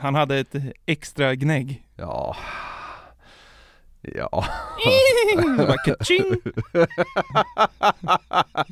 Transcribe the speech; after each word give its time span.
Han 0.00 0.14
hade 0.14 0.38
ett 0.38 0.54
extra 0.86 1.34
gnägg. 1.34 1.86
Ja. 1.96 2.36
Ja. 4.00 4.44
Det 5.56 5.66
bara 5.66 5.76
ka-ching! 5.76 6.36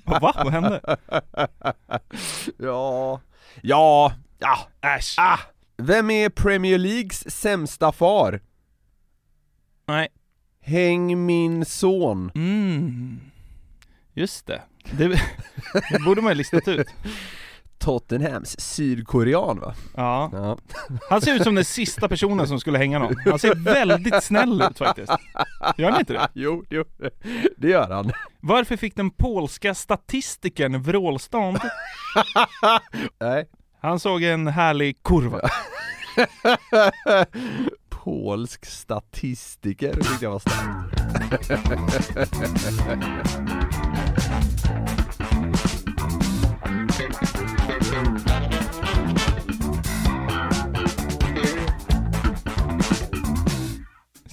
Va? 0.04 0.32
Vad 0.44 0.52
hände? 0.52 0.80
Ja. 2.58 3.20
Ja. 3.62 4.12
Ja. 4.38 4.58
Äsch. 4.80 5.14
Ah. 5.18 5.38
Vem 5.76 6.10
är 6.10 6.28
Premier 6.28 6.78
Leagues 6.78 7.30
sämsta 7.40 7.92
far? 7.92 8.40
Nej. 9.86 10.08
Häng 10.60 11.26
min 11.26 11.64
son. 11.64 12.30
Mm. 12.34 13.20
Just 14.14 14.46
det. 14.46 14.62
Det, 14.90 15.08
det 15.90 15.98
borde 16.04 16.22
man 16.22 16.30
ju 16.30 16.34
listat 16.34 16.68
ut. 16.68 16.88
Tottenhams 17.78 18.60
sydkorean 18.60 19.60
va? 19.60 19.74
Ja. 19.96 20.30
Ja. 20.32 20.58
Han 21.10 21.20
ser 21.20 21.34
ut 21.34 21.42
som 21.42 21.54
den 21.54 21.64
sista 21.64 22.08
personen 22.08 22.48
som 22.48 22.60
skulle 22.60 22.78
hänga 22.78 22.98
någon. 22.98 23.16
Han 23.16 23.38
ser 23.38 23.54
väldigt 23.54 24.24
snäll 24.24 24.62
ut 24.70 24.78
faktiskt. 24.78 25.12
Gör 25.76 25.90
han 25.90 26.00
inte 26.00 26.12
det? 26.12 26.28
Jo, 26.34 26.64
jo. 26.70 26.84
Det 27.56 27.68
gör 27.68 27.90
han. 27.90 28.12
Varför 28.40 28.76
fick 28.76 28.96
den 28.96 29.10
polska 29.10 29.74
statistikern 29.74 30.82
vrålstånd? 30.82 31.58
Nej. 33.20 33.48
Han 33.80 34.00
såg 34.00 34.22
en 34.22 34.46
härlig 34.46 35.02
kurva. 35.02 35.40
Polsk 37.88 38.66
statistiker, 38.66 39.92
tyckte 39.94 40.24
jag 40.24 40.30
var 40.30 40.38
starkt. 40.38 40.98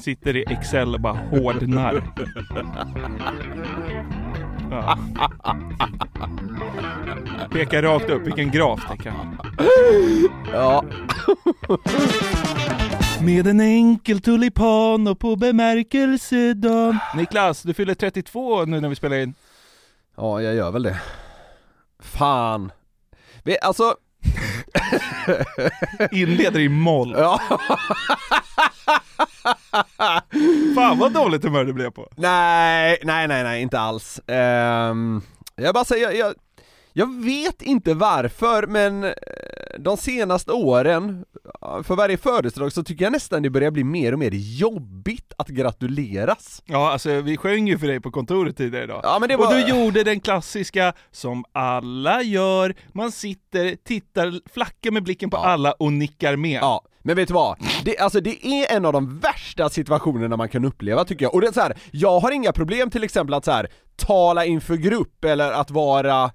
Sitter 0.05 0.35
i 0.35 0.45
Excel 0.47 0.93
och 0.93 1.01
bara 1.01 1.13
hårdnar. 1.13 2.03
Ja. 4.71 4.97
Pekar 7.51 7.81
rakt 7.81 8.09
upp, 8.09 8.27
vilken 8.27 8.51
graf 8.51 8.87
tänker 8.87 9.09
han. 9.09 9.37
Ja. 10.53 10.83
Med 13.21 13.47
en 13.47 13.59
enkel 13.59 14.21
tulipan 14.21 15.07
och 15.07 15.19
på 15.19 15.35
bemärkelsedagen. 15.35 16.99
Niklas, 17.15 17.61
du 17.63 17.73
fyller 17.73 17.93
32 17.93 18.65
nu 18.65 18.81
när 18.81 18.89
vi 18.89 18.95
spelar 18.95 19.17
in. 19.17 19.33
Ja, 20.17 20.41
jag 20.41 20.55
gör 20.55 20.71
väl 20.71 20.83
det. 20.83 21.01
Fan. 21.99 22.71
Vi, 23.43 23.57
alltså, 23.61 23.95
Inleder 26.11 26.59
i 26.59 26.69
moll. 26.69 27.15
ja. 27.17 27.41
Fan 30.75 30.99
vad 30.99 31.13
dåligt 31.13 31.43
humör 31.43 31.65
du 31.65 31.73
blev 31.73 31.91
på. 31.91 32.09
Nej, 32.15 32.97
nej, 33.03 33.27
nej, 33.27 33.43
nej, 33.43 33.61
inte 33.61 33.79
alls. 33.79 34.19
Ehm, 34.27 35.21
jag 35.55 35.73
bara 35.73 35.85
säger, 35.85 36.03
jag, 36.11 36.15
jag, 36.17 36.33
jag 36.93 37.23
vet 37.23 37.61
inte 37.61 37.93
varför, 37.93 38.67
men 38.67 39.03
eh, 39.03 39.11
de 39.79 39.97
senaste 39.97 40.51
åren, 40.51 41.25
för 41.83 41.95
varje 41.95 42.17
födelsedag 42.17 42.71
så 42.73 42.83
tycker 42.83 43.05
jag 43.05 43.11
nästan 43.11 43.43
det 43.43 43.49
börjar 43.49 43.71
bli 43.71 43.83
mer 43.83 44.13
och 44.13 44.19
mer 44.19 44.31
jobbigt 44.33 45.33
att 45.37 45.47
gratuleras. 45.47 46.61
Ja, 46.65 46.91
alltså 46.91 47.21
vi 47.21 47.37
sjöng 47.37 47.67
ju 47.67 47.77
för 47.77 47.87
dig 47.87 47.99
på 47.99 48.11
kontoret 48.11 48.57
tidigare 48.57 48.83
idag. 48.83 48.99
Ja, 49.03 49.17
men 49.19 49.29
det 49.29 49.35
Och 49.35 49.45
var... 49.45 49.53
du 49.53 49.61
gjorde 49.67 50.03
den 50.03 50.19
klassiska 50.19 50.93
som 51.11 51.45
alla 51.51 52.21
gör, 52.21 52.75
man 52.93 53.11
sitter, 53.11 53.75
tittar, 53.75 54.49
flackar 54.53 54.91
med 54.91 55.03
blicken 55.03 55.29
på 55.29 55.37
Ja. 55.37 55.45
alla 55.45 55.71
och 55.71 55.93
nickar 55.93 56.35
med. 56.35 56.59
Ja, 56.61 56.81
men 57.05 57.15
vet 57.15 57.27
du 57.27 57.33
vad? 57.33 57.57
Det, 57.83 57.97
alltså 57.97 58.21
det 58.21 58.45
är 58.45 58.75
en 58.75 58.85
av 58.85 58.93
de 58.93 59.19
värsta 59.19 59.69
situationerna 59.69 60.37
man 60.37 60.49
kan 60.49 60.65
uppleva 60.65 61.05
tycker 61.05 61.25
jag, 61.25 61.33
och 61.33 61.41
det 61.41 61.47
är 61.47 61.51
så 61.51 61.61
här, 61.61 61.77
jag 61.91 62.19
har 62.19 62.31
inga 62.31 62.51
problem 62.51 62.89
till 62.89 63.03
exempel 63.03 63.33
att 63.33 63.45
så 63.45 63.51
här, 63.51 63.67
tala 63.95 64.45
inför 64.45 64.75
grupp 64.75 65.25
eller 65.25 65.51
att 65.51 65.71
vara 65.71 66.31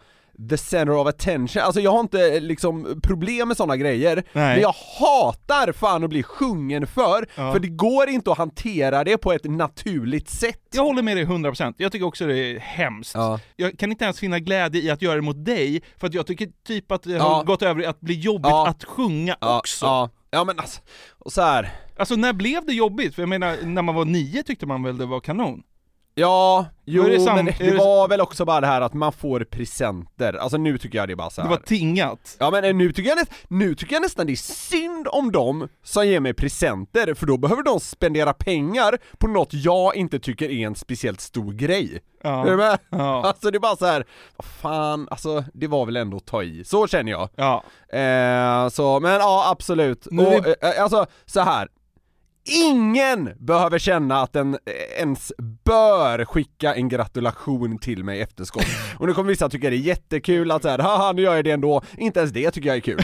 the 0.50 0.56
center 0.56 0.94
of 0.96 1.06
attention, 1.08 1.62
alltså 1.62 1.80
jag 1.80 1.90
har 1.90 2.00
inte 2.00 2.40
liksom 2.40 3.00
problem 3.02 3.48
med 3.48 3.56
sådana 3.56 3.76
grejer, 3.76 4.14
Nej. 4.16 4.24
men 4.32 4.60
jag 4.60 4.74
hatar 5.00 5.72
fan 5.72 6.04
att 6.04 6.10
bli 6.10 6.22
sjungen 6.22 6.86
för, 6.86 7.26
Ja. 7.34 7.52
för 7.52 7.60
det 7.60 7.68
går 7.68 8.08
inte 8.08 8.32
att 8.32 8.38
hantera 8.38 9.04
det 9.04 9.18
på 9.18 9.32
ett 9.32 9.44
naturligt 9.44 10.28
sätt. 10.28 10.60
Jag 10.74 10.82
håller 10.82 11.02
med 11.02 11.16
dig 11.16 11.24
100%, 11.26 11.74
jag 11.76 11.92
tycker 11.92 12.06
också 12.06 12.26
det 12.26 12.38
är 12.38 12.58
hemskt. 12.58 13.14
Ja. 13.14 13.40
Jag 13.56 13.78
kan 13.78 13.90
inte 13.90 14.04
ens 14.04 14.18
finna 14.20 14.38
glädje 14.38 14.82
i 14.82 14.90
att 14.90 15.02
göra 15.02 15.14
det 15.14 15.22
mot 15.22 15.44
dig, 15.44 15.82
för 15.96 16.06
att 16.06 16.14
jag 16.14 16.26
tycker 16.26 16.48
typ 16.66 16.92
att 16.92 17.02
det 17.02 17.12
Ja. 17.12 17.22
har 17.22 17.44
gått 17.44 17.62
över 17.62 17.88
att 17.88 18.00
bli 18.00 18.14
jobbigt 18.20 18.50
Ja. 18.50 18.66
att 18.68 18.84
sjunga 18.84 19.36
Ja, 19.40 19.58
också 19.58 20.10
ja, 20.30 20.44
men 20.44 20.58
alltså, 20.58 20.80
och 21.18 21.32
så 21.32 21.42
här. 21.42 21.70
Alltså 21.96 22.16
när 22.16 22.32
blev 22.32 22.66
det 22.66 22.72
jobbigt? 22.72 23.14
För 23.14 23.22
jag 23.22 23.28
menar, 23.28 23.56
när 23.62 23.82
man 23.82 23.94
var 23.94 24.04
nio 24.04 24.42
tyckte 24.42 24.66
man 24.66 24.82
väl 24.82 24.98
det 24.98 25.06
var 25.06 25.20
kanon? 25.20 25.62
Ja, 26.14 26.66
jo 26.84 27.02
det 27.02 27.24
men 27.24 27.44
det 27.44 27.54
det- 27.58 27.76
var 27.76 28.08
väl 28.08 28.20
också 28.20 28.44
bara 28.44 28.60
det 28.60 28.66
här 28.66 28.80
att 28.80 28.94
man 28.94 29.12
får 29.12 29.40
presenter, 29.40 30.32
alltså 30.34 30.56
nu 30.58 30.78
tycker 30.78 30.98
jag 30.98 31.08
det 31.08 31.12
är 31.12 31.16
bara 31.16 31.30
så 31.30 31.40
Det 31.40 31.48
här. 31.48 31.54
var 31.56 31.62
tingat. 31.62 32.36
Ja 32.40 32.50
men 32.50 32.78
nu 32.78 32.92
tycker, 32.92 33.08
jag 33.08 33.16
näst, 33.18 33.32
nu 33.48 33.74
tycker 33.74 33.94
jag 33.94 34.02
nästan 34.02 34.26
det 34.26 34.32
är 34.32 34.36
synd 34.70 35.08
om 35.10 35.32
dem 35.32 35.68
som 35.84 36.06
ger 36.06 36.20
mig 36.20 36.34
presenter, 36.34 37.14
för 37.14 37.26
då 37.26 37.36
behöver 37.36 37.62
de 37.62 37.80
spendera 37.80 38.32
pengar 38.32 38.98
på 39.18 39.26
något 39.28 39.54
jag 39.54 39.96
inte 39.96 40.18
tycker 40.18 40.50
är 40.50 40.66
en 40.66 40.74
speciellt 40.74 41.20
stor 41.20 41.52
grej. 41.52 42.00
Ja. 42.22 42.46
Är 42.46 42.50
du 42.50 42.56
med? 42.56 42.78
Ja. 42.90 43.22
Alltså 43.26 43.50
det 43.50 43.58
är 43.58 43.60
bara 43.60 43.76
så 43.76 43.86
här, 43.86 44.04
fan, 44.38 45.08
alltså 45.10 45.44
det 45.54 45.66
var 45.66 45.86
väl 45.86 45.96
ändå 45.96 46.16
att 46.16 46.26
ta 46.26 46.42
i, 46.42 46.64
så 46.64 46.86
känner 46.86 47.12
jag. 47.12 47.28
Ja. 47.36 47.62
Eh, 47.98 48.68
så, 48.68 49.00
men 49.00 49.12
ja 49.12 49.50
absolut. 49.50 50.06
Nu 50.10 50.22
är 50.26 50.38
Och, 50.40 50.64
eh, 50.64 50.82
alltså 50.82 51.06
så 51.26 51.40
här. 51.40 51.68
Ingen 52.44 53.32
behöver 53.38 53.78
känna 53.78 54.20
att 54.20 54.32
den 54.32 54.58
ens 54.98 55.32
bör 55.64 56.24
skicka 56.24 56.74
en 56.74 56.88
gratulation 56.88 57.78
till 57.78 58.04
mig 58.04 58.18
i 58.18 58.22
efterskott. 58.22 58.66
Och 58.98 59.06
nu 59.06 59.14
kommer 59.14 59.28
vissa 59.28 59.48
tycka 59.48 59.70
det 59.70 59.76
är 59.76 59.78
jättekul 59.78 60.50
att 60.50 60.62
såhär, 60.62 60.78
haha 60.78 61.12
nu 61.12 61.22
gör 61.22 61.34
jag 61.34 61.44
det 61.44 61.50
ändå, 61.50 61.82
inte 61.96 62.20
ens 62.20 62.32
det 62.32 62.50
tycker 62.50 62.68
jag 62.68 62.76
är 62.76 62.80
kul. 62.80 63.00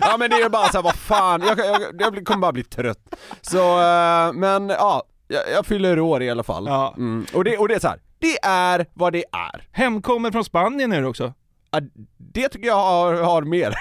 ja 0.00 0.16
men 0.18 0.30
det 0.30 0.36
är 0.36 0.48
bara 0.48 0.68
såhär, 0.68 0.82
vad 0.82 0.94
fan, 0.94 1.42
jag, 1.46 1.58
jag, 1.58 2.16
jag 2.16 2.26
kommer 2.26 2.40
bara 2.40 2.52
bli 2.52 2.64
trött. 2.64 3.14
Så, 3.40 3.58
eh, 3.58 4.32
men 4.32 4.68
ja, 4.68 5.02
jag, 5.28 5.42
jag 5.54 5.66
fyller 5.66 6.00
år 6.00 6.22
i 6.22 6.30
alla 6.30 6.42
fall. 6.42 6.66
Ja. 6.66 6.94
Mm. 6.96 7.26
Och, 7.34 7.44
det, 7.44 7.58
och 7.58 7.68
det 7.68 7.74
är 7.74 7.80
så 7.80 7.88
här. 7.88 8.00
det 8.18 8.38
är 8.42 8.86
vad 8.94 9.12
det 9.12 9.24
är. 9.32 9.68
Hemkommer 9.72 10.30
från 10.30 10.44
Spanien 10.44 10.92
är 10.92 11.00
du 11.00 11.06
också. 11.06 11.32
Ja, 11.70 11.80
det 12.18 12.48
tycker 12.48 12.66
jag 12.66 12.74
har, 12.74 13.14
har 13.14 13.42
mer. 13.42 13.74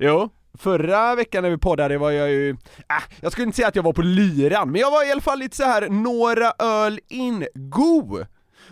jo. 0.04 0.30
Förra 0.58 1.14
veckan 1.14 1.42
när 1.42 1.50
vi 1.50 1.58
poddade 1.58 1.98
var 1.98 2.10
jag 2.10 2.30
ju, 2.30 2.50
äh, 2.50 2.56
jag 3.20 3.32
skulle 3.32 3.46
inte 3.46 3.56
säga 3.56 3.68
att 3.68 3.76
jag 3.76 3.82
var 3.82 3.92
på 3.92 4.02
lyran, 4.02 4.70
men 4.72 4.80
jag 4.80 4.90
var 4.90 5.08
i 5.08 5.12
alla 5.12 5.20
fall 5.20 5.38
lite 5.38 5.56
så 5.56 5.64
här 5.64 5.88
några 5.88 6.52
öl 6.58 7.00
in 7.08 7.46
go. 7.54 8.24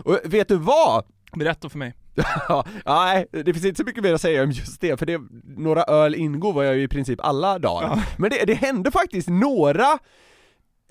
Och 0.04 0.18
vet 0.24 0.48
du 0.48 0.56
vad? 0.56 1.04
Berätta 1.36 1.68
för 1.68 1.78
mig. 1.78 1.94
Ja, 2.48 2.64
Nej, 2.86 3.26
det 3.30 3.52
finns 3.52 3.64
inte 3.64 3.78
så 3.78 3.84
mycket 3.84 4.02
mer 4.02 4.14
att 4.14 4.20
säga 4.20 4.42
om 4.42 4.50
just 4.50 4.80
det, 4.80 4.96
för 4.96 5.06
det, 5.06 5.20
några 5.56 5.82
öl 5.82 6.14
ingo 6.14 6.52
var 6.52 6.62
jag 6.62 6.76
ju 6.76 6.82
i 6.82 6.88
princip 6.88 7.20
alla 7.22 7.58
dagar. 7.58 7.88
Ja. 7.88 8.02
Men 8.18 8.30
det, 8.30 8.44
det 8.44 8.54
hände 8.54 8.90
faktiskt 8.90 9.28
några, 9.28 9.98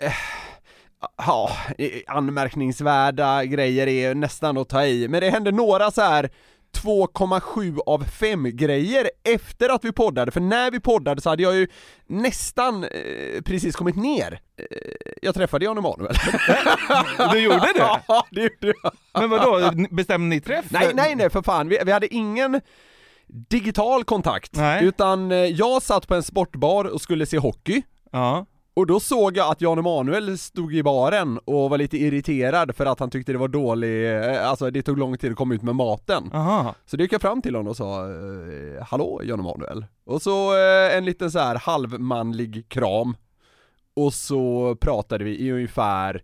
eh, 0.02 0.14
ja, 1.18 1.52
anmärkningsvärda 2.08 3.46
grejer 3.46 3.88
är 3.88 4.16
nästan 4.16 4.58
att 4.58 4.70
ta 4.70 4.86
i, 4.86 5.08
men 5.08 5.22
det 5.22 5.30
hände 5.30 5.52
några 5.52 5.92
så 5.92 6.02
här 6.02 6.30
2,7 6.76 7.80
av 7.86 8.04
5 8.04 8.50
grejer 8.58 9.10
efter 9.24 9.70
att 9.70 9.86
vi 9.86 9.92
poddade, 9.92 10.32
för 10.32 10.42
när 10.42 10.72
vi 10.72 10.80
poddade 10.80 11.22
så 11.22 11.30
hade 11.30 11.44
jag 11.44 11.56
ju 11.56 11.68
nästan 12.08 12.84
eh, 12.84 13.42
precis 13.46 13.76
kommit 13.76 13.96
ner. 13.96 14.40
Eh, 14.58 14.66
jag 15.22 15.36
träffade 15.36 15.66
Jan 15.66 15.78
Emanuel. 15.78 16.16
Du 17.32 17.40
gjorde 17.40 17.58
det? 17.76 18.00
Ja, 18.08 18.26
det 18.32 18.42
gjorde 18.42 18.74
jag. 18.84 18.94
Men 19.22 19.30
vadå, 19.30 19.72
bestämde 19.92 20.28
ni 20.36 20.42
träff? 20.42 20.66
Nej, 20.70 20.92
nej, 20.94 21.16
nej 21.16 21.30
för 21.30 21.42
fan, 21.42 21.70
vi, 21.70 21.80
vi 21.86 21.92
hade 21.92 22.14
ingen 22.14 22.62
digital 23.28 24.04
kontakt, 24.04 24.56
Nej. 24.56 24.86
utan 24.86 25.32
eh, 25.32 25.38
jag 25.38 25.82
satt 25.84 26.08
på 26.08 26.16
en 26.16 26.24
sportbar 26.24 26.86
och 26.86 27.02
skulle 27.02 27.26
se 27.26 27.38
hockey, 27.38 27.82
Ja. 28.12 28.46
Och 28.76 28.88
då 28.88 29.00
såg 29.00 29.38
jag 29.38 29.52
att 29.52 29.62
Jan 29.62 29.80
Emanuel 29.80 30.38
stod 30.38 30.76
i 30.76 30.84
baren 30.84 31.38
och 31.46 31.70
var 31.70 31.78
lite 31.78 31.98
irriterad 31.98 32.76
för 32.76 32.86
att 32.86 33.00
han 33.00 33.10
tyckte 33.10 33.32
det 33.32 33.38
var 33.38 33.48
dålig, 33.48 34.16
eh, 34.16 34.50
alltså 34.50 34.72
det 34.72 34.82
tog 34.82 34.98
lång 34.98 35.18
tid 35.18 35.32
att 35.32 35.38
komma 35.38 35.54
ut 35.54 35.62
med 35.62 35.76
maten. 35.76 36.32
Aha. 36.34 36.76
Så 36.86 36.98
då 36.98 37.04
gick 37.04 37.14
jag 37.14 37.22
fram 37.22 37.42
till 37.42 37.56
honom 37.56 37.70
och 37.70 37.78
sa 37.78 38.06
eh, 38.10 38.84
Hallå 38.88 39.22
Jan 39.24 39.40
Emanuel? 39.40 39.86
Och 40.06 40.22
så 40.22 40.54
eh, 40.58 40.98
en 40.98 41.06
liten 41.06 41.32
så 41.32 41.40
här 41.40 41.56
halvmanlig 41.56 42.70
kram 42.70 43.16
Och 43.96 44.14
så 44.14 44.76
pratade 44.82 45.24
vi 45.24 45.40
i 45.40 45.52
ungefär 45.52 46.24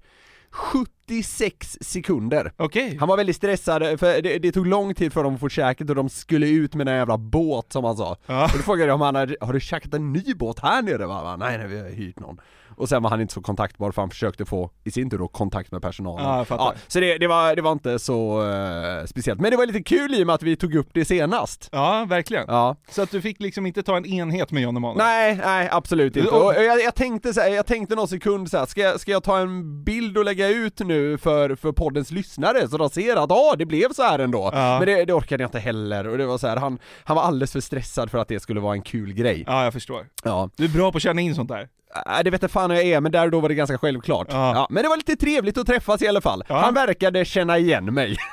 76 0.51 1.77
sekunder 1.81 2.51
Okej. 2.57 2.98
Han 3.00 3.09
var 3.09 3.18
väldigt 3.18 3.36
stressad, 3.36 4.00
för 4.00 4.21
det, 4.21 4.39
det 4.39 4.51
tog 4.51 4.68
lång 4.68 4.94
tid 4.95 5.13
för 5.13 5.24
dem 5.24 5.33
att 5.33 5.39
få 5.39 5.50
käket 5.50 5.89
och 5.89 5.95
de 5.95 6.09
skulle 6.09 6.48
ut 6.48 6.75
med 6.75 6.88
den 6.88 6.95
jävla 6.95 7.18
båt 7.18 7.74
som 7.74 7.83
han 7.83 7.98
sa 7.98 8.18
Ja. 8.25 8.44
Och 8.44 8.57
då 8.57 8.63
frågade 8.63 8.88
jag 8.88 8.95
om 8.95 9.01
han 9.01 9.15
hade, 9.15 9.36
har 9.42 9.53
du 9.53 9.59
käkat 9.59 9.94
en 9.94 10.13
ny 10.13 10.33
båt 10.36 10.59
här 10.59 10.81
nere? 10.81 11.06
Va? 11.06 11.36
Nej 11.36 11.57
nej 11.57 11.68
vi 11.68 11.80
har 11.80 11.89
hyrt 11.89 12.19
någon 12.19 12.38
och 12.75 12.89
sen 12.89 13.03
var 13.03 13.09
han 13.09 13.21
inte 13.21 13.33
så 13.33 13.41
kontaktbar 13.41 13.91
för 13.91 14.01
han 14.01 14.09
försökte 14.09 14.45
få, 14.45 14.71
i 14.83 14.91
sin 14.91 15.09
tur 15.09 15.18
då, 15.18 15.27
kontakt 15.27 15.71
med 15.71 15.81
personalen. 15.81 16.25
Ja, 16.25 16.38
jag 16.38 16.47
fattar. 16.47 16.75
så 16.88 17.00
det, 17.00 17.18
det, 17.18 17.27
var, 17.27 17.56
det 17.56 17.62
var 17.62 17.71
inte 17.71 18.00
så 18.00 18.50
eh, 18.51 19.06
speciellt. 19.06 19.41
Men 19.41 19.51
det 19.51 19.57
var 19.57 19.65
lite 19.65 19.83
kul 19.83 20.15
i 20.15 20.23
och 20.23 20.27
med 20.27 20.35
att 20.35 20.44
vi 20.44 20.56
tog 20.56 20.75
upp 20.75 20.89
det 20.94 21.06
senast. 21.06 21.69
Ja, 21.71 22.06
verkligen. 22.09 22.45
Ja. 22.47 22.75
Så 22.89 23.01
att 23.01 23.12
du 23.12 23.21
fick 23.21 23.41
liksom 23.41 23.65
inte 23.65 23.83
ta 23.83 23.97
en 23.97 24.06
enhet 24.06 24.51
med 24.51 24.63
Jan 24.63 24.77
Emanuel? 24.77 24.97
Nej, 24.97 25.35
nej 25.45 25.69
absolut 25.71 26.15
inte. 26.18 26.29
Och- 26.29 26.53
jag, 26.56 26.81
jag 26.81 26.95
tänkte 26.95 27.33
så 27.33 27.41
här, 27.41 27.50
jag 27.50 27.65
tänkte 27.65 27.95
någon 27.95 28.07
sekund 28.07 28.50
så 28.50 28.57
här, 28.57 28.65
ska, 28.65 28.81
jag, 28.81 29.00
ska 29.00 29.12
jag 29.12 29.24
ta 29.24 29.38
en 29.39 29.83
bild 29.83 30.17
och 30.17 30.25
lägga 30.25 30.47
ut 30.47 30.79
nu 30.79 31.17
för, 31.17 31.56
för 31.56 31.71
poddens 31.71 32.12
lyssnare 32.12 32.67
så 32.67 32.77
de 32.77 32.89
ser 32.89 33.15
att 33.15 33.31
ah, 33.31 33.56
det 33.57 33.65
blev 33.65 33.94
så 33.94 34.03
här 34.03 34.19
ändå. 34.19 34.50
Ja. 34.53 34.79
Men 34.79 34.88
det, 34.88 35.06
det 35.06 35.13
orkade 35.13 35.44
jag 35.44 35.47
inte 35.47 35.59
heller 35.59 36.07
och 36.07 36.17
det 36.17 36.25
var 36.25 36.38
så 36.38 36.47
här, 36.47 36.57
han, 36.57 36.79
han 37.03 37.15
var 37.15 37.24
alldeles 37.24 37.51
för 37.51 37.59
stressad 37.59 38.12
för 38.12 38.17
att 38.17 38.27
det 38.27 38.39
skulle 38.39 38.59
vara 38.59 38.74
en 38.74 38.81
kul 38.81 39.13
grej. 39.13 39.44
Ja, 39.47 39.63
jag 39.63 39.74
förstår. 39.74 40.07
Ja. 40.24 40.50
Du 40.56 40.63
är 40.65 40.69
bra 40.69 40.91
på 40.91 40.97
att 40.97 41.01
känna 41.03 41.21
in 41.21 41.35
sånt 41.35 41.50
där. 41.50 41.67
Äh, 41.95 42.23
det 42.23 42.29
vet 42.29 42.41
jag 42.41 42.51
fan 42.51 42.71
hur 42.71 42.77
jag 42.77 42.85
är, 42.85 43.01
men 43.01 43.11
där 43.11 43.25
och 43.25 43.31
då 43.31 43.39
var 43.39 43.49
det 43.49 43.55
ganska 43.55 43.77
självklart. 43.77 44.27
Ja. 44.29 44.53
Ja. 44.55 44.67
men 44.69 44.83
det 44.83 44.89
var 44.89 44.97
lite 44.97 45.15
trevligt 45.15 45.57
att 45.57 45.67
träffas 45.67 46.01
i 46.01 46.07
alla 46.07 46.21
fall. 46.21 46.43
Ja. 46.47 46.59
Han 46.59 46.73
verkade 46.73 47.25
känna 47.25 47.57
igen 47.57 47.93
mig. 47.93 48.17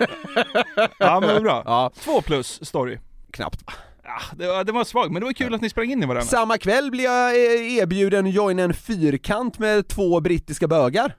Ja, 0.98 1.20
men 1.20 1.28
det 1.28 1.36
är 1.36 1.40
bra. 1.40 1.62
Ja. 1.66 1.90
Två 2.00 2.20
plus 2.20 2.64
story. 2.64 2.98
Knappt. 3.32 3.64
Ja, 4.04 4.20
det, 4.36 4.46
var, 4.46 4.64
det 4.64 4.72
var 4.72 4.84
svag, 4.84 5.12
men 5.12 5.20
det 5.20 5.26
var 5.26 5.32
kul 5.32 5.54
att 5.54 5.60
ni 5.60 5.70
sprang 5.70 5.90
in 5.90 6.02
i 6.02 6.06
varandra. 6.06 6.22
Samma 6.26 6.58
kväll 6.58 6.90
blir 6.90 7.04
jag 7.04 7.30
eh, 7.30 7.76
erbjuden 7.78 8.26
att 8.26 8.32
joina 8.34 8.62
en 8.62 8.74
fyrkant 8.74 9.58
med 9.58 9.88
två 9.88 10.20
brittiska 10.20 10.68
bögar. 10.68 11.16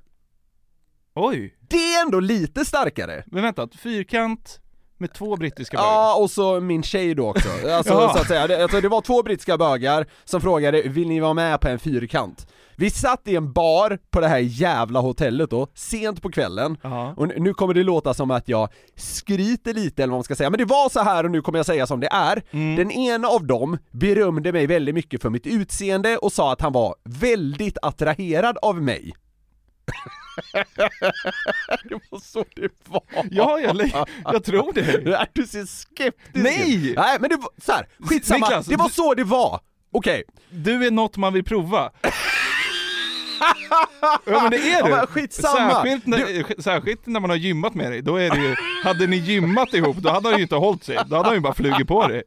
Oj! 1.15 1.56
Det 1.69 1.94
är 1.94 2.01
ändå 2.01 2.19
lite 2.19 2.65
starkare. 2.65 3.24
Men 3.27 3.44
vänta, 3.44 3.68
fyrkant 3.77 4.59
med 5.00 5.13
två 5.13 5.36
brittiska 5.36 5.78
bögar. 5.78 5.90
Ja, 5.92 6.16
och 6.16 6.31
så 6.31 6.60
min 6.60 6.84
tjej 6.84 7.16
då 7.16 7.30
också. 7.30 7.50
Alltså, 7.69 7.94
Jaha. 7.94 8.13
så 8.13 8.19
att 8.22 8.28
säga. 8.28 8.48
Det, 8.48 8.63
alltså, 8.63 8.81
det 8.81 8.90
var 8.90 9.01
två 9.01 9.24
brittiska 9.24 9.57
bögar 9.57 10.06
som 10.25 10.42
frågade 10.42 10.81
'Vill 10.81 11.07
ni 11.07 11.19
vara 11.19 11.34
med 11.34 11.62
på 11.62 11.68
en 11.68 11.80
fyrkant?' 11.80 12.48
Vi 12.75 12.90
satt 12.90 13.28
i 13.28 13.36
en 13.36 13.54
bar 13.54 14.00
på 14.12 14.19
det 14.19 14.28
här 14.28 14.38
jävla 14.38 15.00
hotellet 15.00 15.50
då, 15.50 15.68
sent 15.75 16.22
på 16.22 16.30
kvällen, 16.31 16.78
Ja. 16.84 17.13
och 17.18 17.28
nu- 17.28 17.36
nu 17.40 17.54
kommer 17.54 17.74
det 17.74 17.84
låta 17.84 18.13
som 18.13 18.31
att 18.31 18.48
jag 18.50 18.69
skryter 18.96 19.74
lite 19.74 20.04
eller 20.04 20.12
vad 20.12 20.18
man 20.18 20.24
ska 20.24 20.36
säga, 20.36 20.50
men 20.50 20.57
det 20.57 20.66
var 20.66 20.90
så 20.90 21.00
här 21.00 21.24
och 21.24 21.31
nu 21.31 21.42
kommer 21.42 21.60
jag 21.60 21.66
säga 21.66 21.88
som 21.88 22.00
det 22.00 22.07
är. 22.12 22.44
Mm. 22.51 22.75
Den 22.75 22.92
ena 22.92 23.28
av 23.28 23.46
dem 23.48 23.78
berömde 23.92 24.51
mig 24.51 24.68
väldigt 24.68 24.96
mycket 24.96 25.22
för 25.22 25.30
mitt 25.30 25.48
utseende 25.48 26.18
och 26.18 26.31
sa 26.31 26.51
att 26.54 26.62
han 26.62 26.74
var 26.74 26.96
väldigt 27.04 27.78
attraherad 27.81 28.57
av 28.62 28.81
mig. 28.81 29.13
det 31.89 32.00
var 32.09 32.19
så 32.19 32.45
det 32.56 32.69
var. 32.88 33.01
Ja, 33.31 33.59
jag, 33.59 33.91
jag 34.24 34.44
tror 34.44 34.74
det. 34.74 34.81
Är 35.15 35.27
du 35.33 35.47
ser 35.47 35.65
skeptisk? 35.65 36.44
Nej! 36.44 36.94
Nej 36.97 37.18
men 37.19 37.30
det 37.30 37.36
var, 37.36 37.50
så 37.65 37.71
här, 37.71 37.88
skitsamma, 38.00 38.45
Niklas, 38.47 38.65
det 38.65 38.75
var 38.75 38.88
du- 38.88 38.94
så 38.94 39.13
det 39.13 39.24
var! 39.24 39.59
Okej, 39.91 40.24
Du 40.50 40.86
är 40.88 40.91
något 40.91 41.18
man 41.18 41.33
vill 41.33 41.44
prova. 41.44 41.91
Ja 44.25 44.41
men 44.41 44.51
det 44.51 44.57
är 44.57 44.80
Ja, 44.80 44.86
du! 44.86 44.91
men 44.91 45.07
skitsamma. 45.07 45.71
Särskilt 45.74 46.06
när, 46.06 46.62
särskilt 46.62 47.06
när 47.06 47.19
man 47.19 47.30
har 47.30 47.38
gymmat 47.38 47.74
med 47.74 47.91
dig, 47.91 48.01
då 48.01 48.15
är 48.15 48.30
det 48.30 48.38
ju, 48.38 48.56
hade 48.83 49.07
ni 49.07 49.15
gymmat 49.18 49.74
ihop 49.74 49.97
då 49.97 50.09
hade 50.09 50.30
han 50.30 50.38
ju 50.38 50.44
inte 50.44 50.56
hållit 50.56 50.83
sig, 50.83 50.97
då 51.06 51.15
hade 51.15 51.27
han 51.27 51.36
ju 51.36 51.41
bara 51.41 51.53
flugit 51.53 51.88
på 51.88 52.07
dig. 52.07 52.24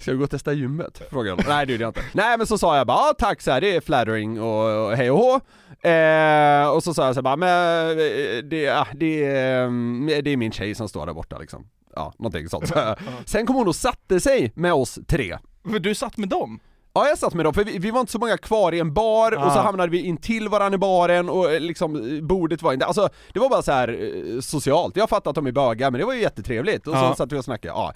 ska 0.00 0.10
jag 0.10 0.18
gå 0.18 0.24
och 0.24 0.30
testa 0.30 0.52
gymmet? 0.52 1.02
Frågade 1.10 1.42
de. 1.42 1.48
Nej 1.48 1.66
det 1.66 1.72
gjorde 1.72 1.84
jag 1.84 1.88
inte. 1.90 2.02
Nej 2.12 2.38
men 2.38 2.46
så 2.46 2.58
sa 2.58 2.76
jag 2.76 2.86
bara 2.86 2.96
ah, 2.98 3.14
tack 3.18 3.40
så 3.42 3.50
här, 3.50 3.60
det 3.60 3.76
är 3.76 3.80
flattering 3.80 4.40
och, 4.40 4.86
och 4.86 4.96
hej 4.96 5.10
och 5.10 5.18
hå. 5.18 5.40
Eh, 5.82 6.68
och 6.68 6.84
så 6.84 6.94
sa 6.94 7.06
jag 7.06 7.14
så 7.14 7.22
bara, 7.22 7.36
men 7.36 7.90
eh, 7.90 8.42
det, 8.44 8.68
ah, 8.68 8.86
det, 8.94 9.24
är, 9.24 9.64
mm, 9.64 10.06
det 10.24 10.30
är 10.30 10.36
min 10.36 10.52
tjej 10.52 10.74
som 10.74 10.88
står 10.88 11.06
där 11.06 11.12
borta 11.12 11.38
liksom. 11.38 11.66
Ja, 11.94 12.12
någonting 12.18 12.48
sånt. 12.48 12.68
Så, 12.68 12.96
Sen 13.26 13.46
kom 13.46 13.56
hon 13.56 13.68
och 13.68 13.76
satte 13.76 14.20
sig 14.20 14.52
med 14.54 14.72
oss 14.72 14.98
tre. 15.08 15.38
För 15.70 15.78
du 15.78 15.94
satt 15.94 16.16
med 16.16 16.28
dem? 16.28 16.60
Ja 16.94 17.08
jag 17.08 17.18
satt 17.18 17.34
med 17.34 17.46
dem, 17.46 17.54
för 17.54 17.64
vi, 17.64 17.78
vi 17.78 17.90
var 17.90 18.00
inte 18.00 18.12
så 18.12 18.18
många 18.18 18.36
kvar 18.36 18.72
i 18.72 18.80
en 18.80 18.94
bar 18.94 19.32
och 19.32 19.52
så 19.52 19.58
Ah. 19.58 19.62
hamnade 19.62 19.90
vi 19.90 20.00
in 20.00 20.16
till 20.16 20.48
varandra 20.48 20.74
i 20.74 20.78
baren 20.78 21.28
och 21.28 21.52
eh, 21.52 21.60
liksom 21.60 22.16
eh, 22.16 22.22
bordet 22.22 22.62
var 22.62 22.72
inte, 22.72 22.86
alltså 22.86 23.08
det 23.34 23.40
var 23.40 23.48
bara 23.48 23.62
så 23.62 23.72
här 23.72 23.88
eh, 23.88 24.40
socialt, 24.40 24.96
jag 24.96 25.08
fattar 25.08 25.30
att 25.30 25.34
de 25.34 25.46
är 25.46 25.52
bögar 25.52 25.90
men 25.90 26.00
det 26.00 26.06
var 26.06 26.14
ju 26.14 26.20
jättetrevligt 26.20 26.86
och 26.86 26.94
så 26.94 27.00
Ja. 27.00 27.14
satt 27.14 27.32
vi 27.32 27.38
och 27.38 27.44
snackade, 27.44 27.74
ja. 27.74 27.92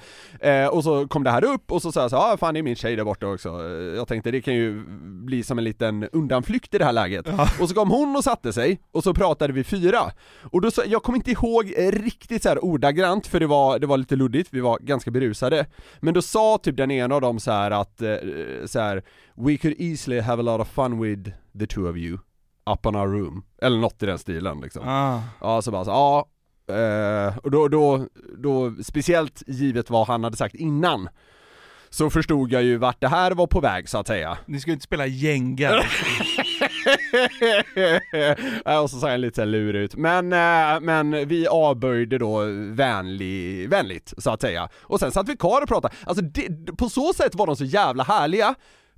Eh, 0.48 0.66
och 0.68 0.84
så 0.84 1.08
kom 1.08 1.24
det 1.24 1.30
här 1.30 1.44
upp 1.44 1.72
och 1.72 1.82
så 1.82 1.92
sa 1.92 2.00
jag 2.00 2.10
så 2.10 2.16
ja 2.16 2.32
ah, 2.32 2.36
fan 2.36 2.54
det 2.54 2.60
är 2.60 2.62
min 2.62 2.76
tjej 2.76 2.96
där 2.96 3.04
borta 3.04 3.26
också. 3.26 3.48
Jag 3.96 4.08
tänkte 4.08 4.30
det 4.30 4.40
kan 4.40 4.54
ju 4.54 4.84
bli 5.26 5.42
som 5.42 5.58
en 5.58 5.64
liten 5.64 6.08
undanflykt 6.12 6.74
i 6.74 6.78
det 6.78 6.84
här 6.84 6.92
läget. 6.92 7.26
Och 7.60 7.68
så 7.68 7.74
kom 7.74 7.90
hon 7.90 8.16
och 8.16 8.24
satte 8.24 8.52
sig 8.52 8.80
och 8.92 9.02
så 9.02 9.14
pratade 9.14 9.52
vi 9.52 9.64
fyra. 9.64 10.00
Och 10.52 10.60
då 10.60 10.70
sa, 10.70 10.82
jag 10.86 11.02
kommer 11.02 11.16
inte 11.18 11.30
ihåg 11.30 11.74
riktigt 11.92 12.42
så 12.42 12.48
här 12.48 12.64
ordagrant 12.64 13.26
för 13.26 13.40
det 13.40 13.46
var, 13.46 13.78
det 13.78 13.86
var 13.86 13.96
lite 13.96 14.16
luddigt, 14.16 14.48
vi 14.52 14.60
var 14.60 14.78
ganska 14.78 15.10
berusade. 15.10 15.66
Men 16.00 16.14
då 16.14 16.22
sa 16.22 16.58
typ 16.62 16.76
den 16.76 16.90
ena 16.90 17.14
av 17.14 17.20
dem 17.20 17.40
så 17.40 17.50
här 17.50 17.70
att, 17.70 18.02
så 18.66 18.78
här, 18.80 18.85
We 19.34 19.56
could 19.58 19.74
easily 19.80 20.20
have 20.20 20.40
a 20.40 20.42
lot 20.42 20.60
of 20.60 20.68
fun 20.68 20.98
with 21.02 21.30
the 21.58 21.66
two 21.66 21.88
of 21.88 21.96
you 21.96 22.18
up 22.70 22.86
on 22.86 22.96
our 22.96 23.08
room. 23.08 23.44
Eller 23.62 23.78
något 23.78 24.02
i 24.02 24.06
den 24.06 24.18
stilen 24.18 24.60
liksom. 24.60 24.88
Ah. 24.88 25.20
Ja, 25.40 25.62
så 25.62 25.70
bara 25.70 25.84
så, 25.84 25.90
ja, 25.90 26.28
eh, 26.74 27.38
och 27.38 27.50
då, 27.50 27.68
då, 27.68 28.06
då, 28.38 28.74
speciellt 28.84 29.42
givet 29.46 29.90
vad 29.90 30.06
han 30.06 30.24
hade 30.24 30.36
sagt 30.36 30.54
innan, 30.54 31.08
så 31.90 32.10
förstod 32.10 32.52
jag 32.52 32.62
ju 32.62 32.76
vart 32.76 33.00
det 33.00 33.08
här 33.08 33.30
var 33.30 33.46
på 33.46 33.60
väg 33.60 33.88
så 33.88 33.98
att 33.98 34.06
säga. 34.06 34.38
Ni 34.46 34.60
ska 34.60 34.70
ju 34.70 34.72
inte 34.72 34.84
spela 34.84 35.06
Jenga. 35.06 35.70
Och 38.82 38.90
så 38.90 39.00
sa 39.00 39.10
jag 39.10 39.20
lite 39.20 39.44
lurig 39.44 39.82
ut, 39.82 39.96
men, 39.96 40.32
eh, 40.32 40.80
men 40.80 41.28
vi 41.28 41.46
avböjde 41.46 42.18
då 42.18 42.44
vänlig, 42.72 43.68
vänligt 43.68 44.14
så 44.18 44.30
att 44.30 44.40
säga. 44.40 44.68
Och 44.82 45.00
sen 45.00 45.12
satt 45.12 45.28
vi 45.28 45.36
kvar 45.36 45.62
och 45.62 45.68
pratade, 45.68 45.94
alltså 46.06 46.24
det, 46.24 46.76
på 46.76 46.88
så 46.88 47.12
sätt 47.12 47.34
var 47.34 47.46
de 47.46 47.56
så 47.56 47.64
jävla 47.64 48.04
härliga, 48.04 48.54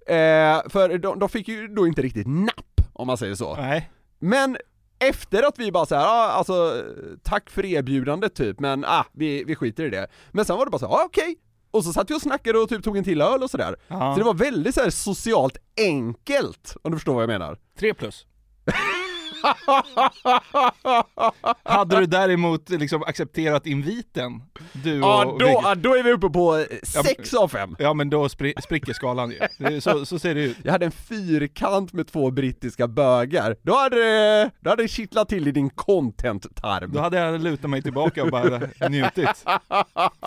eh, 0.07 0.69
för 0.69 0.99
de, 0.99 1.19
de 1.19 1.29
fick 1.29 1.49
ju 1.49 1.69
då 1.69 1.87
inte 1.87 2.03
riktigt 2.03 2.27
napp, 2.27 2.81
om 2.93 3.07
man 3.07 3.19
säger 3.19 3.35
så. 3.35 3.57
Nej. 3.57 3.91
Men 4.19 4.57
efter 4.99 5.43
att 5.43 5.59
vi 5.59 5.73
bara 5.73 5.87
såhär, 5.87 6.05
ah, 6.07 6.31
alltså 6.31 6.83
tack 7.23 7.51
för 7.51 7.65
erbjudandet 7.65 8.35
typ, 8.35 8.61
men 8.61 8.85
ah, 8.85 9.05
vi, 9.13 9.45
vi 9.45 9.55
skiter 9.55 9.85
i 9.85 9.91
det. 9.91 10.07
Men 10.31 10.45
sen 10.45 10.57
var 10.57 10.65
det 10.65 10.71
bara 10.71 10.79
så 10.79 10.87
här, 10.89 10.95
ah, 10.95 11.05
okej. 11.05 11.37
Och 11.71 11.85
så 11.85 11.93
satt 11.93 12.11
vi 12.11 12.15
och 12.15 12.23
snackade 12.23 12.59
och 12.59 12.69
typ 12.69 12.85
tog 12.85 12.97
en 12.97 13.05
till 13.05 13.21
öl 13.21 13.43
och 13.43 13.51
sådär. 13.51 13.77
Så 13.89 14.19
det 14.19 14.25
var 14.25 14.35
väldigt 14.35 14.75
så 14.75 14.91
socialt 14.91 15.57
enkelt, 15.81 16.77
om 16.83 16.91
du 16.93 16.97
förstår 16.97 17.15
vad 17.15 17.23
jag 17.23 17.29
menar. 17.29 17.59
Tre 17.79 17.95
plus. 17.95 18.27
Hade 21.65 22.01
du 22.01 22.07
däremot 22.07 22.69
liksom 22.71 23.03
accepterat 23.03 23.67
inviten? 23.67 24.43
Du 24.73 25.03
och 25.03 25.09
Ja, 25.09 25.37
då, 25.41 25.63
ah, 25.65 25.75
då 25.75 25.95
är 25.97 26.03
vi 26.03 26.13
uppe 26.13 26.29
på 26.29 26.65
Ja, 26.95 27.03
6 27.03 27.35
av 27.35 27.49
5. 27.49 27.77
Ja 27.79 27.95
men 27.95 28.11
då 28.11 28.25
spri- 28.29 28.61
spricker 28.63 28.93
skalan 28.93 29.31
ju. 29.31 29.39
Så, 29.81 30.07
så 30.07 30.19
ser 30.19 30.35
det 30.35 30.41
ut. 30.45 30.57
Jag 30.63 30.73
hade 30.73 30.85
en 30.87 30.93
fyrkant 30.93 31.93
med 31.93 32.07
två 32.09 32.31
brittiska 32.31 32.89
bögar. 32.89 33.57
Då 33.63 33.75
hade 33.77 33.97
det, 33.97 34.51
då 34.61 34.71
hade 34.71 34.83
det 34.83 34.89
kittlat 34.89 35.29
till 35.29 35.49
i 35.49 35.53
din 35.53 35.71
content-tarm. 35.71 36.91
Då 36.93 37.01
hade 37.01 37.17
jag 37.19 37.41
lutat 37.41 37.71
mig 37.71 37.83
tillbaka 37.83 38.23
och 38.25 38.31
bara 38.31 38.61
njutit. 38.89 39.29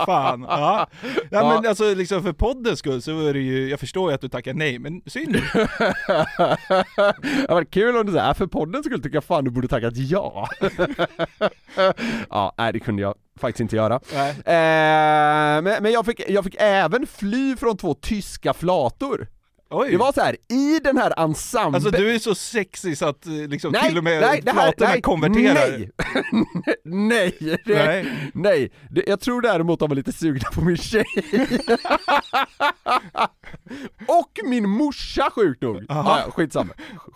Fan, 0.06 0.46
ja. 0.50 0.50
ja 0.50 0.88
Ja. 1.32 1.53
men 1.62 1.70
alltså 1.70 1.94
liksom 1.94 2.24
för 2.24 2.34
poddens 2.34 2.80
skull 2.80 3.01
så 3.01 3.27
är 3.27 3.34
det 3.34 3.39
ju, 3.39 3.70
jag 3.70 3.80
förstår 3.80 4.12
ju 4.12 4.15
att 4.15 4.22
du 4.22 4.30
tackar 4.30 4.53
nej, 4.53 4.80
men 4.80 5.01
synd. 5.06 5.34
det 5.63 5.68
var 7.50 7.63
kul 7.63 7.98
om 7.98 8.06
du 8.06 8.12
säger, 8.12 8.34
för 8.34 8.48
podden 8.48 8.84
skulle 9.01 9.10
tycker 9.10 9.15
jag 9.15 9.24
fan 9.24 9.43
du 9.43 9.51
borde 9.51 9.67
tackat 9.67 9.98
ja. 9.98 10.48
ja, 12.29 12.53
nej 12.58 12.74
det 12.74 12.79
kunde 12.79 13.01
jag 13.01 13.15
faktiskt 13.39 13.60
inte 13.60 13.75
göra. 13.75 13.96
Eh, 13.96 15.62
men 15.62 15.84
men 15.84 15.91
jag, 15.91 16.05
fick, 16.05 16.29
jag 16.29 16.43
fick 16.43 16.55
även 16.60 17.08
fly 17.08 17.55
från 17.55 17.77
två 17.77 17.93
tyska 17.93 18.53
flator. 18.53 19.27
Oj. 19.74 19.92
Det 19.92 19.98
var 19.98 20.12
så 20.12 20.22
här 20.22 20.38
i 20.50 20.80
den 20.84 20.98
här 20.98 21.13
ensemblen 21.18 21.75
Alltså 21.75 21.92
du 21.92 22.16
är 22.16 22.20
så 22.20 22.36
sexig 22.36 22.98
så 22.98 23.06
att 23.06 23.25
eh, 23.25 23.34
liksom 23.34 23.72
Nej, 23.72 23.88
till 23.90 23.98
och 23.98 24.04
med 24.04 24.22
nej, 24.22 24.42
det 24.42 24.51
här, 24.51 24.74
nej, 24.78 25.01
konverterar. 25.01 25.70
Nej! 25.70 25.92
nej, 26.84 27.38
det, 27.66 27.75
Nej. 27.86 28.32
nej. 28.34 28.72
Det, 28.90 29.04
jag 29.08 29.20
tror 29.20 29.42
däremot 29.42 29.80
de 29.80 29.90
var 29.90 29.96
lite 29.96 30.12
sugna 30.12 30.50
på 30.54 30.62
min 30.62 30.78
tjej. 30.78 31.06
Och 34.08 34.40
min 34.44 34.70
morsa 34.70 35.30
sjukt 35.32 35.62
nog. 35.62 35.86
Aha. 35.90 36.20
Ja, 36.25 36.32
skitsamma. 36.32 36.74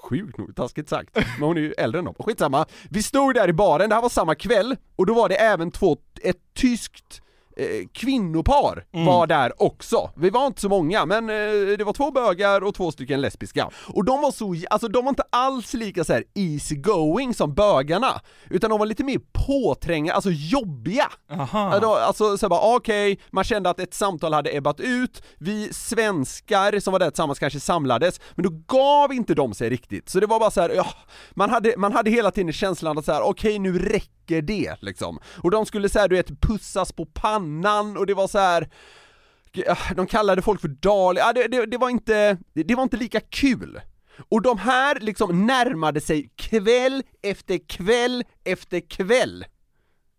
Sjukt 0.10 0.38
nog, 0.38 0.56
taskigt 0.56 0.90
sagt. 0.90 1.16
Men 1.16 1.48
hon 1.48 1.58
är 1.58 1.62
ju 1.62 1.72
äldre 1.72 2.00
än 2.00 2.06
dem. 2.06 2.16
Skitsamma. 2.20 2.66
Vi 2.90 3.04
stod 3.04 3.36
där 3.36 3.48
i 3.48 3.54
baren, 3.54 3.90
det 3.90 3.96
här 3.96 4.02
var 4.02 4.10
samma 4.10 4.36
kväll, 4.36 4.76
och 4.96 5.06
då 5.06 5.14
var 5.14 5.30
det 5.30 5.36
även 5.36 5.72
två, 5.72 5.98
ett 6.22 6.38
tyskt 6.58 7.22
eh, 7.58 7.88
kvinnopar 7.94 8.86
Mm. 8.94 9.06
var 9.06 9.28
där 9.28 9.64
också. 9.64 10.10
Vi 10.16 10.30
var 10.30 10.48
inte 10.48 10.62
så 10.62 10.70
många, 10.70 11.06
men 11.06 11.30
eh, 11.30 11.78
det 11.78 11.84
var 11.84 11.94
två 11.94 12.12
bögar 12.12 12.64
och 12.64 12.76
två 12.76 12.92
stycken 12.92 13.22
lesbiska. 13.22 13.70
Och 13.94 14.06
de 14.06 14.22
var 14.22 14.32
så, 14.32 14.56
alltså 14.70 14.88
de 14.88 15.06
var 15.06 15.10
inte 15.10 15.24
alls 15.30 15.74
lika 15.74 16.04
så 16.04 16.14
här 16.14 16.24
easy 16.36 16.76
going 16.76 17.34
som 17.34 17.54
bögarna, 17.54 18.22
utan 18.50 18.70
de 18.70 18.80
var 18.80 18.86
lite 18.86 19.04
mer 19.04 19.20
påträngande, 19.48 20.14
alltså 20.14 20.30
jobbiga. 20.32 21.08
Aha. 21.32 21.80
Då, 21.80 21.96
alltså 21.96 22.38
så 22.38 22.50
bara 22.50 22.76
okej, 22.76 23.20
man 23.32 23.44
kände 23.44 23.70
att 23.70 23.80
ett 23.80 23.94
samtal 23.94 24.34
hade 24.34 24.56
ebbat 24.58 24.80
ut, 24.80 25.24
vi 25.38 25.74
svenskar 25.74 26.80
som 26.80 26.92
var 26.92 27.00
där 27.00 27.10
tillsammans 27.10 27.40
kanske 27.40 27.60
samlades, 27.60 28.20
men 28.36 28.44
då 28.44 28.50
gav 28.78 29.14
inte 29.14 29.34
de 29.34 29.54
sig 29.54 29.70
riktigt. 29.70 30.10
Så 30.10 30.20
det 30.20 30.28
var 30.28 30.40
bara 30.40 30.52
så 30.52 30.62
här, 30.62 30.70
ja, 30.70 30.86
man 31.32 31.50
hade, 31.50 31.74
man 31.78 31.92
hade 31.94 32.10
hela 32.12 32.32
tiden 32.32 32.54
känslan 32.54 32.98
att 32.98 33.06
så 33.06 33.12
här, 33.12 33.22
okej 33.22 33.60
nu 33.60 33.80
räcker 33.80 34.15
det 34.28 34.76
liksom. 34.80 35.20
Och 35.26 35.52
de 35.52 35.66
skulle 35.66 35.90
säga 35.90 36.08
du 36.08 36.16
vet 36.16 36.42
pussas 36.42 36.92
på 36.92 37.06
pannan 37.06 37.98
och 37.98 38.06
det 38.06 38.14
var 38.14 38.28
så 38.28 38.40
här. 38.40 38.70
Ah, 39.68 39.94
de 39.96 40.08
kallade 40.08 40.42
folk 40.42 40.62
för 40.62 40.68
dal, 40.68 41.18
ja, 41.18 41.34
det, 41.34 41.48
det, 41.48 41.66
det 41.66 41.78
var 41.78 41.90
inte, 41.90 42.38
det, 42.54 42.64
det 42.64 42.76
var 42.76 42.84
inte 42.84 42.98
lika 42.98 43.20
kul. 43.20 43.82
Och 44.30 44.42
de 44.42 44.58
här 44.58 45.00
liksom 45.00 45.46
närmade 45.46 46.02
sig 46.02 46.30
kväll 46.36 47.04
efter 47.24 47.68
kväll 47.68 48.24
efter 48.44 48.80
kväll. 48.80 49.46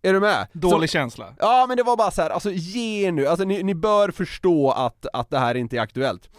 Är 0.06 0.12
du 0.12 0.20
med? 0.20 0.46
Dålig 0.52 0.90
Så- 0.90 0.92
känsla. 0.92 1.34
Ja 1.38 1.64
men 1.68 1.76
det 1.76 1.82
var 1.82 1.96
bara 1.96 2.10
så 2.10 2.22
här, 2.22 2.30
alltså 2.30 2.50
ge 2.50 3.12
nu, 3.12 3.26
alltså 3.26 3.44
ni, 3.44 3.62
ni 3.62 3.74
bör 3.74 4.10
förstå 4.10 4.70
att, 4.70 5.06
att 5.12 5.30
det 5.30 5.38
här 5.38 5.54
inte 5.54 5.76
är 5.76 5.80
aktuellt. 5.80 6.30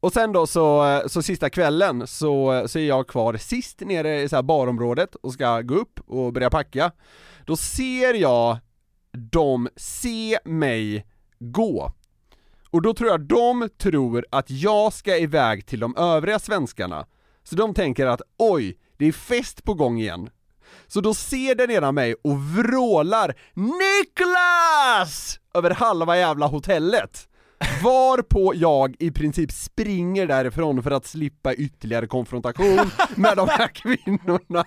Och 0.00 0.12
sen 0.12 0.32
då 0.32 0.46
så, 0.46 1.02
så 1.06 1.22
sista 1.22 1.50
kvällen 1.50 2.06
så, 2.06 2.64
så 2.68 2.78
är 2.78 2.86
jag 2.88 3.08
kvar 3.08 3.36
sist 3.36 3.80
nere 3.80 4.20
i 4.22 4.28
så 4.28 4.36
här 4.36 4.42
barområdet 4.42 5.14
och 5.14 5.32
ska 5.32 5.60
gå 5.60 5.74
upp 5.74 6.00
och 6.06 6.32
börja 6.32 6.50
packa. 6.50 6.92
Då 7.46 7.56
ser 7.56 8.14
jag 8.14 8.58
dem 9.12 9.68
se 9.76 10.38
mig 10.44 11.06
gå. 11.38 11.92
Och 12.70 12.82
då 12.82 12.94
tror 12.94 13.10
jag 13.10 13.20
de 13.20 13.68
tror 13.78 14.26
att 14.30 14.50
jag 14.50 14.92
ska 14.92 15.16
iväg 15.16 15.66
till 15.66 15.80
de 15.80 15.96
övriga 15.96 16.38
svenskarna. 16.38 17.06
Så 17.44 17.56
de 17.56 17.74
tänker 17.74 18.06
att 18.06 18.22
oj, 18.38 18.78
det 18.96 19.06
är 19.06 19.12
fest 19.12 19.64
på 19.64 19.74
gång 19.74 20.00
igen. 20.00 20.30
Så 20.88 21.00
då 21.00 21.14
ser 21.14 21.54
den 21.54 21.70
ena 21.70 21.92
mig 21.92 22.14
och 22.24 22.38
vrålar 22.38 23.34
NIKLAS! 23.54 25.38
Över 25.54 25.70
halva 25.70 26.18
jävla 26.18 26.46
hotellet. 26.46 27.28
Varpå 27.82 28.52
jag 28.56 28.96
i 28.98 29.10
princip 29.10 29.52
springer 29.52 30.26
därifrån 30.26 30.82
för 30.82 30.90
att 30.90 31.06
slippa 31.06 31.54
ytterligare 31.54 32.06
konfrontation 32.06 32.90
med 33.16 33.36
de 33.36 33.48
här 33.48 33.68
kvinnorna. 33.68 34.64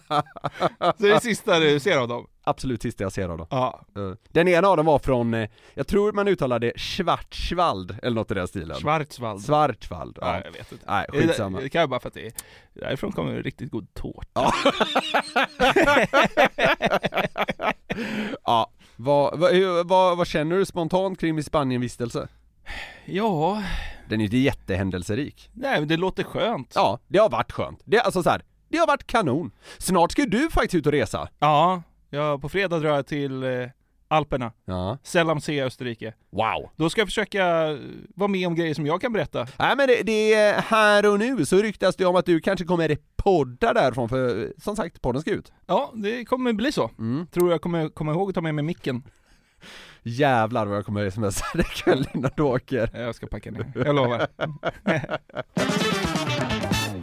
Så 0.80 0.94
det 0.98 1.10
är 1.10 1.14
det 1.14 1.20
sista 1.20 1.60
du 1.60 1.80
ser 1.80 1.98
av 1.98 2.08
dem? 2.08 2.28
Absolut 2.44 2.82
sista 2.82 3.04
jag 3.04 3.12
ser 3.12 3.30
av 3.30 3.38
dem. 3.38 3.48
Ja. 3.50 3.82
Eh, 3.96 4.12
Den 4.30 4.48
ena 4.48 4.68
av 4.68 4.78
dem 4.78 4.86
var 4.86 5.00
från, 5.00 5.34
eh, 5.34 5.50
jag 5.74 5.88
tror 5.88 6.12
man 6.12 6.28
uttalar 6.28 6.60
det 6.60 6.80
Schwarzwald, 6.80 7.98
eller 8.04 8.16
något 8.16 8.32
i 8.32 8.34
den 8.34 8.48
stilen. 8.48 8.78
Schwarzwald. 8.78 9.46
Schwarzwald, 9.46 10.18
ja. 10.22 10.28
Ja, 10.38 10.42
jag 10.46 10.52
vet 10.52 10.72
inte. 10.72 10.86
Nej, 10.88 11.06
Det- 11.12 11.22
skitsamma. 11.22 11.60
Det 11.60 11.70
kan 11.70 11.80
jag 11.82 11.90
bara 11.90 12.00
för 12.00 12.08
att 12.08 12.14
det 12.14 12.26
är, 12.26 12.32
därifrån 12.74 13.12
kommer 13.12 13.34
det 13.34 13.42
riktigt 13.42 13.72
god 13.72 13.94
tårta. 13.94 14.28
Ja. 14.34 14.54
ja, 18.46 18.72
vad, 18.96 19.40
vad, 19.40 19.88
vad, 19.88 20.18
vad 20.18 20.28
känner 20.28 20.58
du 20.58 20.66
spontant 20.66 21.20
kring 21.20 21.36
min 21.36 21.44
Spanienvistelse? 21.44 22.28
Ja, 23.06 23.64
Den 24.10 24.20
är 24.20 24.22
ju 24.22 24.26
inte 24.26 24.38
jättehändelserik. 24.38 25.50
nej 25.54 25.80
men 25.80 25.88
det 25.88 25.98
låter 25.98 26.24
skönt. 26.24 26.72
Ja, 26.76 27.00
det 27.08 27.20
har 27.20 27.30
varit 27.30 27.52
skönt. 27.52 27.82
Det 27.86 27.98
är 27.98 28.02
alltså 28.02 28.24
så 28.24 28.30
här, 28.30 28.42
det 28.70 28.78
har 28.78 28.88
varit 28.88 29.08
kanon. 29.08 29.52
Snart 29.78 30.12
ska 30.12 30.26
du 30.26 30.50
faktiskt 30.50 30.76
ut 30.76 30.86
och 30.86 30.92
resa. 30.92 31.30
Ja, 31.40 31.84
ja 32.10 32.40
på 32.40 32.50
fredag 32.50 32.80
drar 32.80 32.96
jag 32.96 33.08
till 33.08 33.44
eh, 33.44 33.50
Alperna. 34.08 34.52
Ja. 34.66 34.98
Selamsee, 35.04 35.64
Österrike. 35.66 36.14
Wow. 36.32 36.70
Då 36.76 36.90
ska 36.90 37.02
jag 37.02 37.08
försöka 37.08 37.68
eh, 37.72 37.78
vara 38.16 38.28
med 38.28 38.48
om 38.48 38.56
grejer 38.56 38.74
som 38.74 38.86
jag 38.86 39.02
kan 39.02 39.14
berätta. 39.14 39.48
Nej 39.60 39.76
men 39.76 39.88
det, 39.88 40.04
det 40.04 40.34
är 40.34 40.62
här 40.62 41.12
och 41.12 41.20
nu 41.20 41.46
så 41.46 41.58
ryktas 41.58 41.96
det 41.96 42.06
om 42.06 42.16
att 42.16 42.26
du 42.26 42.40
kanske 42.40 42.66
kommer 42.66 42.98
podda 43.16 43.74
därifrån 43.74 44.10
för 44.10 44.54
som 44.58 44.76
sagt, 44.76 45.02
podden 45.02 45.22
ska 45.22 45.32
ut. 45.32 45.52
Ja, 45.68 45.92
det 45.96 46.26
kommer 46.26 46.54
bli 46.54 46.72
så. 46.72 46.92
Mm. 47.00 47.28
Tror 47.28 47.52
jag 47.52 47.62
kommer 47.62 47.90
komma 47.90 48.12
ihåg 48.12 48.30
att 48.30 48.36
ta 48.36 48.42
med 48.42 48.56
mig 48.56 48.64
micken. 48.64 49.04
Jävlar 50.04 50.66
vad 50.66 50.78
jag 50.78 50.86
kommer 50.86 51.10
smsa 51.10 51.46
dig 51.54 51.66
ikväll 51.74 52.08
innan 52.14 52.32
du 52.36 52.44
åker. 52.44 52.90
Jag 52.94 53.16
ska 53.16 53.28
packa 53.28 53.52
ner, 53.52 53.72
jag 53.76 53.96
lovar. 53.96 54.28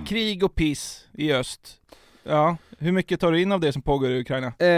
Krig 0.07 0.45
och 0.45 0.55
piss 0.55 1.09
i 1.13 1.33
öst. 1.33 1.79
Ja, 2.23 2.57
hur 2.79 2.93
mycket 2.93 3.21
tar 3.21 3.33
du 3.33 3.43
in 3.43 3.53
av 3.53 3.61
det 3.61 3.73
som 3.73 3.83
pågår 3.83 4.11
i 4.11 4.21
Ukraina? 4.21 4.53
Eh, 4.59 4.69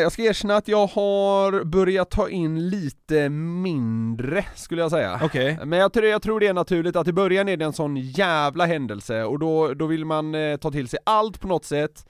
jag 0.00 0.12
ska 0.12 0.22
erkänna 0.22 0.56
att 0.56 0.68
jag 0.68 0.86
har 0.86 1.64
börjat 1.64 2.10
ta 2.10 2.28
in 2.28 2.68
lite 2.68 3.28
mindre, 3.28 4.44
skulle 4.54 4.82
jag 4.82 4.90
säga. 4.90 5.20
Okej. 5.22 5.58
Men 5.64 5.78
jag 5.78 5.92
tror, 5.92 6.06
jag 6.06 6.22
tror 6.22 6.40
det 6.40 6.46
är 6.46 6.54
naturligt 6.54 6.96
att 6.96 7.08
i 7.08 7.12
början 7.12 7.48
är 7.48 7.56
det 7.56 7.64
en 7.64 7.72
sån 7.72 7.96
jävla 7.96 8.66
händelse 8.66 9.24
och 9.24 9.38
då, 9.38 9.74
då 9.74 9.86
vill 9.86 10.04
man 10.04 10.34
eh, 10.34 10.56
ta 10.56 10.70
till 10.70 10.88
sig 10.88 10.98
allt 11.04 11.40
på 11.40 11.48
något 11.48 11.64
sätt 11.64 12.06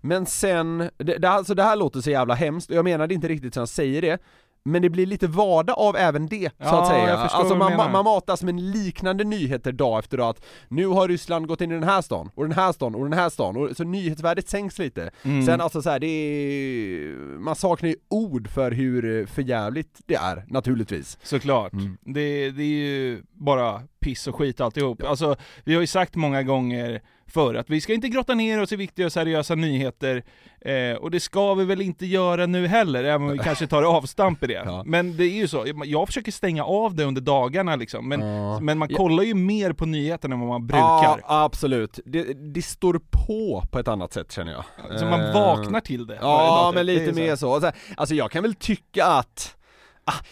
Men 0.00 0.26
sen, 0.26 0.90
det, 0.96 1.18
det, 1.18 1.28
alltså 1.28 1.54
det 1.54 1.62
här 1.62 1.76
låter 1.76 2.00
så 2.00 2.10
jävla 2.10 2.34
hemskt 2.34 2.70
och 2.70 2.76
jag 2.76 2.84
menar 2.84 3.06
det 3.06 3.14
inte 3.14 3.28
riktigt 3.28 3.54
som 3.54 3.60
jag 3.60 3.68
säger 3.68 4.02
det 4.02 4.18
men 4.66 4.82
det 4.82 4.90
blir 4.90 5.06
lite 5.06 5.26
vardag 5.26 5.78
av 5.78 5.96
även 5.96 6.26
det, 6.26 6.48
så 6.58 6.64
Ja, 6.64 6.82
att 6.82 6.88
säga. 6.88 7.16
alltså 7.16 7.54
man, 7.54 7.92
man 7.92 8.04
matas 8.04 8.42
med 8.42 8.60
liknande 8.60 9.24
nyheter 9.24 9.72
dag 9.72 9.98
efter 9.98 10.16
dag, 10.16 10.28
att 10.28 10.44
nu 10.68 10.86
har 10.86 11.08
Ryssland 11.08 11.46
gått 11.46 11.60
in 11.60 11.70
i 11.70 11.74
den 11.74 11.84
här 11.84 12.02
stan, 12.02 12.30
och 12.34 12.44
den 12.44 12.52
här 12.52 12.72
stan, 12.72 12.94
och 12.94 13.04
den 13.04 13.18
här 13.18 13.28
stan, 13.30 13.56
och 13.56 13.76
så 13.76 13.84
nyhetsvärdet 13.84 14.48
sänks 14.48 14.78
lite. 14.78 15.10
Mm. 15.22 15.46
Sen 15.46 15.60
alltså 15.60 15.82
så 15.82 15.90
här, 15.90 15.98
det 15.98 16.06
är, 16.06 17.14
man 17.38 17.56
saknar 17.56 17.88
ju 17.88 17.96
ord 18.08 18.48
för 18.48 18.70
hur 18.70 19.26
förjävligt 19.26 20.00
det 20.06 20.14
är, 20.14 20.44
naturligtvis. 20.48 21.18
Såklart. 21.22 21.72
Mm. 21.72 21.96
Det, 22.00 22.50
det 22.50 22.62
är 22.62 22.66
ju 22.66 23.22
bara 23.32 23.82
piss 24.00 24.26
och 24.26 24.36
skit 24.36 24.60
alltihop. 24.60 25.02
Alltså, 25.02 25.36
vi 25.64 25.74
har 25.74 25.80
ju 25.80 25.86
sagt 25.86 26.14
många 26.14 26.42
gånger 26.42 27.02
förr 27.36 27.54
att 27.54 27.70
vi 27.70 27.80
ska 27.80 27.94
inte 27.94 28.08
grotta 28.08 28.34
ner 28.34 28.62
oss 28.62 28.72
i 28.72 28.76
viktiga 28.76 29.06
och 29.06 29.12
seriösa 29.12 29.54
nyheter, 29.54 30.22
eh, 30.60 30.96
och 30.96 31.10
det 31.10 31.20
ska 31.20 31.54
vi 31.54 31.64
väl 31.64 31.80
inte 31.80 32.06
göra 32.06 32.46
nu 32.46 32.66
heller, 32.66 33.04
även 33.04 33.22
om 33.26 33.32
vi 33.32 33.38
kanske 33.38 33.66
tar 33.66 33.82
avstamp 33.82 34.44
i 34.44 34.46
det. 34.46 34.52
Ja. 34.66 34.82
Men 34.86 35.16
det 35.16 35.24
är 35.24 35.34
ju 35.36 35.48
så, 35.48 35.64
jag 35.84 36.06
försöker 36.06 36.32
stänga 36.32 36.64
av 36.64 36.94
det 36.94 37.04
under 37.04 37.20
dagarna 37.20 37.76
liksom, 37.76 38.08
men, 38.08 38.20
Ja. 38.20 38.60
men 38.60 38.78
man 38.78 38.88
kollar 38.88 39.22
ju 39.24 39.34
mer 39.34 39.72
på 39.72 39.86
nyheterna 39.86 40.34
än 40.34 40.40
vad 40.40 40.48
man 40.48 40.66
brukar. 40.66 41.20
Ja, 41.22 41.44
absolut. 41.44 42.00
Det, 42.04 42.22
det 42.54 42.62
står 42.62 43.00
på 43.10 43.62
på 43.72 43.78
ett 43.78 43.88
annat 43.88 44.12
sätt 44.12 44.32
känner 44.32 44.52
jag. 44.52 44.64
Så 44.98 45.04
man 45.04 45.20
Eh, 45.20 45.34
vaknar 45.34 45.80
till 45.80 46.06
det. 46.06 46.18
Ja, 46.20 46.72
men 46.74 46.86
typ. 46.86 46.96
Det 46.96 47.06
lite 47.06 47.20
mer 47.20 47.36
så. 47.36 47.60
så. 47.60 47.72
Alltså 47.96 48.14
jag 48.14 48.30
kan 48.30 48.42
väl 48.42 48.54
tycka 48.54 49.06
att 49.06 49.56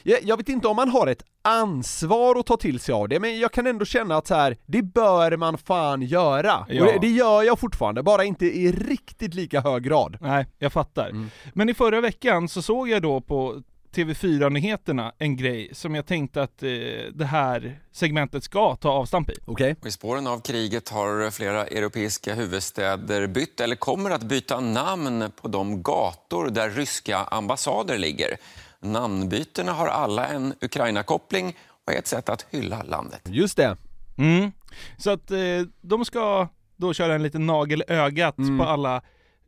jag, 0.02 0.19
jag 0.23 0.37
vet 0.37 0.49
inte 0.49 0.69
om 0.69 0.76
man 0.76 0.88
har 0.88 1.07
ett 1.07 1.25
ansvar 1.43 2.38
att 2.38 2.47
ta 2.47 2.57
till 2.57 2.81
sig 2.81 2.93
av 2.93 3.09
det, 3.09 3.21
men 3.21 3.38
jag 3.38 3.52
kan 3.52 3.66
ändå 3.66 3.85
känna 3.85 4.16
att 4.16 4.26
så 4.26 4.35
här, 4.35 4.57
det 4.66 4.83
bör 4.83 5.37
man 5.37 5.59
fan 5.59 6.02
göra. 6.02 6.66
Ja. 6.69 6.81
Och 6.81 6.93
det, 6.93 6.99
det 7.00 7.11
gör 7.11 7.43
jag 7.43 7.59
fortfarande, 7.59 8.02
bara 8.02 8.25
inte 8.25 8.47
i 8.47 8.73
riktigt 8.73 9.35
lika 9.35 9.61
hög 9.61 9.83
grad. 9.83 10.16
Nej, 10.21 10.47
jag 10.59 10.73
fattar. 10.73 11.09
Mm. 11.09 11.31
Men 11.52 11.69
i 11.69 11.75
förra 11.75 12.00
veckan 12.00 12.49
så 12.49 12.62
såg 12.62 12.88
jag 12.88 13.02
då 13.02 13.21
på 13.21 13.62
TV4-nyheterna 13.95 15.12
en 15.19 15.37
grej 15.37 15.71
som 15.73 15.95
jag 15.95 16.07
tänkte 16.07 16.43
att 16.43 16.62
eh, 16.62 16.69
det 17.14 17.25
här 17.25 17.81
segmentet 17.93 18.45
ska 18.45 18.76
ta 18.76 18.90
avstamp 18.90 19.31
i. 19.31 19.35
Och 19.47 19.61
I 19.61 19.90
spåren 19.90 20.26
av 20.26 20.40
kriget 20.40 20.88
har 20.88 21.31
flera 21.31 21.66
europeiska 21.66 22.35
huvudstäder 22.35 23.26
bytt 23.26 23.61
eller 23.61 23.76
kommer 23.76 24.11
att 24.11 24.23
byta 24.23 24.61
namn 24.61 25.33
på 25.37 25.49
de 25.49 25.83
gator 25.83 26.50
där 26.50 26.71
ryska 26.71 27.19
ambassader 27.19 27.99
ligger. 27.99 28.37
Namnbytena 28.85 29.73
har 29.73 29.87
alla 29.87 30.26
en 30.26 30.55
Ukraina-koppling 30.61 31.57
och 31.87 31.93
är 31.93 31.99
ett 31.99 32.07
sätt 32.07 32.29
att 32.29 32.47
hylla 32.50 32.83
landet. 32.83 33.21
Just 33.25 33.57
det. 33.57 33.76
Mm. 34.19 34.53
Så 34.99 35.11
att 35.11 35.31
eh, 35.31 35.38
de 35.81 36.05
ska 36.05 36.49
då 36.76 36.93
köra 36.95 37.14
en 37.14 37.23
liten 37.23 37.47
nagel 37.47 37.85
ögat 37.88 38.38
Mm. 38.38 38.59
på 38.59 38.64
alla 38.64 39.03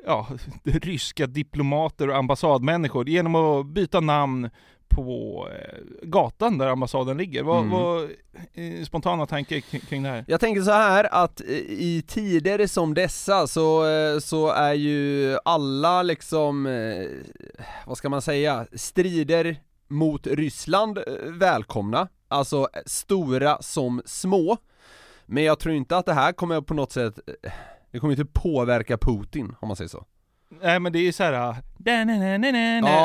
ja, 0.07 0.26
ryska 0.64 1.26
diplomater 1.26 2.09
och 2.11 2.16
ambassadmänniskor 2.16 3.09
genom 3.09 3.35
att 3.35 3.66
byta 3.66 4.00
namn 4.00 4.50
på 4.88 5.49
eh, 5.52 5.78
gatan 6.02 6.59
där 6.59 6.66
ambassaden 6.66 7.16
ligger. 7.16 7.43
Vad, 7.43 7.59
Mm. 7.59 7.71
vad 7.71 8.02
eh, 8.55 8.85
spontana 8.85 9.26
tankar 9.26 9.61
kring, 9.61 10.02
det 10.02 10.09
här? 10.09 10.25
Jag 10.28 10.40
tänker 10.40 10.62
så 10.62 10.71
här 10.71 11.14
att 11.25 11.40
eh, 11.40 11.47
i 11.69 12.05
tider 12.07 12.66
som 12.66 12.95
dessa 12.95 13.47
så, 13.47 13.85
så 14.21 14.49
är 14.50 14.73
ju 14.75 15.38
alla 15.45 16.02
liksom, 16.02 16.64
vad 17.87 17.99
ska 17.99 18.09
man 18.09 18.23
säga, 18.23 18.66
strider 18.73 19.57
mot 19.88 20.26
Ryssland 20.26 20.99
välkomna, 21.26 22.09
alltså 22.28 22.69
stora 22.87 23.62
som 23.62 24.02
små. 24.05 24.57
Men 25.26 25.45
jag 25.45 25.59
tror 25.59 25.75
inte 25.75 25.97
att 25.97 26.07
det 26.07 26.12
här 26.12 26.33
kommer 26.33 26.61
på 26.61 26.75
något 26.75 26.93
sätt, 26.93 27.19
det 27.90 27.99
kommer 27.99 28.12
inte 28.12 28.25
påverka 28.40 28.99
Putin 28.99 29.55
om 29.61 29.69
man 29.69 29.76
säger 29.76 29.88
så. 29.88 30.05
Nej 30.62 30.81
men 30.81 30.93
det 30.93 30.99
är 30.99 31.03
ju 31.03 31.12
såhär, 31.12 31.33
Ja. 31.33 31.57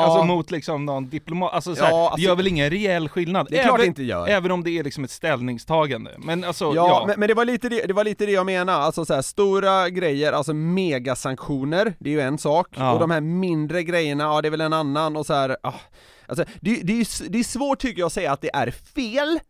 alltså 0.04 0.24
mot 0.24 0.50
liksom 0.50 0.84
någon 0.84 1.08
diplomat, 1.08 1.52
alltså, 1.54 1.74
såhär, 1.76 1.90
Ja, 1.90 2.02
alltså- 2.04 2.16
det 2.16 2.22
gör 2.22 2.36
väl 2.36 2.46
ingen 2.46 2.70
reell 2.70 3.08
skillnad? 3.08 3.46
Det 3.50 3.58
är 3.58 3.62
klart 3.62 3.74
även, 3.74 3.80
det 3.80 3.86
inte 3.86 4.02
gör. 4.02 4.28
Även 4.28 4.50
om 4.50 4.64
det 4.64 4.78
är 4.78 4.84
liksom 4.84 5.04
ett 5.04 5.10
ställningstagande. 5.10 6.10
Men 6.18 6.44
alltså, 6.44 6.64
Ja, 6.64 6.72
ja. 6.74 7.04
Men, 7.06 7.20
men 7.20 7.28
det 7.28 7.34
var 7.34 7.44
lite 7.44 7.68
det, 7.68 7.86
det 7.86 7.92
var 7.92 8.04
lite 8.04 8.26
det 8.26 8.32
jag 8.32 8.46
menar, 8.46 8.80
alltså 8.80 9.04
så 9.04 9.14
här, 9.14 9.22
stora 9.22 9.88
grejer, 9.90 10.32
alltså 10.32 10.54
megasanktioner, 10.54 11.94
det 11.98 12.10
är 12.10 12.14
ju 12.14 12.20
en 12.20 12.38
sak, 12.38 12.66
Ja. 12.76 12.92
och 12.92 13.00
de 13.00 13.10
här 13.10 13.20
mindre 13.20 13.82
grejerna, 13.82 14.24
ja 14.24 14.42
det 14.42 14.48
är 14.48 14.50
väl 14.50 14.60
en 14.60 14.72
annan 14.72 15.16
och 15.16 15.26
så 15.26 15.34
här, 15.34 15.56
ah, 15.62 15.72
alltså 16.26 16.44
det, 16.60 16.80
det, 16.82 16.92
är, 17.00 17.28
det 17.30 17.38
är 17.38 17.44
svårt 17.44 17.78
tycker 17.78 17.98
jag 18.00 18.06
att 18.06 18.12
säga 18.12 18.32
att 18.32 18.40
det 18.40 18.50
är 18.54 18.70
fel, 18.70 19.40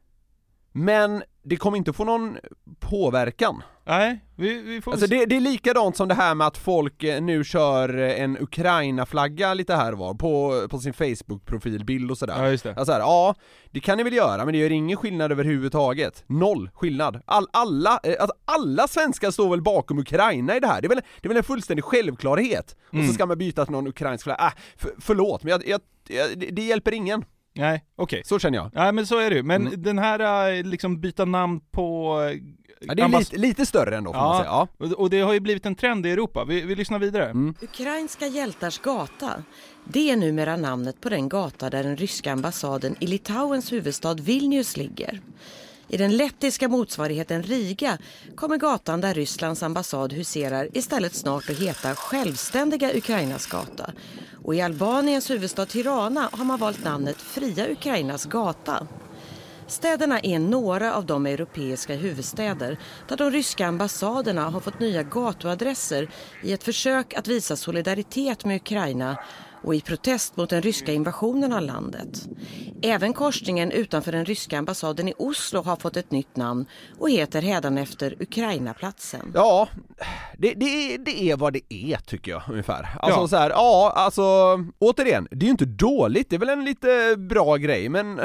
men 0.73 1.23
det 1.45 1.57
kommer 1.57 1.77
inte 1.79 1.93
få 1.93 2.05
någon 2.05 2.39
påverkan. 2.81 3.63
Nej, 3.85 4.25
vi, 4.37 4.63
vi 4.63 4.81
får 4.81 4.93
Alltså 4.93 5.07
det, 5.07 5.27
det 5.27 5.37
är 5.37 5.41
likadant 5.41 5.97
som 5.97 6.09
det 6.09 6.15
här 6.15 6.35
med 6.35 6.47
att 6.47 6.59
folk 6.59 7.03
eh, 7.05 7.23
nu 7.23 7.45
kör 7.45 7.99
eh, 7.99 8.21
en 8.23 8.39
Ukraina-flagga 8.41 9.55
lite 9.55 9.75
här 9.75 9.93
och 9.93 9.99
var 9.99 10.15
på, 10.15 10.69
på 10.69 10.79
sin 10.79 10.93
Facebook-profilbild 10.93 12.11
och 12.11 12.19
sådär. 12.19 12.35
Ja 12.45 12.51
just 12.51 12.65
det. 12.65 12.75
Alltså 12.77 12.93
här, 12.93 13.01
ja, 13.01 13.35
det 13.71 13.81
kan 13.81 13.99
ni 13.99 14.05
väl 14.05 14.13
göra, 14.13 14.45
men 14.45 14.53
det 14.53 14.59
gör 14.59 14.71
ingen 14.73 14.97
skillnad 14.97 15.33
överhuvudtaget. 15.33 16.25
Noll 16.27 16.71
skillnad. 16.75 17.23
All, 17.25 17.47
alla, 17.53 18.01
eh, 18.03 18.15
alltså 18.21 18.37
alla 18.45 18.89
svenskar 18.89 19.31
står 19.31 19.51
väl 19.51 19.63
bakom 19.63 19.99
Ukraina 19.99 20.57
i 20.57 20.61
det 20.61 20.67
här? 20.67 20.81
Det 20.81 20.87
är 20.87 20.89
väl, 20.89 21.01
det 21.21 21.27
är 21.27 21.29
väl 21.29 21.37
en 21.37 21.45
fullständig 21.45 21.85
självklarhet? 21.85 22.77
Och 22.89 22.95
Mm. 22.95 23.07
så 23.09 23.15
ska 23.15 23.27
man 23.27 23.39
byta 23.39 23.65
till 23.65 23.73
någon 23.73 23.87
ukrainsk 23.87 24.25
flagga, 24.25 24.45
äh, 24.45 24.53
för, 24.77 24.91
förlåt, 24.99 25.43
men 25.43 25.51
jag, 25.51 25.69
jag, 25.69 25.81
jag, 26.09 26.55
det 26.55 26.63
hjälper 26.63 26.93
ingen. 26.93 27.25
Nej, 27.55 27.85
okej. 27.97 28.23
Så 28.25 28.39
känner 28.39 28.59
jag. 28.59 28.71
Nej 28.75 28.93
men 28.93 29.07
så 29.07 29.19
är 29.19 29.31
det 29.31 29.37
ju. 29.37 29.43
Men 29.43 29.67
Mm. 29.67 29.83
den 29.83 29.99
här 29.99 30.51
eh, 30.59 30.65
liksom 30.65 31.01
byta 31.01 31.25
namn 31.25 31.61
på... 31.71 32.19
eh, 32.33 32.39
Ja, 32.87 32.95
det 32.95 33.03
är 33.03 33.19
lite, 33.19 33.37
lite 33.37 33.67
större 33.67 33.97
ändå 33.97 34.13
får 34.13 34.21
man 34.21 34.29
Ja. 34.37 34.39
säga. 34.39 34.51
Ja. 34.51 34.69
Och- 34.87 34.93
Och 35.01 35.11
det 35.11 35.21
har 35.21 35.33
ju 35.33 35.41
blivit 35.41 35.67
en 35.67 35.75
trend 35.75 36.07
i 36.07 36.11
Europa. 36.11 36.45
Vi, 36.45 36.61
vi 36.61 36.75
lyssnar 36.75 36.99
vidare. 36.99 37.25
Mm. 37.25 37.55
Ukrainska 37.63 38.27
hjältars 38.27 38.79
gata. 38.79 39.31
Det 39.85 40.11
är 40.11 40.17
numera 40.17 40.57
namnet 40.57 41.01
på 41.01 41.09
den 41.09 41.29
gata 41.29 41.71
där 41.71 41.83
den 41.83 41.97
ryska 41.97 42.33
ambassaden 42.33 42.97
i 43.01 43.07
Litauens 43.07 43.73
huvudstad 43.73 44.15
Vilnius 44.15 44.77
ligger. 44.77 45.21
I 45.89 45.97
den 45.97 46.17
lettiska 46.17 46.69
motsvarigheten 46.69 47.43
Riga 47.43 47.99
kommer 48.37 48.57
gatan 48.57 49.01
där 49.01 49.15
Rysslands 49.15 49.63
ambassad 49.63 50.13
huserar 50.13 50.69
istället 50.73 51.15
snart 51.15 51.51
att 51.51 51.59
heta 51.59 51.95
Självständiga 51.95 52.97
Ukrainas 52.97 53.47
gata. 53.47 53.93
Och 54.45 54.55
i 54.55 54.61
Albaniens 54.61 55.31
huvudstad 55.31 55.67
Tirana 55.67 56.29
har 56.33 56.45
man 56.45 56.59
valt 56.59 56.85
namnet 56.85 57.17
Fria 57.17 57.71
Ukrainas 57.71 58.25
gata. 58.25 58.87
Städerna 59.67 60.21
är 60.21 60.39
några 60.39 60.95
av 60.95 61.07
de 61.07 61.27
europeiska 61.27 61.95
huvudstäder 61.95 62.79
där 63.09 63.17
de 63.17 63.31
ryska 63.31 63.67
ambassaderna 63.67 64.51
har 64.51 64.61
fått 64.61 64.81
nya 64.81 65.03
gatuadresser 65.03 66.09
i 66.43 66.53
ett 66.53 66.65
försök 66.65 67.15
att 67.15 67.29
visa 67.29 67.57
solidaritet 67.57 68.45
med 68.45 68.57
Ukraina 68.57 69.19
och 69.65 69.75
i 69.75 69.81
protest 69.81 70.37
mot 70.37 70.51
den 70.51 70.63
ryska 70.63 70.93
invasionen 70.93 71.53
av 71.53 71.63
landet. 71.63 72.29
Även 72.83 73.13
utanför 73.73 74.13
den 74.13 74.25
ryska 74.25 74.59
ambassaden 74.59 75.09
i 75.09 75.15
Oslo 75.19 75.63
har 75.63 75.77
fått 75.77 75.97
ett 75.97 76.11
nytt 76.11 76.37
namn 76.37 76.67
och 76.99 77.11
heter 77.11 77.43
hädanefter 77.43 78.15
Ukrainaplatsen. 78.21 79.33
Ja, 79.35 79.69
det, 80.39 80.55
det, 80.55 80.65
är- 80.95 80.99
det 80.99 81.23
är 81.31 81.37
vad 81.37 81.53
det 81.53 81.75
är 81.75 81.97
tycker 81.97 82.31
jag 82.31 82.43
ungefär. 82.51 82.89
Alltså 83.01 83.21
Ja. 83.21 83.29
så 83.29 83.37
här, 83.37 83.51
ja 83.51 83.93
alltså 83.97 84.23
återigen, 84.79 85.29
det 85.31 85.45
är 85.45 85.47
ju 85.47 85.51
inte 85.51 85.65
dåligt, 85.65 86.31
det 86.31 86.37
är 86.37 86.41
väl 86.41 86.49
en 86.49 86.65
lite 86.65 87.15
bra 87.19 87.57
grej 87.57 87.89
men 87.89 88.21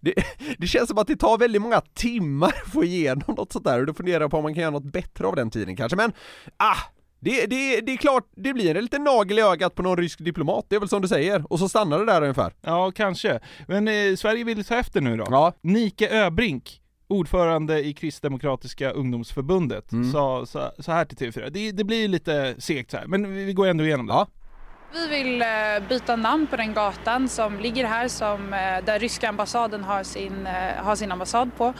det, 0.00 0.14
det 0.58 0.66
känns 0.66 0.88
som 0.88 0.98
att 0.98 1.06
det 1.06 1.16
tar 1.16 1.38
väldigt 1.38 1.62
många 1.62 1.80
timmar 1.80 2.48
att 2.64 2.72
få 2.72 2.84
igenom 2.84 3.34
något 3.36 3.52
sånt 3.52 3.64
där 3.64 3.80
och 3.80 3.86
då 3.86 3.94
funderar 3.94 4.20
jag 4.20 4.30
på 4.30 4.36
om 4.36 4.42
man 4.42 4.54
kan 4.54 4.60
göra 4.62 4.70
något 4.70 4.92
bättre 4.92 5.26
av 5.26 5.36
den 5.36 5.50
tiden 5.50 5.76
kanske, 5.76 5.96
men 5.96 6.12
ah! 6.56 6.76
Det, 7.24 7.46
det, 7.46 7.80
det 7.80 7.92
är 7.92 7.96
klart, 7.96 8.24
det 8.36 8.52
blir 8.52 8.76
en 8.76 8.82
liten 8.82 9.04
nagel 9.04 9.38
i 9.38 9.42
ögat 9.42 9.74
på 9.74 9.82
någon 9.82 9.96
rysk 9.96 10.18
diplomat, 10.24 10.66
det 10.68 10.76
är 10.76 10.80
väl 10.80 10.88
som 10.88 11.02
du 11.02 11.08
säger, 11.08 11.52
och 11.52 11.58
så 11.58 11.68
stannar 11.68 11.98
det 11.98 12.04
där 12.06 12.22
ungefär. 12.22 12.52
Ja, 12.60 12.90
kanske. 12.90 13.40
Men 13.68 13.88
eh, 13.88 14.16
Sverige 14.16 14.44
vill 14.44 14.64
ta 14.64 14.76
efter 14.76 15.00
nu 15.00 15.16
då. 15.16 15.26
Ja. 15.30 15.52
Nike 15.60 16.24
Öbrink, 16.26 16.80
ordförande 17.08 17.84
i 17.86 17.92
Kristdemokratiska 17.94 18.90
ungdomsförbundet, 18.90 19.92
Mm. 19.92 20.12
sa 20.12 20.46
så, 20.46 20.70
så 20.78 20.92
här 20.92 21.04
till 21.04 21.16
TV4. 21.18 21.50
Det, 21.50 21.72
det 21.72 21.84
blir 21.84 22.08
lite 22.08 22.54
segt 22.58 22.90
så 22.90 22.96
här, 22.96 23.06
men 23.06 23.34
vi 23.34 23.44
vi 23.44 23.52
går 23.52 23.66
ändå 23.66 23.84
igenom 23.84 24.06
det. 24.06 24.12
Ja. 24.12 24.26
Vi 24.94 25.08
vill 25.08 25.42
eh, 25.42 25.48
byta 25.88 26.16
namn 26.16 26.46
på 26.46 26.56
den 26.56 26.74
gatan 26.74 27.28
som 27.28 27.60
ligger 27.60 27.84
här 27.86 28.08
som, 28.08 28.52
eh, 28.54 28.84
där 28.84 28.98
ryska 28.98 29.28
ambassaden 29.28 29.84
har 29.84 30.02
sin, 30.02 30.46
eh, 30.46 30.84
har 30.84 30.96
sin 30.96 31.12
ambassad 31.12 31.50
på 31.56 31.74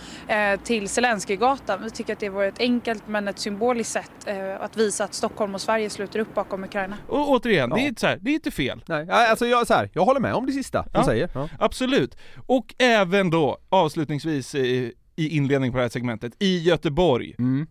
till 0.64 0.88
Zelenskyjgatan. 0.88 1.83
Vi 1.83 1.90
tycker 1.90 2.12
att 2.12 2.20
det 2.20 2.29
vore 2.29 2.46
ett 2.48 2.61
enkelt 2.61 3.09
men 3.09 3.29
ett 3.29 3.38
symboliskt 3.38 3.92
sätt 3.92 4.29
att 4.61 4.77
visa 4.77 5.05
att 5.05 5.14
Stockholm 5.14 5.55
och 5.55 5.61
Sverige 5.61 5.90
sluter 5.90 6.18
upp 6.18 6.35
bakom 6.35 6.64
Ukraina. 6.64 6.96
Och 7.09 7.31
återigen, 7.31 7.70
det, 7.70 7.77
är 7.77 7.83
Ja. 7.83 7.87
inte 7.88 8.01
så 8.01 8.07
här, 8.07 8.18
det 8.20 8.31
är 8.31 8.35
inte 8.35 8.51
fel. 8.51 8.83
Nej, 8.88 9.07
alltså 9.11 9.46
jag, 9.46 9.66
så 9.66 9.75
här, 9.75 9.90
jag 9.92 10.05
håller 10.05 10.20
med 10.20 10.35
om 10.35 10.46
det 10.46 10.53
sista 10.53 10.85
Ja. 10.92 10.98
du 11.01 11.05
säger. 11.05 11.31
Ja. 11.35 11.48
Absolut. 11.59 12.16
Och 12.46 12.75
även 12.79 13.31
då, 13.31 13.59
avslutningsvis 13.68 14.55
i, 14.55 14.92
i 15.16 15.29
inledningen 15.37 15.72
på 15.72 15.77
det 15.79 15.85
här 15.85 15.88
segmentet, 15.90 16.33
i 16.38 16.59
Göteborg. 16.59 17.35
Mm. 17.38 17.66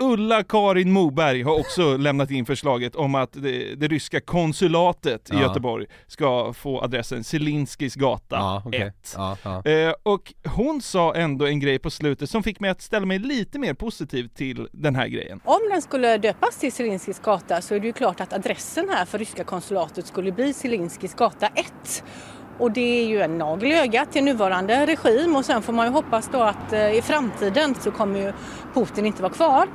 Ulla-Karin 0.00 0.92
Moberg 0.92 1.42
har 1.42 1.58
också 1.60 1.96
lämnat 1.98 2.30
in 2.30 2.46
förslaget 2.46 2.96
om 2.96 3.14
att 3.14 3.32
det, 3.32 3.74
det 3.74 3.88
ryska 3.88 4.20
konsulatet 4.20 5.30
i 5.30 5.34
Ja. 5.34 5.40
Göteborg 5.40 5.86
ska 6.06 6.52
få 6.52 6.80
adressen 6.82 7.24
Zelinskis 7.24 7.94
gata 7.94 8.36
Ja, 8.36 8.62
okej. 8.66 8.80
1. 8.82 9.14
Ja, 9.16 9.36
ja. 9.42 9.70
Eh, 9.70 9.94
och 10.02 10.32
hon 10.44 10.82
sa 10.82 11.14
ändå 11.14 11.46
en 11.46 11.60
grej 11.60 11.78
på 11.78 11.90
slutet 11.90 12.30
som 12.30 12.42
fick 12.42 12.60
mig 12.60 12.70
att 12.70 12.82
ställa 12.82 13.06
mig 13.06 13.18
lite 13.18 13.58
mer 13.58 13.74
positiv 13.74 14.28
till 14.28 14.68
den 14.72 14.94
här 14.96 15.06
grejen. 15.08 15.40
Om 15.44 15.60
den 15.70 15.82
skulle 15.82 16.18
döpas 16.18 16.56
till 16.58 16.72
Zelinskis 16.72 17.18
gata 17.18 17.60
så 17.62 17.74
är 17.74 17.80
det 17.80 17.86
ju 17.86 17.92
klart 17.92 18.20
att 18.20 18.32
adressen 18.32 18.88
här 18.88 19.04
för 19.04 19.18
ryska 19.18 19.44
konsulatet 19.44 20.06
skulle 20.06 20.32
bli 20.32 20.52
Zelinskis 20.52 21.14
gata 21.14 21.46
1. 21.46 22.04
Och 22.60 22.70
det 22.70 23.00
är 23.02 23.06
ju 23.06 23.20
en 23.20 23.38
nagel 23.38 23.72
i 23.72 23.78
ögat 23.78 24.12
till 24.12 24.24
nuvarande 24.24 24.86
regim 24.86 25.36
och 25.36 25.44
sen 25.44 25.62
får 25.62 25.72
man 25.72 25.86
ju 25.86 25.92
hoppas 25.92 26.28
då 26.32 26.42
att 26.42 26.72
eh, 26.72 26.94
i 26.94 27.02
framtiden 27.02 27.74
så 27.74 27.90
kommer 27.90 28.20
ju 28.20 28.32
Putin 28.74 29.06
inte 29.06 29.22
vara 29.22 29.32
kvar. 29.32 29.68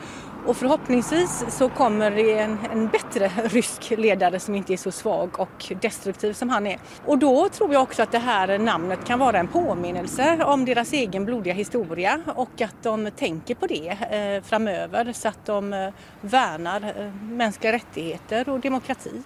Och 0.45 0.57
förhoppningsvis 0.57 1.45
så 1.49 1.69
kommer 1.69 2.11
det 2.11 2.39
en, 2.39 2.57
en 2.71 2.87
bättre 2.87 3.27
rysk 3.43 3.93
ledare 3.97 4.39
som 4.39 4.55
inte 4.55 4.73
är 4.73 4.77
så 4.77 4.91
svag 4.91 5.39
och 5.39 5.73
destruktiv 5.81 6.33
som 6.33 6.49
han 6.49 6.67
är. 6.67 6.79
Och 7.05 7.17
då 7.17 7.49
tror 7.49 7.73
jag 7.73 7.81
också 7.81 8.03
att 8.03 8.11
det 8.11 8.19
här 8.19 8.59
namnet 8.59 9.05
kan 9.05 9.19
vara 9.19 9.39
en 9.39 9.47
påminnelse 9.47 10.43
om 10.43 10.65
deras 10.65 10.93
egen 10.93 11.25
blodiga 11.25 11.53
historia 11.53 12.19
och 12.35 12.61
att 12.61 12.83
de 12.83 13.11
tänker 13.11 13.55
på 13.55 13.67
det 13.67 13.89
eh, 13.89 14.43
framöver 14.43 15.13
så 15.13 15.27
att 15.27 15.45
de 15.45 15.73
eh, 15.73 15.89
värnar 16.21 16.93
eh, 16.97 17.13
mänskliga 17.21 17.73
rättigheter 17.73 18.49
och 18.49 18.59
demokrati. 18.59 19.23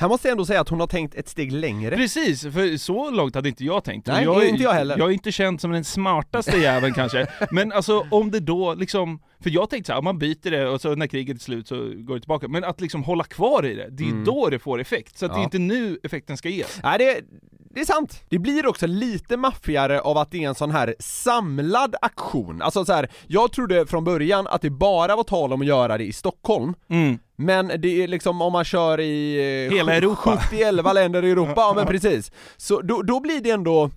Här 0.00 0.08
måste 0.08 0.28
jag 0.28 0.32
ändå 0.32 0.44
säga 0.46 0.60
att 0.60 0.68
hon 0.68 0.80
har 0.80 0.86
tänkt 0.86 1.14
ett 1.14 1.28
steg 1.28 1.52
längre. 1.52 1.96
Precis, 1.96 2.42
för 2.42 2.76
så 2.76 3.10
långt 3.10 3.34
hade 3.34 3.48
inte 3.48 3.64
jag 3.64 3.84
tänkt. 3.84 4.06
Nej, 4.06 4.24
jag, 4.24 4.48
inte 4.48 4.62
jag 4.62 4.72
heller. 4.72 4.98
Jag 4.98 5.08
är 5.08 5.12
inte 5.12 5.32
känd 5.32 5.60
som 5.60 5.70
den 5.70 5.84
smartaste 5.84 6.56
jäveln 6.62 6.94
kanske, 6.94 7.26
men 7.50 7.72
alltså 7.72 8.06
om 8.10 8.30
det 8.30 8.40
då 8.40 8.74
liksom, 8.74 9.22
för 9.40 9.50
jag 9.50 9.70
tänkte 9.70 9.86
så 9.86 9.92
här, 9.92 9.98
om 9.98 10.04
man 10.04 10.18
byter 10.18 10.50
det 10.50 10.68
och 10.68 10.80
så 10.80 10.94
när 10.94 11.06
kriget 11.06 11.36
är 11.36 11.40
slut 11.40 11.68
så 11.68 11.76
går 11.96 12.14
det 12.14 12.20
tillbaka, 12.20 12.48
men 12.48 12.64
att 12.64 12.80
liksom 12.80 13.02
hålla 13.04 13.24
kvar 13.24 13.66
i 13.66 13.74
det, 13.74 13.88
det 13.90 14.04
är 14.04 14.08
Mm. 14.08 14.24
då 14.24 14.48
det 14.48 14.58
får 14.58 14.80
effekt. 14.80 15.18
Så 15.18 15.26
att 15.26 15.32
det 15.32 15.36
är 15.36 15.40
Ja. 15.40 15.44
inte 15.44 15.58
nu 15.58 15.98
effekten 16.02 16.36
ska 16.36 16.48
ges. 16.48 16.80
Nej, 16.82 16.98
det, 16.98 17.20
det 17.70 17.80
är 17.80 17.84
sant. 17.84 18.22
Det 18.28 18.38
blir 18.38 18.66
också 18.66 18.86
lite 18.86 19.36
maffigare 19.36 20.00
av 20.00 20.18
att 20.18 20.30
det 20.30 20.44
är 20.44 20.48
en 20.48 20.54
sån 20.54 20.70
här 20.70 20.94
samlad 20.98 21.96
aktion. 22.02 22.62
Alltså 22.62 22.84
så 22.84 22.92
här, 22.92 23.08
jag 23.26 23.52
trodde 23.52 23.86
från 23.86 24.04
början 24.04 24.46
att 24.46 24.62
det 24.62 24.70
bara 24.70 25.16
var 25.16 25.24
tal 25.24 25.52
om 25.52 25.60
att 25.60 25.66
göra 25.66 25.98
det 25.98 26.04
i 26.04 26.12
Stockholm, 26.12 26.74
Mm. 26.90 27.18
men 27.36 27.66
det 27.80 28.02
är 28.02 28.08
liksom 28.08 28.42
om 28.42 28.52
man 28.52 28.64
kör 28.64 29.00
i 29.00 29.36
eh, 29.66 29.76
Hela 29.76 29.94
Europa. 29.94 30.36
70-11 30.36 30.94
länder 30.94 31.24
i 31.24 31.30
Europa, 31.30 31.52
ja 31.60 31.72
men 31.76 31.86
precis. 31.86 32.32
Så 32.56 32.80
då, 32.80 33.02
då 33.02 33.20
blir 33.20 33.40
det 33.40 33.50
ändå, 33.50 33.90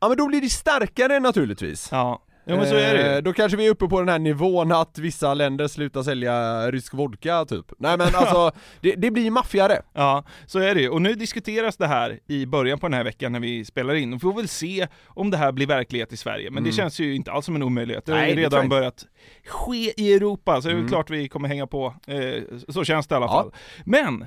ja 0.00 0.08
men 0.08 0.16
då 0.16 0.26
blir 0.26 0.40
det 0.40 0.48
starkare 0.48 1.20
naturligtvis. 1.20 1.88
Ja, 1.92 2.22
ja 2.44 2.56
men 2.56 2.66
så 2.68 2.74
är 2.74 2.94
det 2.94 3.16
Eh. 3.16 3.22
Då 3.22 3.32
kanske 3.32 3.56
vi 3.56 3.66
är 3.66 3.70
uppe 3.70 3.86
på 3.86 3.98
den 4.00 4.08
här 4.08 4.18
nivån 4.18 4.72
att 4.72 4.98
vissa 4.98 5.34
länder 5.34 5.68
slutar 5.68 6.02
sälja 6.02 6.70
rysk 6.70 6.94
vodka 6.94 7.44
typ. 7.44 7.66
Nej 7.78 7.98
men 7.98 8.06
alltså, 8.14 8.52
det, 8.80 8.94
det 8.94 9.10
blir 9.10 9.30
maffigare. 9.30 9.82
Ja, 9.92 10.24
så 10.46 10.58
är 10.58 10.74
det 10.74 10.80
ju. 10.80 10.88
Och 10.88 11.02
nu 11.02 11.14
diskuteras 11.14 11.76
det 11.76 11.86
här 11.86 12.20
i 12.26 12.46
början 12.46 12.78
på 12.78 12.86
den 12.88 12.94
här 12.94 13.04
veckan 13.04 13.32
när 13.32 13.40
vi 13.40 13.64
spelar 13.64 13.94
in. 13.94 14.12
Och 14.12 14.20
får 14.20 14.32
väl 14.34 14.48
se 14.48 14.86
om 15.06 15.30
det 15.30 15.36
här 15.36 15.52
blir 15.52 15.66
verklighet 15.66 16.12
i 16.12 16.16
Sverige. 16.16 16.50
Men 16.50 16.62
det 16.62 16.68
Mm. 16.70 16.76
känns 16.76 17.00
ju 17.00 17.14
inte 17.14 17.32
alls 17.32 17.46
som 17.46 17.56
en 17.56 17.62
omöjlighet. 17.62 18.06
Det 18.06 18.12
har 18.12 18.26
ju 18.26 18.34
det 18.34 18.42
redan 18.42 18.68
börjat 18.68 19.06
ske 19.46 19.92
i 20.02 20.14
Europa, 20.14 20.62
så 20.62 20.68
det 20.68 20.74
är 20.74 20.76
Mm. 20.76 20.88
klart 20.88 21.10
vi 21.10 21.28
kommer 21.28 21.48
hänga 21.48 21.66
på. 21.66 21.94
Eh, 22.06 22.42
så 22.68 22.84
känns 22.84 23.06
det 23.06 23.12
i 23.12 23.16
alla 23.16 23.26
Ja. 23.26 23.32
fall. 23.32 23.52
Men, 23.84 24.26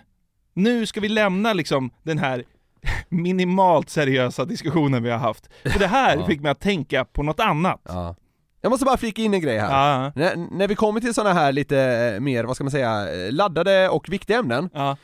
nu 0.54 0.86
ska 0.86 1.00
vi 1.00 1.10
lämna 1.10 1.54
liksom 1.54 1.92
den 2.04 2.18
här 2.20 2.44
minimalt 3.10 3.90
seriösa 3.90 4.46
diskussionen 4.46 5.04
vi 5.04 5.10
har 5.10 5.18
haft. 5.18 5.50
För 5.64 5.80
det 5.80 5.88
här 5.88 6.18
Ja. 6.18 6.26
fick 6.26 6.42
mig 6.42 6.52
att 6.52 6.60
tänka 6.60 7.06
på 7.06 7.24
något 7.24 7.40
annat. 7.40 7.82
Ja. 7.88 8.16
Jag 8.62 8.70
måste 8.70 8.86
bara 8.86 8.98
flika 8.98 9.22
in 9.22 9.34
en 9.34 9.42
grej 9.42 9.58
här. 9.58 10.02
Ja, 10.04 10.12
När, 10.16 10.36
när 10.58 10.68
vi 10.68 10.76
kommer 10.76 11.00
till 11.02 11.14
sådana 11.14 11.34
här 11.34 11.52
lite 11.52 11.80
eh, 12.16 12.20
mer, 12.20 12.44
vad 12.44 12.56
ska 12.56 12.64
man 12.64 12.72
säga, 12.72 13.08
laddade 13.32 13.90
och 13.90 14.10
viktiga 14.10 14.38
ämnen, 14.40 14.70
ja, 14.74 14.98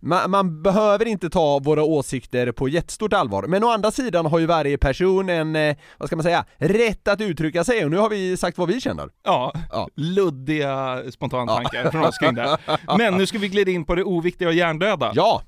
man, 0.00 0.30
man 0.30 0.62
behöver 0.62 1.06
inte 1.08 1.30
ta 1.30 1.58
våra 1.58 1.82
åsikter 1.82 2.52
på 2.52 2.68
jättestort 2.68 3.12
allvar, 3.12 3.42
men 3.42 3.64
å 3.64 3.70
andra 3.70 3.90
sidan 3.90 4.26
har 4.26 4.38
ju 4.38 4.46
varje 4.46 4.78
person 4.78 5.28
en, 5.28 5.56
eh, 5.56 5.76
vad 5.98 6.08
ska 6.08 6.16
man 6.16 6.22
säga, 6.22 6.44
rätt 6.56 7.08
att 7.08 7.20
uttrycka 7.20 7.64
sig 7.64 7.84
och 7.84 7.90
nu 7.90 7.96
har 7.96 8.08
vi 8.10 8.36
sagt 8.36 8.58
vad 8.58 8.68
vi 8.68 8.80
känner. 8.80 9.08
Ja, 9.24 9.52
Ja. 9.72 9.88
luddiga 9.94 11.02
spontantankar 11.10 11.90
från 11.90 12.04
oss 12.04 12.18
kring 12.18 12.34
det. 12.34 12.58
Men 12.98 13.14
nu 13.14 13.26
ska 13.26 13.38
vi 13.38 13.48
glida 13.48 13.70
in 13.70 13.84
på 13.84 13.94
det 13.94 14.04
oviktiga 14.04 14.48
och 14.48 14.54
hjärndöda. 14.54 15.12
Ja, 15.14 15.42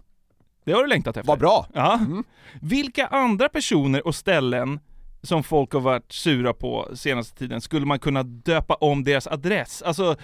Det 0.66 0.72
har 0.72 0.83
du 0.83 0.88
längtat 0.88 1.16
efter. 1.16 1.29
vad 1.29 1.38
bra! 1.38 1.66
Ja. 1.74 2.00
Vilka 2.61 3.07
andra 3.07 3.48
personer 3.48 4.07
och 4.07 4.14
ställen 4.14 4.81
som 5.22 5.42
folk 5.42 5.72
har 5.72 5.81
varit 5.81 6.12
sura 6.12 6.52
på 6.52 6.88
senaste 6.94 7.38
tiden 7.38 7.61
skulle 7.61 7.87
man 7.87 7.98
kunna 7.98 8.22
döpa 8.22 8.74
om 8.74 9.05
deras 9.05 9.26
adress? 9.26 9.83
Alltså, 9.83 10.16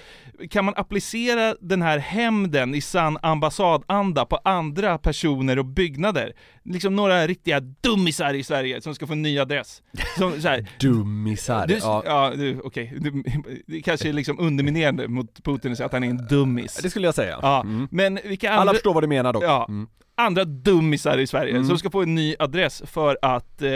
kan 0.51 0.65
man 0.65 0.75
applicera 0.77 1.55
den 1.61 1.83
här 1.83 1.99
hämnden 1.99 2.75
i 2.75 2.81
sann 2.81 3.19
ambassadanda 3.23 4.25
på 4.27 4.39
andra 4.45 4.99
personer 4.99 5.59
och 5.59 5.65
byggnader? 5.67 6.33
Liksom 6.65 6.97
några 6.97 7.27
riktiga 7.27 7.61
dummisar 7.61 8.35
i 8.35 8.43
Sverige 8.45 8.81
som 8.81 8.95
ska 8.95 9.07
få 9.07 9.13
en 9.13 9.23
ny 9.23 9.39
adress. 9.39 9.83
Som, 10.19 10.41
så 10.41 10.49
här, 10.49 10.67
Dummisar. 10.81 11.67
du, 11.67 11.79
ja. 11.83 12.03
ja, 12.07 12.33
okej. 12.65 12.95
Du, 13.01 13.23
det 13.67 13.83
kanske 13.83 14.09
är 14.09 14.13
liksom 14.13 14.39
underminerande 14.41 15.09
mot 15.09 15.43
Putin 15.45 15.71
att 15.73 15.77
säga 15.79 15.87
att 15.87 15.93
han 15.93 16.05
är 16.05 16.09
en 16.11 16.27
dummis. 16.27 16.81
Det 16.83 16.91
skulle 16.91 17.07
jag 17.07 17.15
säga. 17.15 17.39
Ja, 17.43 17.61
Mm. 17.61 17.89
men 17.91 18.19
vilka 18.25 18.51
Alla 18.51 18.61
andra... 18.61 18.73
förstår 18.75 18.95
vad 18.95 19.03
du 19.03 19.07
menar 19.07 19.33
dock. 19.33 19.45
Ja, 19.45 19.67
Mm. 19.69 19.89
Andra 20.15 20.45
dummisar 20.45 21.19
i 21.19 21.27
Sverige 21.27 21.51
Mm. 21.55 21.65
som 21.69 21.79
ska 21.79 21.91
få 21.91 22.03
en 22.03 22.15
ny 22.15 22.35
adress 22.39 22.83
för 22.87 23.19
att, 23.23 23.63
eh, 23.63 23.71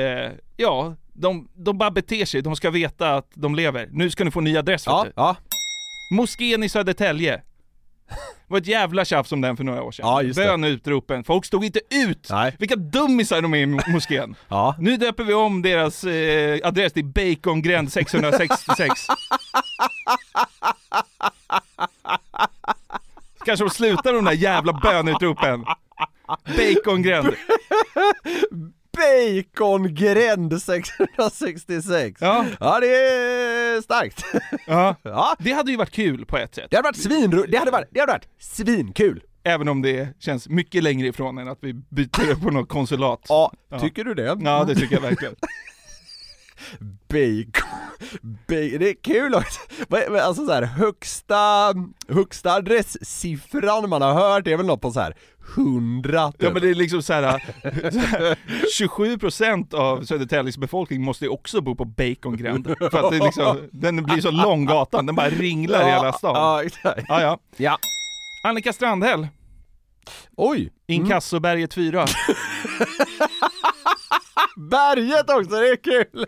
ja, 0.56 0.94
de, 1.12 1.48
de 1.54 1.78
bara 1.78 1.90
beter 1.90 2.24
sig, 2.24 2.42
de 2.42 2.56
ska 2.56 2.70
veta 2.70 3.14
att 3.14 3.30
de 3.34 3.54
lever. 3.54 3.88
Nu 3.92 4.10
ska 4.10 4.24
ni 4.24 4.30
få 4.30 4.38
en 4.40 4.44
ny 4.44 4.56
adress 4.56 4.82
Ja, 4.86 5.02
vet 5.02 5.16
du. 5.16 5.20
ja. 5.22 5.36
Moskén 6.12 6.62
i 6.62 6.68
Södertälje. 6.68 7.42
Det 8.08 8.52
var 8.52 8.58
ett 8.58 8.66
jävla 8.66 9.04
tjafs 9.04 9.32
om 9.32 9.40
den 9.40 9.56
för 9.56 9.64
några 9.64 9.82
år 9.82 9.92
sedan. 9.92 10.06
Ja, 10.06 10.22
just 10.22 10.38
det. 10.38 10.44
Bönutropen, 10.46 11.24
folk 11.24 11.44
stod 11.44 11.64
inte 11.64 11.80
ut! 11.90 12.28
Nej. 12.30 12.56
Vilka 12.58 12.76
dummisar 12.76 13.42
de 13.42 13.54
är 13.54 13.58
i 13.58 13.66
mo- 13.66 13.90
moskén. 13.92 14.34
Ja. 14.48 14.74
Nu 14.78 14.96
döper 14.96 15.24
vi 15.24 15.34
om 15.34 15.62
deras 15.62 16.04
eh, 16.04 16.58
adress 16.64 16.92
till 16.92 17.04
Bacongränd 17.04 17.92
666. 17.92 19.00
Kanske 23.44 23.64
de 23.64 23.70
slutar 23.70 24.12
de 24.12 24.24
där 24.24 24.32
jävla 24.32 24.72
bönutropen. 24.72 25.64
Bacongränd. 26.56 27.26
Bacongränd 28.96 30.62
666. 30.62 32.20
Ja. 32.20 32.44
Ja, 32.60 32.80
det 32.80 32.86
är 32.96 33.80
starkt. 33.80 34.24
Ja. 34.66 34.94
Ja. 35.02 35.36
Det 35.38 35.52
hade 35.52 35.70
ju 35.70 35.76
varit 35.76 35.90
kul 35.90 36.26
på 36.26 36.38
ett 36.38 36.54
sätt. 36.54 36.66
Det 36.70 36.76
hade 36.76 36.86
varit 36.88 36.96
svin, 36.96 37.44
det 37.48 37.58
hade 37.58 37.70
varit, 37.70 37.88
det 37.90 38.00
hade 38.00 38.12
varit 38.12 38.28
svinkul. 38.40 39.22
Även 39.44 39.68
om 39.68 39.82
det 39.82 40.08
känns 40.20 40.48
mycket 40.48 40.82
längre 40.82 41.06
ifrån 41.08 41.38
än 41.38 41.48
att 41.48 41.58
vi 41.60 41.72
byter 41.72 42.40
på 42.42 42.50
något 42.50 42.68
konsulat. 42.68 43.20
Ja, 43.28 43.52
Ja. 43.70 43.78
tycker 43.80 44.04
du 44.04 44.14
det? 44.14 44.36
Ja, 44.40 44.64
det 44.64 44.74
tycker 44.74 44.94
jag 44.94 45.02
verkligen. 45.02 45.34
Bacon, 47.08 47.70
bacon, 48.22 48.78
det 48.78 48.88
är 48.90 49.02
kul 49.02 49.34
också. 49.34 49.60
Alltså 50.22 50.46
så 50.46 50.52
här, 50.52 50.62
högsta, 50.62 51.74
högsta 52.08 52.52
adresssiffran 52.52 53.88
man 53.88 54.02
har 54.02 54.14
hört 54.14 54.46
är 54.46 54.56
väl 54.56 54.66
något 54.66 54.80
på 54.80 54.90
så 54.90 55.00
här 55.00 55.16
100 55.54 56.32
typ. 56.32 56.42
Ja 56.42 56.50
men 56.50 56.62
det 56.62 56.70
är 56.70 56.74
liksom 56.74 57.02
så 57.02 57.12
här, 57.12 57.42
så 57.90 57.98
här 57.98 58.38
27% 58.80 59.74
av 59.74 60.04
Södertäljes 60.04 60.58
befolkning 60.58 61.02
måste 61.02 61.24
ju 61.24 61.30
också 61.30 61.60
bo 61.60 61.74
på 61.74 61.84
Bacongränd. 61.84 62.74
För 62.78 63.04
att 63.04 63.10
det 63.10 63.16
är 63.16 63.24
liksom, 63.24 63.68
den 63.72 64.04
blir 64.04 64.20
så 64.20 64.30
lång 64.30 64.66
gatan, 64.66 65.06
den 65.06 65.14
bara 65.14 65.28
ringlar 65.28 65.88
i 65.88 65.90
hela 65.90 66.12
stan. 66.12 66.34
Ja, 66.34 66.62
exakt. 66.64 67.04
Ja, 67.08 67.20
ja. 67.20 67.38
Ja. 67.56 67.78
Annika 68.44 68.72
Strandhäll, 68.72 69.28
Oj! 70.36 70.72
Inkassoberget 70.86 71.74
4. 71.74 72.06
Berget 74.56 75.30
också, 75.30 75.50
det 75.50 75.68
är 75.68 75.76
kul! 75.76 76.26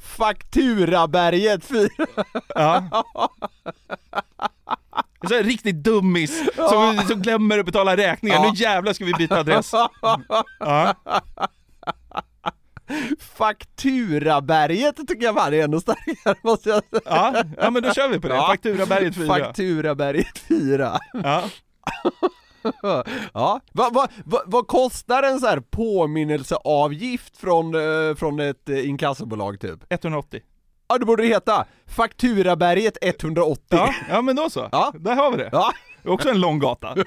Fakturaberget 0.00 1.64
4. 1.64 1.88
Ja. 2.54 3.04
En 5.22 5.28
sån 5.28 5.36
här 5.36 5.44
riktigt 5.44 5.76
dummis 5.76 6.42
som, 6.56 7.02
som 7.08 7.22
glömmer 7.22 7.58
att 7.58 7.66
betala 7.66 7.96
räkningar. 7.96 8.40
Nu 8.40 8.50
jävlar 8.54 8.92
ska 8.92 9.04
vi 9.04 9.12
byta 9.12 9.38
adress. 9.38 9.72
Ja. 10.58 10.94
Fakturaberget 13.18 14.96
tycker 14.96 15.24
jag 15.24 15.34
fan 15.34 15.54
är 15.54 15.64
ännu 15.64 15.80
starkare 15.80 16.36
måste 16.42 16.68
jag 16.68 16.82
säga. 16.90 17.02
Ja, 17.04 17.44
ja 17.58 17.70
men 17.70 17.82
då 17.82 17.92
kör 17.92 18.08
vi 18.08 18.20
på 18.20 18.28
det. 18.28 18.34
Fakturaberget 18.34 19.14
4. 19.14 19.26
Fakturaberget 19.26 20.38
4. 20.38 20.98
Ja. 21.12 21.44
Ja, 23.32 23.60
vad 23.72 23.94
va, 23.94 24.08
va, 24.24 24.42
vad 24.46 24.66
kostar 24.66 25.22
en 25.22 25.40
så 25.40 25.46
här 25.46 25.60
påminnelseavgift 25.60 27.36
från, 27.36 27.74
eh, 27.74 28.14
från 28.14 28.40
ett 28.40 28.68
eh, 28.68 28.88
inkassobolag 28.88 29.60
typ? 29.60 29.92
180. 29.92 30.40
Ja, 30.92 30.98
det 30.98 31.06
borde 31.06 31.24
heta 31.26 31.64
Fakturaberget 31.86 32.98
180. 33.02 33.62
Ja, 33.68 33.94
ja 34.08 34.22
men 34.22 34.36
då 34.36 34.50
så. 34.50 34.68
Ja. 34.72 34.92
Där 34.98 35.16
har 35.16 35.30
vi 35.30 35.36
det. 35.36 35.48
Ja. 35.52 35.72
Det 36.02 36.08
är 36.08 36.12
också 36.12 36.30
en 36.30 36.40
lång 36.40 36.58
gata. 36.58 36.96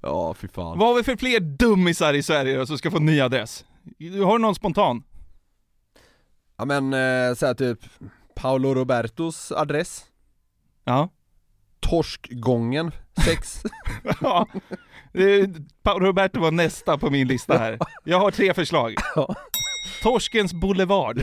Ja, 0.00 0.34
fy 0.34 0.48
fan. 0.48 0.78
Vad 0.78 0.88
har 0.88 0.94
vi 0.94 1.02
för 1.02 1.16
fler 1.16 1.40
dummisar 1.40 2.14
i 2.14 2.22
Sverige 2.22 2.66
som 2.66 2.78
ska 2.78 2.90
få 2.90 2.98
ny 2.98 3.20
adress? 3.20 3.64
Har 4.24 4.32
du 4.32 4.42
någon 4.42 4.54
spontan? 4.54 5.02
Ja 6.56 6.64
men 6.64 6.92
eh, 6.94 7.34
så 7.34 7.46
här 7.46 7.54
typ 7.54 7.78
Paolo 8.34 8.74
Robertos 8.74 9.52
adress, 9.52 10.04
Ja. 10.84 11.08
Torskgången 11.80 12.90
6. 13.24 13.62
ja. 14.20 14.46
Paolo 15.82 16.06
Roberto 16.06 16.40
var 16.40 16.50
nästa 16.50 16.98
på 16.98 17.10
min 17.10 17.28
lista 17.28 17.58
här. 17.58 17.78
Jag 18.04 18.20
har 18.20 18.30
tre 18.30 18.54
förslag. 18.54 18.94
Ja. 19.16 19.34
Torskens 20.04 20.52
Boulevard. 20.54 21.22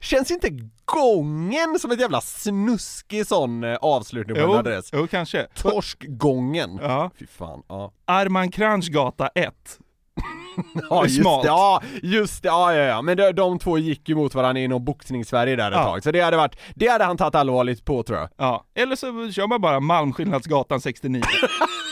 Känns 0.00 0.30
inte 0.30 0.48
gången 0.84 1.78
som 1.78 1.90
ett 1.90 2.00
jävla 2.00 2.20
snuskig 2.20 3.26
sån 3.26 3.64
eh, 3.64 3.74
avslutning 3.76 4.36
på 4.36 4.42
en 4.42 4.48
Jo, 4.50 4.54
adress? 4.56 4.90
jo 4.92 5.06
kanske. 5.06 5.46
Torskgången. 5.54 6.78
Ja. 6.82 7.10
Fy 7.18 7.26
fan, 7.26 7.62
ja. 7.68 7.92
Arman 8.06 8.50
Kranz 8.50 8.88
gata 8.88 9.28
1. 9.34 9.54
Ja 10.90 11.02
just 11.04 11.20
smalt. 11.20 11.42
det, 11.42 11.48
ja 11.48 11.82
just 12.02 12.42
det, 12.42 12.48
ja 12.48 12.74
ja 12.74 12.82
ja, 12.84 13.02
men 13.02 13.16
de, 13.16 13.32
de 13.32 13.58
två 13.58 13.78
gick 13.78 14.08
ju 14.08 14.14
mot 14.14 14.34
varandra 14.34 14.60
inom 14.62 14.84
boxningssverige 14.84 15.56
där 15.56 15.70
ett 15.70 15.76
Ja. 15.76 15.84
tag, 15.84 16.02
så 16.02 16.10
det 16.10 16.20
hade 16.20 16.36
varit, 16.36 16.56
det 16.74 16.86
hade 16.88 17.04
han 17.04 17.16
tagit 17.16 17.34
allvarligt 17.34 17.84
på 17.84 18.02
tror 18.02 18.18
jag. 18.18 18.28
Ja. 18.36 18.64
Eller 18.74 18.96
så 18.96 19.32
kör 19.32 19.46
man 19.46 19.60
bara 19.60 19.80
Malmskillnadsgatan 19.80 20.80
69. 20.80 21.22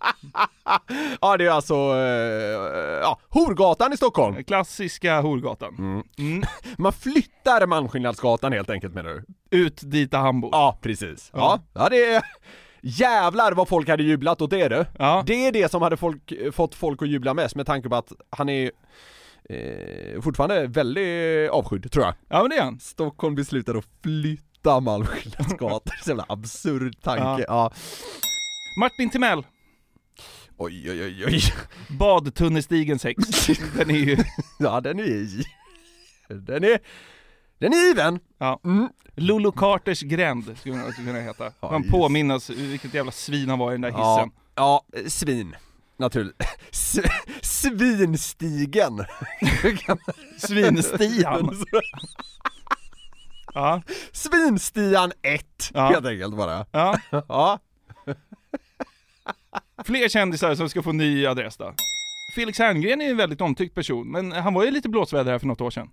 Ja 1.20 1.36
det 1.36 1.46
är 1.46 1.50
alltså, 1.50 1.74
eh, 1.74 3.00
ja, 3.02 3.18
Horgatan 3.28 3.92
i 3.92 3.96
Stockholm. 3.96 4.44
Klassiska 4.44 5.20
Horgatan. 5.20 6.02
Mm. 6.18 6.42
Man 6.78 6.92
flyttar 6.92 7.66
Malmskillnadsgatan 7.66 8.52
helt 8.52 8.70
enkelt 8.70 8.94
menar 8.94 9.10
du? 9.10 9.24
Ut 9.58 9.80
dit 9.82 10.10
där 10.10 10.18
han 10.18 10.40
bor. 10.40 10.50
Ja, 10.52 10.78
precis. 10.82 11.30
Ja, 11.34 11.60
Ja. 11.74 11.80
ja 11.82 11.88
det 11.88 12.04
är... 12.14 12.22
Jävlar 12.82 13.52
vad 13.52 13.68
folk 13.68 13.88
hade 13.88 14.02
jublat 14.02 14.42
åt 14.42 14.50
det 14.50 14.68
du. 14.68 14.84
Ja. 14.98 15.22
Det 15.26 15.46
är 15.46 15.52
det 15.52 15.70
som 15.70 15.82
hade 15.82 15.96
folk, 15.96 16.32
fått 16.52 16.74
folk 16.74 17.02
att 17.02 17.08
jubla 17.08 17.34
mest 17.34 17.54
med 17.56 17.66
tanke 17.66 17.88
på 17.88 17.96
att 17.96 18.12
han 18.30 18.48
är 18.48 18.70
eh, 19.50 20.20
fortfarande 20.20 20.66
väldigt 20.66 21.50
avskydd 21.50 21.92
tror 21.92 22.04
jag. 22.04 22.14
Ja 22.28 22.40
men 22.40 22.50
det 22.50 22.56
är 22.56 22.62
han. 22.62 22.78
Stockholm 22.80 23.34
beslutade 23.34 23.78
att 23.78 23.84
flytta 24.02 24.80
Malmskillnadsgatan, 24.80 25.92
så 26.04 26.10
jävla 26.10 26.24
absurd 26.28 27.02
tanke. 27.02 27.44
Ja. 27.48 27.70
Martin 28.80 29.10
Timell. 29.10 29.42
Oj 30.58 30.90
oj 30.90 31.02
oj 31.04 31.24
oj. 31.26 31.40
Badtunnelstigen 31.88 32.98
6. 32.98 33.16
Den 33.76 33.90
är 33.90 33.94
ju... 33.94 34.16
Ja 34.58 34.80
den 34.80 35.00
är. 35.00 35.44
Den 36.28 36.64
är, 36.64 36.78
den 37.58 37.72
är 37.72 37.86
given. 37.88 38.20
Ja. 38.38 38.60
Mm. 38.64 38.88
Lolo 39.16 39.52
Carters 39.52 40.00
gränd 40.00 40.56
skulle 40.58 40.76
den 40.76 40.92
kunna 40.92 41.20
heta. 41.20 41.44
Ja, 41.60 41.70
Man 41.70 41.80
just. 41.82 41.92
påminnas 41.92 42.50
vilket 42.50 42.94
jävla 42.94 43.12
svin 43.12 43.48
han 43.48 43.58
var 43.58 43.70
i 43.70 43.74
den 43.74 43.80
där 43.80 43.88
Ja, 43.90 44.16
hissen. 44.16 44.30
ja, 44.54 44.84
svin. 45.08 45.56
Naturligt. 45.96 46.42
S- 46.72 46.98
Svinstigen. 47.42 49.04
Svinstian. 50.38 51.50
Ja, 53.54 53.82
Svinstian 54.12 55.12
1 55.22 55.70
Ja. 55.74 55.88
helt 55.88 56.06
enkelt 56.06 56.36
bara. 56.36 56.66
ja. 56.72 56.98
Ja. 57.10 57.58
Fler 59.84 60.08
kändisar 60.08 60.54
som 60.54 60.68
ska 60.68 60.82
få 60.82 60.92
ny 60.92 61.26
adress 61.26 61.56
då. 61.56 61.74
Felix 62.34 62.58
Herngren 62.58 63.00
är 63.00 63.10
en 63.10 63.16
väldigt 63.16 63.40
omtyckt 63.40 63.74
person, 63.74 64.10
men 64.10 64.32
han 64.32 64.54
var 64.54 64.64
ju 64.64 64.70
lite 64.70 64.88
blåsväder 64.88 65.32
här 65.32 65.38
för 65.38 65.46
något 65.46 65.60
år 65.60 65.70
sedan. 65.70 65.90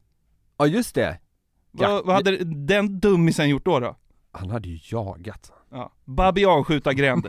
ja, 0.57 0.67
just 0.67 0.95
det. 0.95 1.19
Ja. 1.71 1.89
Vad, 1.91 2.05
vad 2.05 2.15
hade 2.15 2.37
den 2.45 2.99
dummisen 2.99 3.49
gjort 3.49 3.65
då? 3.65 3.79
då? 3.79 3.95
Han 4.31 4.49
hade 4.49 4.69
ju 4.69 4.79
jagat. 4.83 5.51
Ja. 5.71 5.91
Babianskjutargränd. 6.05 7.27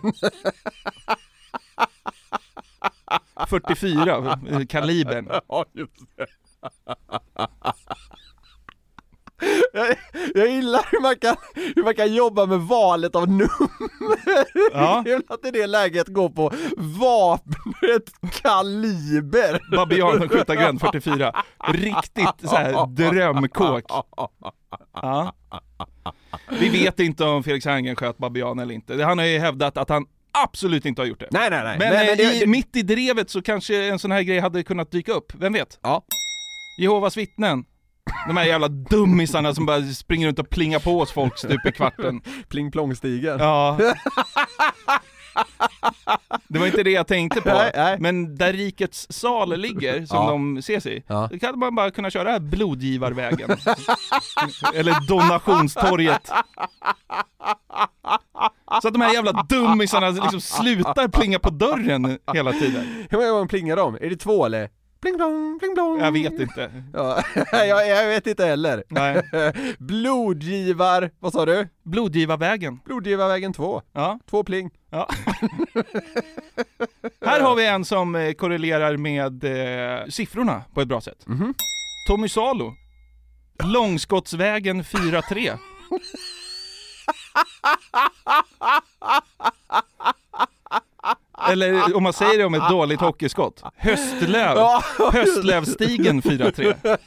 44, 3.49 4.38
eh, 4.51 4.66
kalibern. 4.66 5.29
Ja, 5.49 5.64
just 5.73 5.92
det. 6.16 6.27
Jag, 9.77 9.97
jag 10.35 10.49
gillar 10.49 10.87
hur 10.91 11.01
man 11.03 11.17
kan, 11.17 11.37
hur 11.77 11.83
man 11.85 11.95
kan 11.95 12.15
jobba 12.15 12.47
med 12.47 12.59
valet 12.61 13.15
av 13.17 13.29
nummer. 13.29 13.49
Ja. 14.73 15.03
Kul 15.07 15.23
att 15.29 15.47
i 15.47 15.51
det 15.51 15.67
läget 15.67 16.09
gå 16.09 16.29
på 16.31 16.53
vapnet 16.77 18.11
kaliber. 18.43 19.77
Babianskyttargränd 19.77 20.81
44. 20.81 21.33
Riktigt 21.69 22.29
så 22.51 22.57
här 22.57 22.87
drömkåk. 22.87 23.85
Ja. 24.93 25.33
Vi 26.61 26.69
vet 26.69 27.01
inte 27.01 27.25
om 27.25 27.43
Felix 27.43 27.67
Herngren 27.67 27.97
sköt 27.97 28.19
babian 28.19 28.59
eller 28.59 28.75
inte. 28.75 29.05
Han 29.05 29.19
har 29.19 29.25
ju 29.27 29.39
hävdat 29.39 29.77
att 29.77 29.89
han 29.89 30.07
absolut 30.45 30.85
inte 30.87 31.03
har 31.03 31.07
gjort 31.07 31.21
det. 31.21 31.29
Nej 31.31 31.51
nej 31.51 31.65
nej. 31.65 31.77
Men, 31.79 31.89
Nej, 31.95 32.03
eh, 32.05 32.09
men 32.09 32.17
det- 32.17 32.37
i, 32.37 32.41
det- 32.41 32.47
mitt 32.47 32.77
i 32.77 32.83
drevet 32.83 33.31
så 33.31 33.43
kanske 33.43 33.85
en 33.85 33.99
sån 33.99 34.11
här 34.11 34.23
grej 34.23 34.39
hade 34.39 34.62
kunnat 34.62 34.91
dyka 34.91 35.12
upp, 35.12 35.33
vem 35.35 35.53
vet? 35.53 35.79
Ja. 35.83 36.03
Jehovas 36.81 37.17
vittnen. 37.17 37.65
De 38.27 38.37
här 38.37 38.45
jävla 38.45 38.69
dummisarna 38.69 39.55
som 39.55 39.66
bara 39.66 39.83
springer 39.83 40.27
runt 40.27 40.38
och 40.38 40.51
plingar 40.51 40.79
på 40.79 41.01
oss 41.01 41.12
folk 41.12 41.38
stup 41.38 41.66
i 41.66 41.73
kvarten. 41.73 42.21
Pling 42.49 42.71
plong-stigen. 42.71 43.38
Ja. 43.38 43.79
Det 46.49 46.59
var 46.59 46.66
inte 46.66 46.83
det 46.83 46.90
jag 46.90 47.07
tänkte 47.07 47.40
på. 47.40 47.49
Nej, 47.49 47.71
nej. 47.75 47.97
Men 48.01 48.37
där 48.37 48.53
rikets 48.53 49.07
sal 49.11 49.61
ligger, 49.61 50.07
som 50.07 50.16
Ja. 50.25 50.31
de 50.31 50.57
ses 50.57 50.87
i, 50.87 51.03
Ja. 51.07 51.29
då 51.33 51.38
kan 51.38 51.59
man 51.59 51.75
bara 51.75 51.90
kunna 51.90 52.11
köra 52.11 52.40
blodgivarvägen. 52.40 53.51
Eller 54.75 55.07
donationstorget. 55.09 56.27
Så 58.83 58.88
att 58.88 58.95
de 58.95 59.01
här 59.01 59.14
jävla 59.14 59.33
dummisarna 59.49 60.09
liksom 60.11 60.40
slutar 60.40 61.09
plinga 61.09 61.38
på 61.38 61.51
dörren 61.51 62.19
hela 62.35 62.53
tiden. 62.53 63.07
Hur 63.11 63.19
många 63.19 63.31
gånger 63.31 63.47
plingar 63.49 63.77
de? 63.77 63.95
Är 63.95 64.11
det 64.11 64.16
två 64.16 64.45
eller? 64.47 64.69
Pling 65.07 65.16
plong, 65.16 65.59
pling 65.59 65.75
plong. 65.75 66.01
Jag 66.01 66.12
vet 66.12 66.40
inte. 66.40 66.83
Ja, 66.92 67.23
jag, 67.53 67.88
jag 67.88 68.07
vet 68.07 68.27
inte 68.27 68.45
heller. 68.45 68.85
Nej. 68.88 69.23
Blodgivar, 69.79 71.11
vad 71.19 71.33
sa 71.33 71.47
du? 71.47 71.69
Blodgivarvägen. 71.83 72.81
Blodgivarvägen 72.85 73.53
2. 73.53 73.83
Ja. 73.92 74.19
Två 74.31 74.45
pling. 74.45 74.71
Ja. 74.90 75.09
Här 77.27 77.40
har 77.40 77.55
vi 77.55 77.66
en 77.66 77.85
som 77.85 78.14
eh, 78.14 78.33
korrelerar 78.33 78.97
med 78.97 79.45
eh, 79.45 80.07
siffrorna 80.09 80.64
på 80.75 80.81
ett 80.81 80.88
bra 80.88 81.01
sätt. 81.01 81.27
Mhm. 81.27 81.55
Tommy 82.09 82.29
Salo. 82.29 82.75
Långskottsvägen 83.64 84.83
4-3. 84.83 85.59
Eller 91.51 91.96
om 91.96 92.03
man 92.03 92.12
säger 92.12 92.38
det 92.38 92.44
om 92.44 92.55
ett 92.55 92.68
dåligt 92.70 93.01
hockeyskott. 93.01 93.62
Höstlöv. 93.77 94.59
Höstlövstigen 95.12 96.22
4-3. 96.22 96.99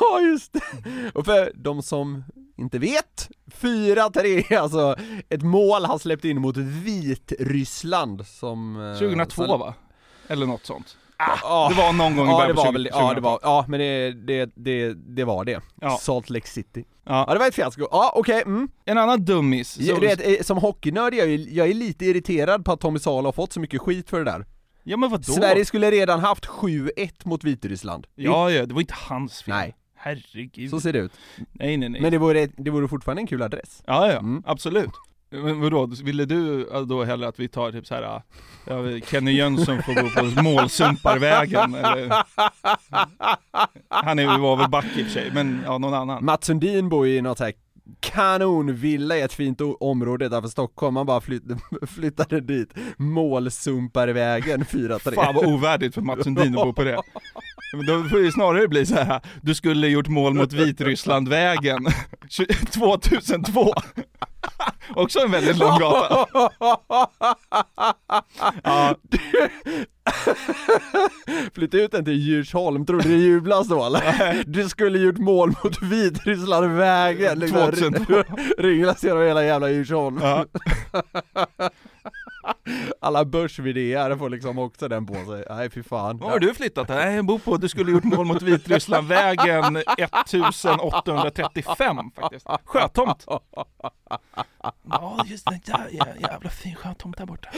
Ja 0.00 0.20
just 0.20 0.52
det. 0.52 0.60
Och 1.14 1.24
för 1.24 1.52
de 1.54 1.82
som 1.82 2.24
inte 2.56 2.78
vet, 2.78 3.28
4-3 3.60 4.58
alltså 4.58 4.96
ett 5.28 5.42
mål 5.42 5.84
han 5.84 5.98
släppt 5.98 6.24
in 6.24 6.40
mot 6.40 6.56
Vitryssland 6.56 8.26
som... 8.26 8.90
eh, 8.92 8.98
2002 8.98 9.42
sen- 9.46 9.58
va? 9.60 9.74
Eller 10.28 10.46
något 10.46 10.66
sånt. 10.66 10.96
Ja. 11.18 11.66
Det 11.70 11.74
var 11.76 11.92
någon 11.92 12.16
gång 12.16 12.26
i 12.26 12.30
Ja 12.30 12.36
början 12.36 12.48
det 12.48 12.54
på 12.54 12.60
var 12.62 12.70
20- 12.70 12.72
väl, 12.72 12.88
ja 12.92 12.98
det 12.98 13.02
2000-talet. 13.04 13.22
var, 13.22 13.38
ja 13.42 13.64
men 13.68 13.80
det, 13.80 14.12
det, 14.12 14.50
det, 14.54 14.94
det 15.16 15.24
var 15.24 15.44
det. 15.44 15.60
Ja. 15.80 15.98
Salt 16.00 16.30
Lake 16.30 16.48
City. 16.48 16.84
Ja. 17.04 17.24
Ja 17.28 17.32
det 17.32 17.38
var 17.40 17.46
ett 17.48 17.54
fiasko, 17.54 17.88
ja 17.90 18.12
okej, 18.14 18.42
mm. 18.46 18.68
En 18.84 18.98
annan 18.98 19.24
dummis. 19.24 19.76
Ja, 19.80 19.94
som- 19.94 20.00
du 20.00 20.06
vet, 20.06 20.26
eh, 20.26 20.42
som 20.44 20.58
hockeynörd 20.58 21.14
är 21.14 21.18
jag, 21.18 21.28
jag 21.28 21.68
är 21.68 21.74
lite 21.74 22.04
irriterad 22.06 22.64
på 22.64 22.72
att 22.72 22.80
Tommy 22.80 22.98
Salo 22.98 23.26
har 23.28 23.32
fått 23.32 23.52
så 23.52 23.60
mycket 23.60 23.80
skit 23.80 24.10
för 24.10 24.18
det 24.18 24.24
där. 24.30 24.46
Ja 24.84 24.96
men 24.96 25.10
vadå? 25.10 25.22
Sverige 25.22 25.64
skulle 25.64 25.90
redan 25.90 26.20
haft 26.20 26.46
7-1 26.46 27.10
mot 27.24 27.44
Vitryssland. 27.44 28.06
Ja, 28.14 28.50
ja, 28.50 28.66
det 28.66 28.74
var 28.74 28.80
inte 28.80 28.94
hans 28.96 29.42
fel. 29.42 29.54
Nej. 29.54 29.76
Herregud. 29.98 30.70
Så 30.70 30.80
ser 30.80 30.92
det 30.92 30.98
ut. 30.98 31.12
Nej, 31.52 31.76
nej, 31.76 31.88
nej. 31.88 32.00
Men 32.00 32.12
det 32.12 32.18
vore, 32.18 32.46
det 32.56 32.70
vore 32.70 32.88
fortfarande 32.88 33.22
en 33.22 33.26
kul 33.26 33.42
adress. 33.42 33.82
Ja, 33.86 34.12
ja, 34.12 34.18
Mm. 34.18 34.42
absolut. 34.46 34.90
Men 35.42 35.60
vadå, 35.60 35.86
ville 35.86 36.24
du 36.24 36.68
då 36.86 37.04
hellre 37.04 37.28
att 37.28 37.40
vi 37.40 37.48
tar 37.48 37.72
typ 37.72 37.86
såhär, 37.86 38.22
ja, 38.64 38.82
Kenny 39.06 39.32
Jönsson 39.32 39.82
får 39.82 39.94
gå 39.94 40.10
på 40.10 40.42
målsumparvägen 40.42 41.74
eller? 41.74 42.24
Han 43.88 44.18
är, 44.18 44.38
var 44.38 44.56
väl 44.56 44.70
back 44.70 44.86
i 44.96 45.02
och 45.02 45.06
för 45.06 45.12
sig, 45.12 45.30
men 45.34 45.62
ja, 45.64 45.78
någon 45.78 45.94
annan. 45.94 46.24
Mats 46.24 46.46
Sundin 46.46 46.88
bor 46.88 47.06
ju 47.06 47.16
i 47.16 47.22
något 47.22 47.40
här 47.40 47.52
kanonvilla 48.00 49.16
i 49.16 49.20
ett 49.20 49.32
fint 49.32 49.60
område 49.80 50.26
utanför 50.26 50.48
Stockholm, 50.48 50.96
han 50.96 51.06
bara 51.06 51.20
flytt, 51.20 51.42
flyttade 51.86 52.40
dit 52.40 52.70
Målsumparvägen 52.96 54.64
4-3 54.64 55.14
Fan 55.14 55.34
vad 55.34 55.46
ovärdigt 55.46 55.94
för 55.94 56.02
Mats 56.02 56.24
Sundin 56.24 56.58
att 56.58 56.64
bo 56.64 56.72
på 56.72 56.84
det. 56.84 57.02
Men 57.72 57.86
Då 57.86 58.04
får 58.08 58.18
det 58.18 58.32
snarare 58.32 58.68
bli 58.68 58.86
så 58.86 58.94
här. 58.94 59.20
du 59.42 59.54
skulle 59.54 59.88
gjort 59.88 60.08
mål 60.08 60.34
mot 60.34 60.52
Vitrysslandvägen 60.52 61.86
2002. 62.72 63.72
Också 64.94 65.18
en 65.18 65.30
väldigt 65.30 65.56
lång 65.56 65.78
gata. 65.78 66.26
Ja, 68.64 68.94
Flytta 71.54 71.76
ut 71.76 71.92
den 71.92 72.04
till 72.04 72.14
Djursholm, 72.14 72.86
tror 72.86 73.00
du 73.00 73.08
det 73.08 73.14
jublas 73.24 73.68
då 73.68 73.84
eller? 73.84 74.44
Du 74.46 74.68
skulle 74.68 74.98
gjort 74.98 75.18
mål 75.18 75.54
mot 75.64 75.82
Vitrysslandvägen 75.82 77.38
liksom, 77.38 77.60
2002. 77.72 78.22
Ringlas 78.58 79.04
genom 79.04 79.22
hela 79.22 79.44
jävla 79.44 79.70
Djursholm 79.70 80.20
ja. 80.22 80.44
Alla 83.00 83.24
börs 83.24 83.58
får 84.18 84.30
liksom 84.30 84.58
också 84.58 84.88
den 84.88 85.06
på 85.06 85.14
sig, 85.14 85.44
nej 85.50 85.70
fy 85.70 85.82
fan 85.82 86.18
Var 86.18 86.30
har 86.30 86.38
du 86.38 86.54
flyttat? 86.54 86.88
Nej, 86.88 87.16
jag 87.16 87.26
bor 87.26 87.38
på, 87.38 87.56
du 87.56 87.68
skulle 87.68 87.92
gjort 87.92 88.04
mål 88.04 88.26
mot 88.26 88.42
Vitrysslandvägen 88.42 89.76
1835 89.76 92.10
faktiskt. 92.14 92.46
Sjötomt. 92.64 93.26
Ja, 94.90 95.24
just 95.26 95.46
det. 95.46 95.60
Jävla, 95.64 96.16
jävla 96.20 96.50
fin 96.50 96.74
sjötomt 96.74 97.18
där 97.18 97.26
borta. 97.26 97.48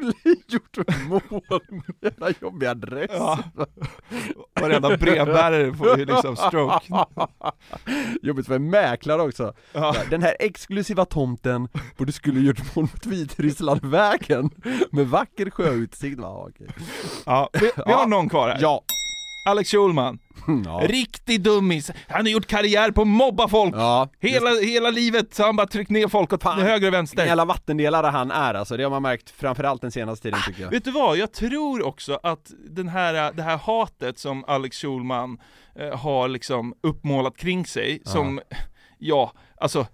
Skulle 0.00 0.34
gjort 0.48 1.08
mål 1.08 1.60
med 1.70 1.82
jävla 2.00 2.32
jobbig 2.40 2.66
adress 2.66 3.10
Ja. 3.12 3.38
Varenda 4.60 4.96
brevbärare 4.96 5.74
får 5.74 5.98
ju 5.98 6.04
liksom 6.04 6.36
stroke. 6.36 6.86
Jobbigt 8.22 8.46
för 8.46 8.54
en 8.54 8.70
mäklare 8.70 9.22
också. 9.22 9.54
Ja. 9.72 9.94
Den 10.10 10.22
här 10.22 10.36
exklusiva 10.40 11.04
tomten 11.04 11.68
borde 11.96 12.12
skulle 12.12 12.40
gjort 12.40 12.76
mål 12.76 12.82
mot 12.84 13.06
Vitrysslandvägen 13.06 14.50
med 14.90 15.06
vacker 15.08 15.50
sjöutsikt. 15.50 16.18
Ja, 16.20 16.46
okej. 16.48 16.66
Ja, 17.26 17.50
vi, 17.52 17.70
vi 17.86 17.92
har 17.92 18.06
någon 18.06 18.28
kvar 18.28 18.48
här. 18.48 18.58
Ja. 18.60 18.82
Alex 19.44 19.70
Schulman. 19.70 20.18
Ja. 20.64 20.80
Riktig 20.84 21.40
dummis. 21.42 21.90
Han 22.08 22.20
har 22.20 22.28
gjort 22.30 22.46
karriär 22.46 22.90
på 22.90 23.02
att 23.02 23.08
mobba 23.08 23.48
folk. 23.48 23.74
Ja. 23.76 24.08
Hela, 24.20 24.50
hela 24.50 24.90
livet 24.90 25.38
har 25.38 25.46
han 25.46 25.56
bara 25.56 25.66
tryckt 25.66 25.90
ner 25.90 26.08
folk 26.08 26.32
åt 26.32 26.42
Fan. 26.42 26.60
höger 26.60 26.88
och 26.88 26.94
vänster. 26.94 27.26
jävla 27.26 27.44
vattendelare 27.44 28.06
han 28.06 28.30
är 28.30 28.54
alltså, 28.54 28.76
det 28.76 28.82
har 28.82 28.90
man 28.90 29.02
märkt 29.02 29.30
framförallt 29.30 29.82
den 29.82 29.90
senaste 29.90 30.22
tiden 30.22 30.40
tycker 30.46 30.62
jag. 30.62 30.70
Vet 30.70 30.84
du 30.84 30.90
vad, 30.90 31.16
jag 31.16 31.32
tror 31.32 31.82
också 31.86 32.20
att 32.22 32.50
den 32.70 32.88
här, 32.88 33.32
det 33.32 33.42
här 33.42 33.56
hatet 33.56 34.18
som 34.18 34.44
Alex 34.44 34.76
Schulman 34.76 35.38
eh, 35.76 35.98
har 35.98 36.28
liksom 36.28 36.74
uppmålat 36.82 37.36
kring 37.36 37.66
sig, 37.66 38.02
som, 38.04 38.40
ja, 38.98 39.32
alltså 39.60 39.86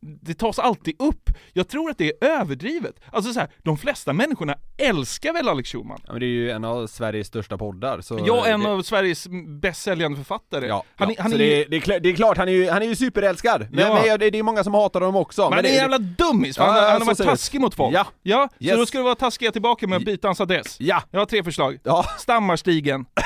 det 0.00 0.34
tas 0.34 0.58
alltid 0.58 0.94
upp. 0.98 1.30
Jag 1.52 1.68
tror 1.68 1.90
att 1.90 1.98
det 1.98 2.12
är 2.20 2.28
överdrivet. 2.28 3.00
Alltså 3.12 3.32
så 3.32 3.40
här, 3.40 3.48
de 3.62 3.78
flesta 3.78 4.12
människorna 4.12 4.54
älskar 4.78 5.32
väl 5.32 5.48
Alex 5.48 5.72
Schulman? 5.72 6.00
Ja, 6.06 6.12
men 6.12 6.20
det 6.20 6.26
är 6.26 6.28
ju 6.28 6.50
en 6.50 6.64
av 6.64 6.86
Sveriges 6.86 7.26
största 7.26 7.58
poddar 7.58 8.00
så... 8.00 8.20
Ja, 8.26 8.46
en 8.46 8.60
det, 8.60 8.68
av 8.68 8.82
Sveriges 8.82 9.26
bäst 9.60 9.82
säljande 9.82 10.16
författare. 10.16 10.66
Ja, 10.66 10.84
han, 10.96 11.08
ja. 11.08 11.14
han 11.18 11.30
så 11.30 11.34
är, 11.36 11.38
det, 11.38 11.62
är, 11.64 11.68
det, 11.68 11.76
är, 11.76 11.80
klart- 11.80 12.02
det 12.02 12.08
är 12.08 12.14
klart, 12.16 12.36
han 12.38 12.48
är 12.48 12.52
ju, 12.52 12.70
han 12.70 12.82
är 12.82 12.86
ju 12.86 12.96
superälskad! 12.96 13.66
Men, 13.70 13.80
Ja. 13.80 13.94
men 14.08 14.18
det, 14.18 14.38
är 14.38 14.42
många 14.42 14.64
som 14.64 14.74
hatar 14.74 15.00
honom 15.00 15.16
också. 15.16 15.42
men 15.42 15.52
han 15.52 15.64
är 15.64 15.68
en 15.68 15.74
jävla 15.74 15.98
dummis, 15.98 16.58
han, 16.58 16.66
Ja, 16.76 16.82
han 16.90 17.00
har 17.00 17.06
varit 17.06 17.18
taskig 17.18 17.60
mot 17.60 17.74
folk. 17.74 17.94
Ja. 17.96 18.06
ja 18.22 18.48
Yes. 18.58 18.72
så 18.74 18.78
då 18.80 18.86
ska 18.86 18.98
du 18.98 19.04
vara 19.04 19.14
taskiga 19.14 19.52
tillbaka 19.52 19.86
med 19.86 19.96
att 19.96 20.04
byta 20.04 20.28
hans 20.28 20.40
adress. 20.40 20.76
Ja! 20.80 21.02
Jag 21.10 21.18
har 21.18 21.26
tre 21.26 21.44
förslag. 21.44 21.78
Ja, 21.82 22.04
Stammarstigen, 22.18 23.06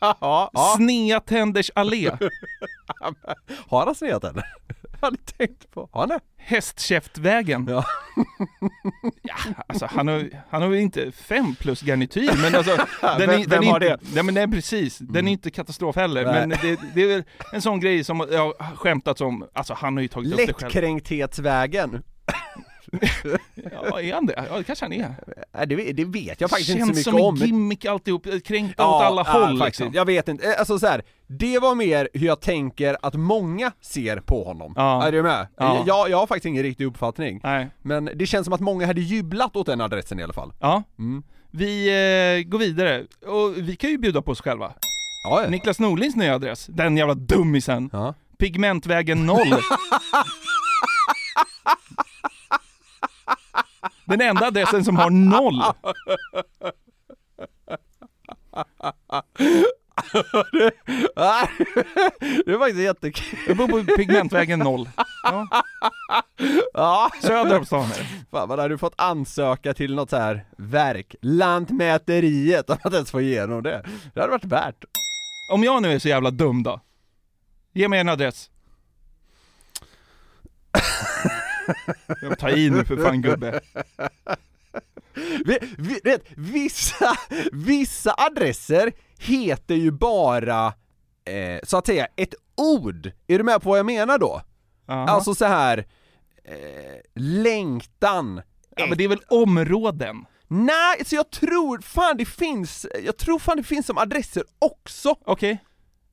ja, 0.00 0.50
ja. 0.52 0.74
Snea 0.76 1.20
Tänders 1.20 1.70
allé, 1.74 2.10
Har 3.68 3.86
han 3.86 3.94
snett 3.94 4.24
eller? 4.24 4.44
Jag 5.00 5.06
hade 5.06 5.16
tänkt 5.16 5.70
på, 5.70 5.88
har 5.92 6.00
han 6.00 6.08
det? 6.08 6.20
Hästkäftvägen. 6.36 7.66
Ja. 7.70 7.84
Ja, 9.22 9.34
alltså 9.66 9.86
han 9.86 10.08
har, 10.08 10.28
han 10.50 10.62
har 10.62 10.74
inte 10.74 11.12
fem 11.12 11.54
plus 11.54 11.82
garnityr, 11.82 12.30
men 12.42 12.54
alltså 12.54 12.76
den 13.00 13.18
Vem- 13.18 13.30
är, 13.30 13.36
den 13.38 13.48
vem 13.48 13.62
är 13.62 13.66
har 13.66 13.80
inte, 13.84 13.96
det? 14.04 14.14
Nej 14.14 14.22
men 14.22 14.34
nej 14.34 14.48
precis, 14.48 14.98
den 14.98 15.28
är 15.28 15.32
inte 15.32 15.50
katastrof 15.50 15.96
heller, 15.96 16.24
Nej. 16.24 16.46
men 16.46 16.48
det, 16.62 16.80
det 16.94 17.02
är 17.02 17.08
väl 17.08 17.24
en 17.52 17.62
sån 17.62 17.80
grej 17.80 18.04
som 18.04 18.26
jag 18.32 18.52
har 18.58 18.76
skämtats 18.76 19.20
om, 19.20 19.48
alltså 19.52 19.74
han 19.74 19.96
har 19.96 20.02
ju 20.02 20.08
tagit 20.08 20.32
upp 20.32 20.38
det 20.38 20.46
själv. 20.46 20.60
Lättkränkthetsvägen. 20.62 22.02
Ja, 23.54 24.00
är 24.00 24.14
han 24.14 24.26
det? 24.26 24.44
Ja 24.50 24.58
det 24.58 24.64
kanske 24.64 24.84
han 24.84 24.92
är. 24.92 25.14
Nej, 25.54 25.66
det, 25.66 25.92
det 25.92 26.04
vet 26.04 26.40
jag 26.40 26.50
faktiskt 26.50 26.70
Känns 26.70 26.88
inte 26.88 27.02
så 27.02 27.10
som 27.10 27.14
mycket 27.14 27.24
en 27.24 27.28
om. 27.28 27.36
gimmick 27.46 27.84
alltihop, 27.84 28.26
kränkta 28.44 28.86
åt 28.88 29.02
alla 29.02 29.24
ja, 29.26 29.32
håll 29.32 29.58
faktiskt. 29.58 29.80
liksom. 29.80 29.94
Jag 29.94 30.04
vet 30.04 30.28
inte, 30.28 30.46
Eh, 30.46 30.58
alltså 30.58 30.78
så 30.78 30.86
här. 30.86 31.02
det 31.26 31.58
var 31.58 31.74
mer 31.74 32.08
hur 32.12 32.26
jag 32.26 32.40
tänker 32.40 32.96
att 33.02 33.14
många 33.14 33.72
ser 33.80 34.16
på 34.20 34.44
honom. 34.44 34.72
Ja. 34.76 35.06
Är 35.06 35.12
du 35.12 35.22
med? 35.22 35.46
Ja. 35.56 35.84
Jag, 35.86 36.10
jag 36.10 36.18
har 36.18 36.26
faktiskt 36.26 36.46
ingen 36.46 36.62
riktig 36.62 36.84
uppfattning. 36.84 37.40
Nej. 37.42 37.68
Men 37.82 38.10
det 38.14 38.26
känns 38.26 38.44
som 38.44 38.52
att 38.54 38.60
många 38.60 38.86
hade 38.86 39.00
jublat 39.00 39.56
åt 39.56 39.66
den 39.66 39.80
adressen 39.80 40.20
i 40.20 40.22
alla 40.22 40.32
fall. 40.32 40.52
Ja. 40.60 40.82
Mm. 40.98 41.22
Vi 41.50 41.88
eh, 41.88 42.48
går 42.50 42.58
vidare, 42.58 43.04
och 43.26 43.56
vi 43.68 43.76
kan 43.76 43.90
ju 43.90 43.98
bjuda 43.98 44.22
på 44.22 44.30
oss 44.30 44.40
själva. 44.40 44.72
Ja, 45.24 45.42
ja. 45.42 45.50
Niklas 45.50 45.78
Norlings 45.78 46.16
nya 46.16 46.34
adress, 46.34 46.66
den 46.66 46.96
jävla 46.96 47.14
dummisen. 47.14 47.90
Ja. 47.92 48.14
Pigmentvägen 48.38 49.26
0. 49.26 49.36
Den 54.12 54.20
enda 54.28 54.46
adressen 54.46 54.84
som 54.84 54.96
har 54.96 55.10
noll. 55.10 55.62
det 62.44 62.52
är 62.52 62.58
faktiskt 62.58 62.80
jättekul. 62.80 63.38
Jag 63.48 63.56
bor 63.56 63.68
på 63.68 63.96
Pigmentvägen 63.96 64.58
0. 64.58 64.88
Ja. 65.22 65.62
Ja. 66.72 67.10
Söder 67.22 67.58
om 67.58 67.66
stan. 67.66 67.86
Fan 68.30 68.48
vad 68.48 68.58
hade 68.58 68.74
du 68.74 68.78
fått 68.78 68.94
ansöka 68.96 69.74
till 69.74 69.94
något 69.94 70.10
så 70.10 70.16
här 70.16 70.44
verk, 70.56 71.14
Lantmäteriet, 71.20 72.70
om 72.70 72.76
att 72.82 72.94
ens 72.94 73.10
få 73.10 73.20
igenom 73.20 73.62
det. 73.62 73.84
Det 74.14 74.20
hade 74.20 74.32
varit 74.32 74.44
värt. 74.44 74.84
Om 75.52 75.64
jag 75.64 75.82
nu 75.82 75.92
är 75.92 75.98
så 75.98 76.08
jävla 76.08 76.30
dum 76.30 76.62
då? 76.62 76.80
Ge 77.72 77.88
mig 77.88 78.00
en 78.00 78.08
adress. 78.08 78.50
Tar 82.38 82.48
i 82.58 82.70
nu 82.70 82.84
för 82.84 82.96
fan 82.96 83.22
gubbe. 83.22 83.60
Vi, 85.44 85.58
vi, 85.78 86.00
vet, 86.04 86.22
vissa, 86.36 87.16
vissa 87.52 88.14
adresser 88.18 88.92
heter 89.18 89.74
ju 89.74 89.90
bara, 89.90 90.66
eh, 91.24 91.60
så 91.62 91.76
att 91.76 91.86
säga, 91.86 92.06
ett 92.16 92.34
ord. 92.56 93.10
Är 93.26 93.38
du 93.38 93.44
med 93.44 93.62
på 93.62 93.68
vad 93.70 93.78
jag 93.78 93.86
menar 93.86 94.18
då? 94.18 94.42
Aha. 94.88 95.06
Alltså 95.06 95.34
så 95.34 95.44
här 95.44 95.78
eh, 96.44 97.00
längtan. 97.14 98.42
Ja 98.76 98.86
men 98.86 98.98
det 98.98 99.04
är 99.04 99.08
väl 99.08 99.22
områden? 99.28 100.24
Nej, 100.48 101.04
så 101.04 101.14
jag 101.14 101.30
tror 101.30 101.78
fan 101.80 102.16
det 102.16 102.24
finns, 102.24 102.86
jag 103.04 103.16
tror 103.16 103.38
fan 103.38 103.56
det 103.56 103.62
finns 103.62 103.86
som 103.86 103.98
adresser 103.98 104.44
också. 104.58 105.16
Okej. 105.24 105.58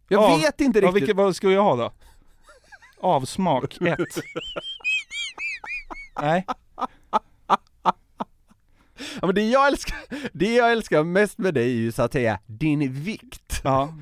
Jag 0.07 0.23
Ja, 0.23 0.37
vet 0.37 0.61
inte 0.61 0.81
riktigt. 0.81 0.95
vilket, 0.95 1.15
vad 1.15 1.35
ska 1.35 1.51
jag 1.51 1.63
ha 1.63 1.75
då? 1.75 1.91
Avsmak 3.01 3.77
1. 3.81 3.81
Nej. 6.21 6.45
Ja, 9.21 9.25
men 9.25 9.35
det 9.35 9.41
jag 9.49 9.67
älskar, 9.67 9.97
det 10.33 10.55
jag 10.55 10.71
älskar 10.71 11.03
mest 11.03 11.37
med 11.37 11.53
dig 11.53 11.63
är 11.63 11.75
ju 11.75 11.91
så 11.91 12.01
att 12.01 12.13
säga 12.13 12.39
din 12.45 12.93
vikt. 12.93 13.61
Ja. 13.63 13.93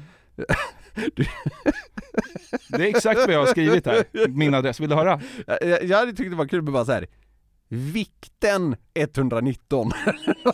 Det 2.69 2.83
är 2.83 2.87
exakt 2.87 3.19
vad 3.19 3.29
jag 3.29 3.39
har 3.39 3.45
skrivit 3.45 3.85
här, 3.85 4.27
min 4.27 4.53
adress. 4.53 4.79
Vill 4.79 4.89
du 4.89 4.95
höra? 4.95 5.21
Jag, 5.47 5.83
jag 5.83 5.97
hade 5.97 6.13
tyckt 6.13 6.29
det 6.29 6.35
var 6.35 6.47
kul 6.47 6.61
med 6.61 6.73
bara 6.73 6.85
så 6.85 6.91
här. 6.91 7.07
Vikten 7.69 8.75
119. 8.93 9.91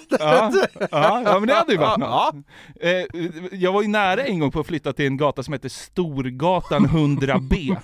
Ja, 0.09 0.51
ja, 0.91 1.21
ja 1.25 1.39
men 1.39 1.47
det 1.47 1.53
hade 1.53 1.71
ju 1.71 1.77
varit 1.77 1.99
Ja. 1.99 2.33
Eh, 2.81 3.05
jag 3.51 3.73
var 3.73 3.81
ju 3.81 3.87
nära 3.87 4.23
en 4.23 4.39
gång 4.39 4.51
på 4.51 4.59
att 4.59 4.67
flytta 4.67 4.93
till 4.93 5.05
en 5.05 5.17
gata 5.17 5.43
som 5.43 5.53
heter 5.53 5.69
Storgatan 5.69 6.85
100B. 6.85 7.77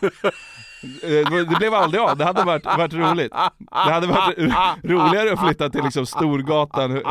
Eh, 0.83 1.45
Det 1.49 1.55
blev 1.59 1.73
aldrig 1.73 2.01
av, 2.01 2.17
det 2.17 2.25
hade 2.25 2.43
varit, 2.43 2.65
varit 2.65 2.93
roligt. 2.93 3.31
Det 3.85 3.91
hade 3.91 4.07
varit 4.07 4.37
roligare 4.83 5.33
att 5.33 5.39
flytta 5.39 5.69
till 5.69 5.83
liksom 5.83 6.05
Storgatan 6.05 6.97
eh, 6.97 7.01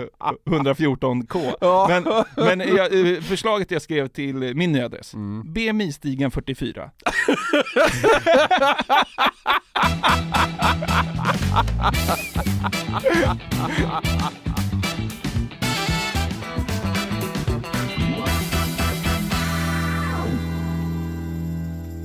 114K. 0.51 1.55
Men, 1.89 2.25
men 2.59 2.77
jag, 2.77 3.13
eh, 3.15 3.21
förslaget 3.21 3.71
jag 3.71 3.83
skrev 3.83 4.09
till 4.09 4.35
min 4.55 4.73
nya 4.73 4.85
adress, 4.85 5.13
BMI-stigen 5.45 6.31
44. 6.31 6.91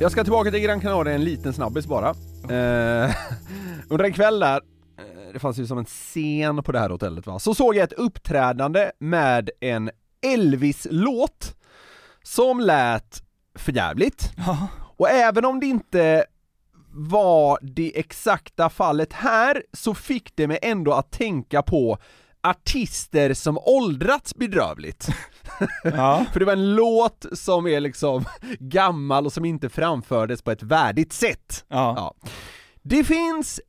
Jag 0.03 0.11
ska 0.11 0.23
tillbaka 0.23 0.51
till 0.51 0.59
Gran 0.59 0.81
Canaria 0.81 1.13
en 1.13 1.23
liten 1.23 1.53
snabbis 1.53 1.87
bara. 1.87 2.09
Eh, 2.09 3.15
under 3.89 4.05
en 4.05 4.13
kväll 4.13 4.39
där, 4.39 4.61
eh, 4.97 5.33
det 5.33 5.39
fanns 5.39 5.57
ju 5.57 5.67
som 5.67 5.77
en 5.77 5.85
scen 5.85 6.63
på 6.63 6.71
det 6.71 6.79
här 6.79 6.89
hotellet 6.89 7.27
va, 7.27 7.39
så 7.39 7.55
såg 7.55 7.75
jag 7.75 7.83
ett 7.83 7.93
uppträdande 7.93 8.91
med 8.99 9.49
en 9.59 9.91
Elvis-låt 10.21 11.55
som 12.23 12.59
lät 12.59 13.23
förjävligt. 13.55 14.31
Och 14.97 15.09
även 15.09 15.45
om 15.45 15.59
det 15.59 15.65
inte 15.65 16.25
var 16.91 17.59
det 17.61 17.99
exakta 17.99 18.69
fallet 18.69 19.13
här, 19.13 19.63
så 19.73 19.93
fick 19.93 20.35
det 20.35 20.47
mig 20.47 20.59
ändå 20.61 20.93
att 20.93 21.11
tänka 21.11 21.61
på 21.61 21.97
artister 22.43 23.33
som 23.33 23.57
åldrats 23.57 24.35
bedrövligt. 24.35 25.07
Ja. 25.83 26.25
För 26.33 26.39
det 26.39 26.45
var 26.45 26.53
en 26.53 26.75
låt 26.75 27.25
som 27.33 27.67
är 27.67 27.79
liksom 27.79 28.25
gammal 28.59 29.25
och 29.25 29.33
som 29.33 29.45
inte 29.45 29.69
framfördes 29.69 30.41
på 30.41 30.51
ett 30.51 30.63
värdigt 30.63 31.13
sätt. 31.13 31.65
Ja. 31.67 32.13
Det 32.81 33.03
finns 33.03 33.61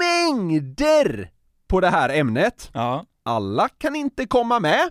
mängder 0.00 1.30
på 1.68 1.80
det 1.80 1.88
här 1.88 2.08
ämnet. 2.08 2.70
Ja. 2.72 3.04
Alla 3.22 3.68
kan 3.68 3.96
inte 3.96 4.26
komma 4.26 4.60
med, 4.60 4.90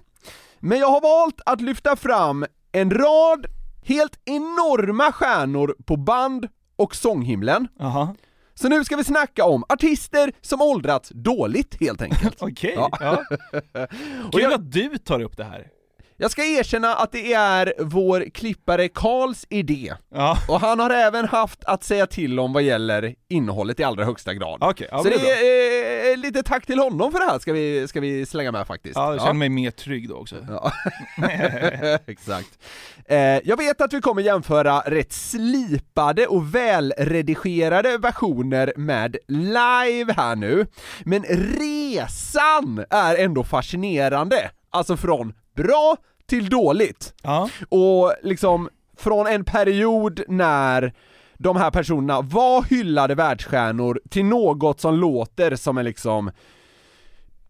men 0.59 0.79
jag 0.79 0.87
har 0.87 1.01
valt 1.01 1.41
att 1.45 1.61
lyfta 1.61 1.95
fram 1.95 2.45
en 2.71 2.91
rad 2.91 3.45
helt 3.85 4.19
enorma 4.25 5.11
stjärnor 5.11 5.75
på 5.85 5.97
band 5.97 6.47
och 6.75 6.95
sånghimlen. 6.95 7.67
Aha. 7.79 8.15
Så 8.61 8.69
nu 8.69 8.83
ska 8.85 8.95
vi 8.95 9.03
snacka 9.03 9.45
om 9.45 9.63
artister 9.69 10.31
som 10.41 10.61
åldrats 10.61 11.11
dåligt 11.15 11.77
helt 11.79 12.01
enkelt. 12.01 12.35
Okej, 12.41 12.73
Ja. 12.75 12.89
ja. 12.99 13.23
Kul 14.31 14.41
jag- 14.41 14.53
att 14.53 14.71
du 14.71 14.97
tar 14.97 15.21
upp 15.21 15.37
det 15.37 15.43
här. 15.43 15.67
Jag 16.21 16.31
ska 16.31 16.43
erkänna 16.43 16.95
att 16.95 17.11
det 17.11 17.33
är 17.33 17.73
vår 17.79 18.25
klippare 18.33 18.87
Karls 18.87 19.45
idé. 19.49 19.93
Ja. 20.13 20.37
Och 20.47 20.59
han 20.61 20.79
har 20.79 20.89
även 20.89 21.27
haft 21.27 21.63
att 21.65 21.83
säga 21.83 22.07
till 22.07 22.39
om 22.39 22.53
vad 22.53 22.63
gäller 22.63 23.15
innehållet 23.29 23.79
i 23.79 23.83
allra 23.83 24.05
högsta 24.05 24.33
grad. 24.33 24.57
Okej, 24.61 24.87
ja, 24.91 25.03
Så 25.03 25.09
det 25.09 25.15
är 25.15 26.11
eh, 26.11 26.17
lite 26.17 26.43
tack 26.43 26.65
till 26.65 26.79
honom 26.79 27.11
för 27.11 27.19
det 27.19 27.25
här 27.25 27.39
ska 27.39 27.53
vi, 27.53 27.87
ska 27.87 27.99
vi 27.99 28.25
slänga 28.25 28.51
med 28.51 28.67
faktiskt. 28.67 28.95
Ja, 28.95 29.11
jag 29.11 29.21
känner 29.21 29.33
mig 29.33 29.49
mer 29.49 29.71
trygg 29.71 30.09
då 30.09 30.15
också. 30.15 30.35
Ja. 30.49 30.71
Exakt. 32.07 32.59
Eh, 33.05 33.17
jag 33.19 33.57
vet 33.57 33.81
att 33.81 33.93
vi 33.93 34.01
kommer 34.01 34.21
jämföra 34.21 34.79
rätt 34.79 35.13
slipade 35.13 36.27
och 36.27 36.55
välredigerade 36.55 37.97
versioner 37.97 38.73
med 38.75 39.17
live 39.27 40.13
här 40.17 40.35
nu, 40.35 40.67
men 41.03 41.23
resan 41.23 42.85
är 42.89 43.15
ändå 43.15 43.43
fascinerande. 43.43 44.51
Alltså 44.73 44.97
från 44.97 45.33
bra 45.63 45.97
till 46.25 46.49
dåligt. 46.49 47.13
Ja. 47.23 47.49
Och 47.69 48.13
liksom 48.23 48.69
från 48.97 49.27
en 49.27 49.43
period 49.43 50.21
när 50.27 50.93
de 51.37 51.57
här 51.57 51.71
personerna 51.71 52.21
var 52.21 52.63
hyllade 52.63 53.15
världsstjärnor 53.15 54.01
till 54.09 54.25
något 54.25 54.81
som 54.81 54.95
låter 54.95 55.55
som 55.55 55.77
en 55.77 55.85
liksom 55.85 56.31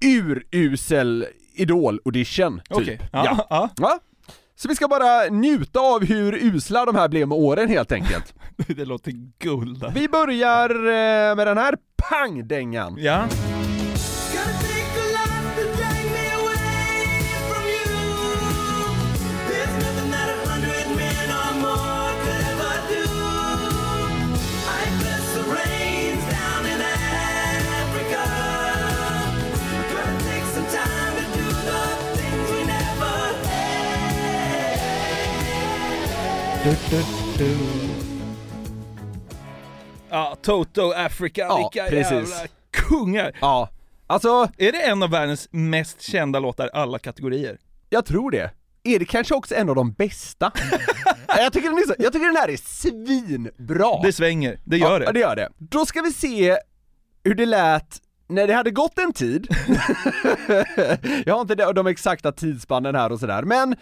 urusel 0.03 1.25
idol-audition, 1.55 2.61
typ. 2.69 2.77
Okej, 2.77 2.99
ja, 3.11 3.47
ja. 3.49 3.69
Ja. 3.77 3.99
Så 4.55 4.67
vi 4.67 4.75
ska 4.75 4.87
bara 4.87 5.23
njuta 5.29 5.79
av 5.79 6.05
hur 6.05 6.33
usla 6.33 6.85
de 6.85 6.95
här 6.95 7.07
blev 7.07 7.27
med 7.27 7.37
åren 7.37 7.69
helt 7.69 7.91
enkelt. 7.91 8.33
Det 8.67 8.85
låter 8.85 9.11
guld. 9.39 9.85
Vi 9.93 10.07
börjar 10.07 10.69
eh, 10.69 11.35
med 11.35 11.47
den 11.47 11.57
här 11.57 11.75
pangdängan. 12.09 12.95
Ja. 12.99 13.27
Ja, 40.09 40.37
Toto, 40.41 40.91
Africa, 40.91 41.41
Ja, 41.41 41.57
vilka 41.57 41.89
precis. 41.89 42.11
jävla 42.11 42.47
kungar! 42.71 43.37
Ja, 43.41 43.69
alltså 44.07 44.47
Är 44.57 44.71
det 44.71 44.81
en 44.81 45.03
av 45.03 45.09
världens 45.09 45.47
mest 45.51 46.01
kända 46.01 46.39
låtar 46.39 46.69
alla 46.73 46.99
kategorier? 46.99 47.57
jag 47.89 48.05
tror 48.05 48.31
det. 48.31 48.51
Är 48.83 48.99
det 48.99 49.05
kanske 49.05 49.35
också 49.35 49.55
en 49.55 49.69
av 49.69 49.75
de 49.75 49.91
bästa? 49.91 50.51
jag, 51.27 51.53
tycker 51.53 51.69
den 51.69 51.77
är 51.77 51.87
så, 51.87 51.95
jag 51.99 52.13
tycker 52.13 52.25
den 52.25 52.35
här 52.35 52.49
är 52.49 52.57
svinbra! 52.57 54.01
Det 54.03 54.13
svänger, 54.13 54.59
det 54.63 54.77
gör 54.77 54.91
ja, 54.91 54.99
det. 54.99 55.11
det 55.11 55.19
gör 55.19 55.35
det. 55.35 55.49
Då 55.57 55.85
ska 55.85 56.01
vi 56.01 56.13
se 56.13 56.57
hur 57.23 57.35
det 57.35 57.45
lät 57.45 58.01
när 58.27 58.47
det 58.47 58.53
hade 58.53 58.71
gått 58.71 58.99
en 58.99 59.13
tid. 59.13 59.47
jag 61.25 61.33
har 61.33 61.41
inte 61.41 61.55
de 61.73 61.87
exakta 61.87 62.31
tidsspannen 62.31 62.95
här 62.95 63.11
och 63.11 63.19
sådär, 63.19 63.43
men 63.43 63.75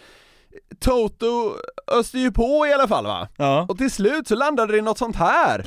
Toto 0.80 1.56
öste 1.92 2.20
ju 2.20 2.32
på 2.32 2.68
i 2.68 2.74
alla 2.74 2.88
fall 2.88 3.06
va? 3.06 3.28
Ja. 3.38 3.66
Och 3.70 3.78
till 3.78 3.92
slut 3.92 4.28
så 4.28 4.36
landade 4.36 4.74
det 4.74 4.78
i 4.78 4.82
något 4.82 4.98
sånt 4.98 5.16
här. 5.16 5.66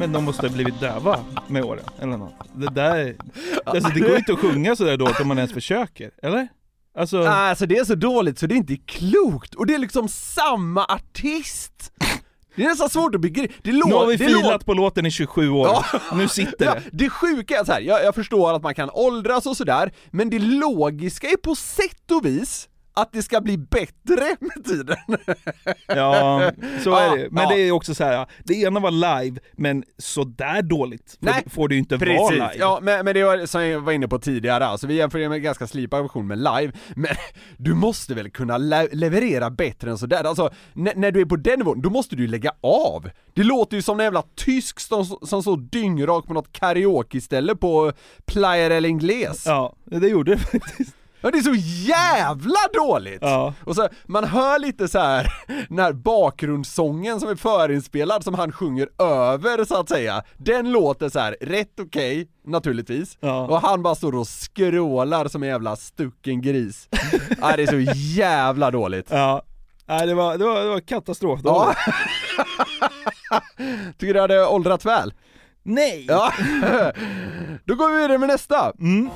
Men 0.00 0.12
de 0.12 0.24
måste 0.24 0.46
ha 0.46 0.54
blivit 0.54 0.80
döva 0.80 1.20
med 1.48 1.64
åren, 1.64 1.84
eller 2.00 2.16
något. 2.16 2.34
Det 2.54 2.66
där, 2.74 3.16
alltså 3.64 3.90
det 3.94 4.00
går 4.00 4.16
inte 4.16 4.32
att 4.32 4.38
sjunga 4.38 4.76
sådär 4.76 4.96
dåligt 4.96 5.20
om 5.20 5.28
man 5.28 5.38
ens 5.38 5.52
försöker, 5.52 6.10
eller? 6.22 6.48
Alltså, 6.98 7.22
Alltså 7.22 7.66
det 7.66 7.76
är 7.76 7.84
så 7.84 7.94
dåligt 7.94 8.38
så 8.38 8.46
det 8.46 8.54
är 8.54 8.56
inte 8.56 8.76
klokt, 8.76 9.54
och 9.54 9.66
det 9.66 9.74
är 9.74 9.78
liksom 9.78 10.08
samma 10.08 10.84
artist! 10.84 11.92
Det 12.56 12.64
är 12.64 12.68
nästan 12.68 12.90
svårt 12.90 13.14
att 13.14 13.20
begripa, 13.20 13.54
det 13.62 13.72
nu 13.72 13.82
har 13.82 14.06
vi 14.06 14.18
filat 14.18 14.66
på 14.66 14.74
låten 14.74 15.06
i 15.06 15.10
27 15.10 15.50
år, 15.50 15.66
Ja. 15.68 15.84
nu 16.14 16.28
sitter 16.28 16.64
Ja, 16.64 16.74
det. 16.74 16.80
det 16.92 17.10
sjuka 17.10 17.58
är 17.60 17.64
så 17.64 17.72
här, 17.72 17.80
jag, 17.80 18.04
jag 18.04 18.14
förstår 18.14 18.56
att 18.56 18.62
man 18.62 18.74
kan 18.74 18.90
åldras 18.92 19.46
och 19.46 19.56
sådär, 19.56 19.92
men 20.10 20.30
det 20.30 20.38
logiska 20.38 21.28
är 21.28 21.36
på 21.36 21.54
sätt 21.54 22.10
och 22.10 22.26
vis 22.26 22.68
att 22.94 23.12
det 23.12 23.22
ska 23.22 23.40
bli 23.40 23.58
bättre 23.58 24.36
med 24.40 24.64
tiden. 24.64 24.96
Ja, 25.86 26.50
så 26.84 26.94
är 26.94 27.06
Ja, 27.06 27.16
det. 27.16 27.28
Men 27.30 27.42
ja. 27.42 27.48
det 27.50 27.60
är 27.60 27.72
också 27.72 27.94
så 27.94 28.04
här. 28.04 28.26
det 28.44 28.54
ena 28.54 28.80
var 28.80 28.90
live, 29.20 29.40
men 29.52 29.84
sådär 29.98 30.62
dåligt 30.62 31.16
Nej, 31.18 31.44
får 31.50 31.68
det 31.68 31.74
ju 31.74 31.78
inte 31.78 31.96
vara 31.96 32.04
Precis, 32.10 32.30
live. 32.30 32.54
ja 32.58 32.78
men, 32.82 33.04
men 33.04 33.14
det 33.14 33.24
var 33.24 33.46
som 33.46 33.64
jag 33.66 33.80
var 33.80 33.92
inne 33.92 34.08
på 34.08 34.18
tidigare, 34.18 34.66
alltså 34.66 34.86
vi 34.86 34.94
jämför 34.94 35.18
med 35.18 35.32
en 35.32 35.42
ganska 35.42 35.66
slipad 35.66 36.02
version 36.02 36.26
med 36.26 36.38
live, 36.38 36.72
men 36.96 37.10
du 37.56 37.74
måste 37.74 38.14
väl 38.14 38.30
kunna 38.30 38.58
le- 38.58 38.88
leverera 38.92 39.50
bättre 39.50 39.90
än 39.90 39.98
sådär, 39.98 40.24
alltså 40.24 40.50
när 40.74 41.10
du 41.10 41.20
är 41.20 41.24
på 41.24 41.36
den 41.36 41.58
nivån, 41.58 41.80
då 41.82 41.90
måste 41.90 42.16
du 42.16 42.22
ju 42.22 42.28
lägga 42.28 42.52
av! 42.60 43.10
Det 43.34 43.42
låter 43.42 43.76
ju 43.76 43.82
som 43.82 44.00
en 44.00 44.04
jävla 44.04 44.22
tysk 44.36 44.80
som, 44.80 45.04
som 45.04 45.42
så 45.42 45.56
dyngrak 45.56 46.26
på 46.26 46.34
något 46.34 46.52
karaoke-ställe 46.52 47.56
på 47.56 47.92
Playa 48.26 48.68
del 48.68 48.84
Ingles. 48.86 49.46
Ja, 49.46 49.72
det 49.84 50.08
gjorde 50.08 50.30
det 50.34 50.38
faktiskt. 50.60 50.96
Ja, 51.20 51.30
det 51.30 51.38
är 51.38 51.42
så 51.42 51.54
jävla 51.88 52.58
dåligt! 52.72 53.18
Ja. 53.20 53.54
Och 53.64 53.76
så, 53.76 53.88
man 54.06 54.24
hör 54.24 54.58
lite 54.58 54.88
så 54.88 54.98
här 54.98 55.32
den 55.68 55.78
här 55.78 55.92
bakgrundssången 55.92 57.20
som 57.20 57.28
är 57.28 57.34
förinspelad 57.34 58.24
som 58.24 58.34
han 58.34 58.52
sjunger 58.52 58.88
över 58.98 59.64
så 59.64 59.80
att 59.80 59.88
säga. 59.88 60.22
Den 60.36 60.72
låter 60.72 61.08
så 61.08 61.18
här 61.18 61.36
rätt 61.40 61.80
okej, 61.80 62.28
naturligtvis. 62.46 63.18
Ja. 63.20 63.46
Och 63.46 63.60
han 63.60 63.82
bara 63.82 63.94
står 63.94 64.14
och 64.14 64.28
skrålar 64.28 65.28
som 65.28 65.42
en 65.42 65.48
jävla 65.48 65.76
stucken 65.76 66.42
gris. 66.42 66.88
ja, 67.40 67.56
det 67.56 67.62
är 67.62 67.66
så 67.66 67.92
jävla 67.94 68.70
dåligt. 68.70 69.06
Ja. 69.10 69.42
Nej, 69.86 70.06
det 70.06 70.14
var, 70.14 70.38
det 70.38 70.44
var, 70.44 70.60
det 70.60 70.68
var 70.68 70.80
katastrof. 70.80 71.40
Ja. 71.44 71.74
Tycker 73.98 74.06
du 74.06 74.12
det 74.12 74.20
hade 74.20 74.46
åldrats 74.46 74.86
väl? 74.86 75.12
Nej! 75.62 76.04
Ja. 76.08 76.32
Då 77.64 77.74
går 77.74 77.90
vi 77.90 77.96
vidare 77.96 78.18
med 78.18 78.28
nästa. 78.28 78.72
Mm. 78.78 79.10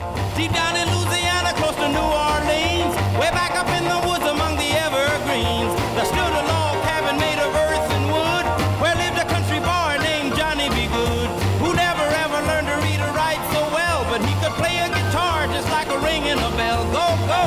To 1.85 1.91
New 1.93 2.09
Orleans, 2.31 2.95
way 3.21 3.31
back 3.37 3.53
up 3.61 3.69
in 3.79 3.85
the 3.85 4.01
woods 4.09 4.25
among 4.25 4.57
the 4.57 4.71
evergreens, 4.87 5.73
there 5.95 6.09
stood 6.09 6.33
a 6.41 6.45
log 6.49 6.77
cabin 6.89 7.17
made 7.21 7.41
of 7.47 7.53
earth 7.53 7.89
and 7.97 8.05
wood, 8.09 8.45
where 8.81 8.97
lived 8.97 9.19
a 9.21 9.27
country 9.29 9.61
boy 9.61 9.93
named 10.01 10.33
Johnny 10.39 10.69
B. 10.73 10.89
Good, 10.89 11.29
who 11.61 11.69
never 11.77 12.07
ever 12.25 12.41
learned 12.49 12.69
to 12.73 12.77
read 12.87 13.01
or 13.05 13.13
write 13.13 13.43
so 13.53 13.61
well, 13.77 14.01
but 14.09 14.21
he 14.25 14.33
could 14.41 14.55
play 14.57 14.77
a 14.81 14.89
guitar 14.89 15.47
just 15.53 15.69
like 15.77 15.89
a 15.97 15.99
ringing 16.09 16.41
a 16.49 16.51
bell. 16.57 16.81
Go, 16.99 17.07
go! 17.33 17.43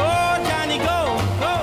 Go, 0.00 0.12
Johnny, 0.48 0.78
go, 0.90 1.00
go! 1.44 1.54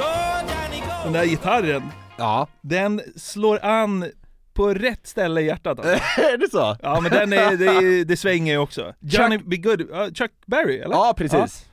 Go, 0.00 0.12
Johnny, 0.50 0.80
go! 0.88 0.96
Den 1.04 1.12
där 1.12 1.24
gitarren, 1.26 1.92
Ja. 2.16 2.46
den 2.62 3.00
slår 3.16 3.58
an 3.64 4.12
på 4.54 4.74
rätt 4.74 5.06
ställe 5.06 5.40
i 5.40 5.46
hjärtat 5.46 5.78
alltså. 5.78 5.94
är 6.20 6.38
det 6.38 6.50
så? 6.50 6.76
Ja 6.82 7.00
men 7.00 7.12
den 7.12 7.32
är, 7.32 7.56
det, 7.56 8.04
det 8.04 8.16
svänger 8.16 8.52
ju 8.52 8.58
också. 8.58 8.94
Johnny 9.00 9.38
Be 9.38 9.56
Good, 9.56 9.80
ja, 9.92 10.08
Chuck 10.14 10.32
Berry 10.46 10.78
eller? 10.78 10.94
Ja, 10.94 11.14
precis. 11.16 11.66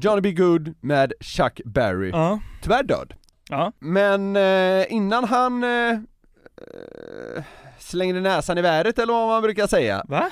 Johnny 0.00 0.20
B. 0.20 0.32
Good 0.32 0.74
med 0.80 1.12
Chuck 1.20 1.60
Berry. 1.64 2.10
Ja. 2.10 2.40
Tyvärr 2.62 2.82
död. 2.82 3.14
Ja. 3.48 3.72
Men 3.78 4.36
eh, 4.36 4.92
innan 4.92 5.24
han 5.24 5.64
eh, 5.64 5.90
eh, 5.90 7.44
slängde 7.78 8.20
näsan 8.20 8.58
i 8.58 8.62
vädret 8.62 8.98
eller 8.98 9.12
vad 9.12 9.28
man 9.28 9.42
brukar 9.42 9.66
säga. 9.66 10.04
Va? 10.08 10.30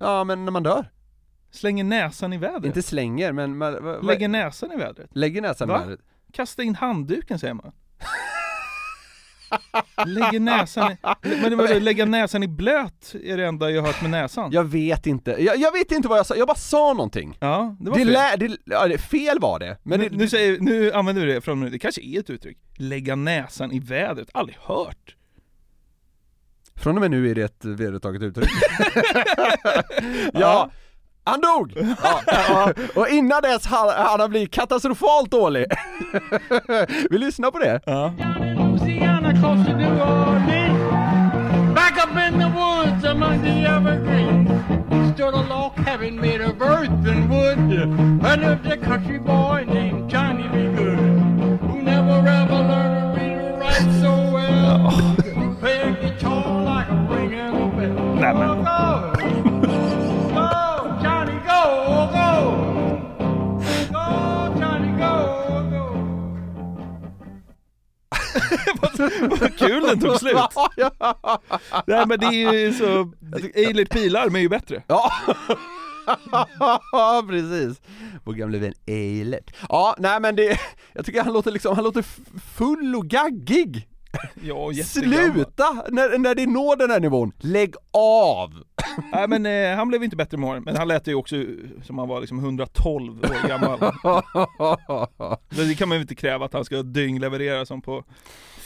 Ja 0.00 0.24
men 0.24 0.44
när 0.44 0.52
man 0.52 0.62
dör. 0.62 0.90
Slänger 1.50 1.84
näsan 1.84 2.32
i 2.32 2.36
vädret? 2.36 2.64
Inte 2.64 2.82
slänger 2.82 3.32
men 3.32 3.58
man, 3.58 3.72
va, 3.72 3.80
va, 3.80 4.00
Lägger 4.00 4.28
näsan 4.28 4.72
i 4.72 4.76
vädret? 4.76 5.10
lägger 5.12 5.42
näsan 5.42 5.68
Va? 5.68 5.76
i 5.76 5.80
vädret. 5.80 6.00
Kasta 6.32 6.62
in 6.62 6.74
handduken 6.74 7.38
säger 7.38 7.54
man. 7.54 7.72
Lägger 10.06 10.40
näsan 10.40 10.92
i... 10.92 10.96
Men 11.22 11.50
det 11.50 11.56
var 11.56 11.80
lägga 11.80 12.04
näsan 12.04 12.42
i 12.42 12.48
blöt 12.48 13.14
är 13.24 13.36
det 13.36 13.46
enda 13.46 13.70
jag 13.70 13.82
hört 13.82 14.02
med 14.02 14.10
näsan. 14.10 14.52
Jag 14.52 14.64
vet 14.64 15.06
inte, 15.06 15.30
jag, 15.38 15.56
jag 15.56 15.72
vet 15.72 15.92
inte 15.92 16.08
vad 16.08 16.18
jag 16.18 16.26
sa, 16.26 16.34
jag 16.36 16.46
bara 16.48 16.56
sa 16.58 16.92
någonting. 16.92 17.36
Ja, 17.40 17.76
det 17.80 17.90
var 17.90 17.98
Det 17.98 18.04
fel. 18.04 18.12
lä, 18.12 18.36
det, 18.36 18.56
ja, 18.64 18.98
fel 18.98 19.38
var 19.40 19.58
det. 19.58 19.78
Men 19.82 20.00
nu, 20.00 20.08
det, 20.08 20.16
nu, 20.16 20.28
säger, 20.28 20.60
nu 20.60 20.92
använder 20.92 21.26
du 21.26 21.32
det 21.34 21.40
från 21.40 21.70
det 21.70 21.78
kanske 21.78 22.00
är 22.02 22.20
ett 22.20 22.30
uttryck. 22.30 22.58
Lägga 22.78 23.16
näsan 23.16 23.72
i 23.72 23.78
vädret, 23.78 24.28
aldrig 24.34 24.58
hört. 24.60 25.16
från 26.76 26.96
och 26.96 27.00
med 27.00 27.10
nu 27.10 27.30
är 27.30 27.34
det 27.34 27.42
ett 27.42 27.64
vedertaget 27.64 28.22
uttryck. 28.22 28.50
ja, 30.32 30.70
han 31.24 31.40
dog! 31.40 31.72
Ja. 32.26 32.72
Och 32.94 33.08
innan 33.08 33.42
dess 33.42 33.66
han, 33.66 33.88
han 33.88 34.20
har 34.20 34.28
blivit 34.28 34.50
katastrofalt 34.50 35.30
dålig. 35.30 35.66
Vi 37.10 37.18
lyssnar 37.18 37.50
på 37.50 37.58
det. 37.58 37.80
Ja. 37.86 38.14
Louisiana, 38.80 39.38
close 39.38 39.64
to 39.66 39.74
New 39.74 39.98
Orleans. 40.00 41.74
Back 41.74 41.98
up 41.98 42.16
in 42.16 42.38
the 42.38 42.48
woods 42.48 43.04
among 43.04 43.42
the 43.42 43.66
evergreens. 43.66 44.48
Stood 45.14 45.34
a 45.34 45.42
log 45.42 45.76
cabin 45.76 46.18
made 46.20 46.40
of 46.40 46.60
earth 46.62 46.88
and 47.06 47.28
wood. 47.28 47.58
Where 48.22 48.36
lived 48.36 48.66
a 48.66 48.76
country 48.78 49.18
boy 49.18 49.64
named 49.68 50.08
Johnny 50.10 50.44
B. 50.48 50.74
Good. 50.76 50.98
Who 51.60 51.82
never 51.82 52.26
ever 52.26 52.54
learned 52.54 53.16
to 53.16 53.20
read 53.20 53.38
or 53.38 53.58
write 53.58 54.00
so 54.00 54.12
well. 54.32 55.14
Could 55.16 55.58
play 55.60 55.80
a 55.82 55.92
guitar 56.00 56.62
like 56.64 56.88
a 56.88 57.06
ringing 57.10 57.38
a 57.38 57.68
bell. 57.76 58.16
Nej, 58.16 58.32
men- 58.34 58.64
Go, 58.64 59.49
Vad 69.40 69.58
kul 69.58 69.82
den 69.82 70.00
tog 70.00 70.16
slut! 70.16 70.36
Nej 71.86 72.06
men 72.06 72.20
det 72.20 72.26
är 72.26 72.52
ju 72.58 72.72
så, 72.72 73.12
Eilert 73.54 73.90
Pilarm 73.90 74.36
är 74.36 74.40
ju 74.40 74.48
bättre. 74.48 74.82
Ja, 76.92 77.24
precis. 77.28 77.80
Vår 78.24 78.32
gamle 78.32 78.58
vän 78.58 78.72
Eilert. 78.86 79.54
Ja, 79.68 79.94
nej 79.98 80.20
men 80.20 80.36
det, 80.36 80.60
jag 80.92 81.06
tycker 81.06 81.22
han 81.22 81.32
låter 81.32 81.50
liksom, 81.50 81.74
han 81.74 81.84
låter 81.84 82.04
full 82.56 82.96
och 82.96 83.06
gaggig. 83.06 83.88
Ja. 84.42 84.72
Sluta! 84.84 85.84
När, 85.88 86.18
när 86.18 86.34
det 86.34 86.46
når 86.46 86.76
den 86.76 86.90
här 86.90 87.00
nivån, 87.00 87.32
lägg 87.38 87.74
av! 87.92 88.54
Nej 89.12 89.28
men 89.28 89.46
eh, 89.46 89.76
han 89.76 89.88
blev 89.88 90.04
inte 90.04 90.16
bättre 90.16 90.36
med 90.36 90.50
åren, 90.50 90.62
men 90.64 90.76
han 90.76 90.88
lät 90.88 91.06
ju 91.06 91.14
också 91.14 91.36
som 91.82 91.98
han 91.98 92.08
var 92.08 92.20
liksom 92.20 92.38
112 92.38 93.18
år 93.18 93.48
gammal. 93.48 93.78
Men 95.48 95.68
det 95.68 95.74
kan 95.74 95.88
man 95.88 95.98
ju 95.98 96.02
inte 96.02 96.14
kräva 96.14 96.44
att 96.44 96.52
han 96.52 96.64
ska 96.64 96.82
dyngleverera 96.82 97.66
som 97.66 97.82
på 97.82 98.04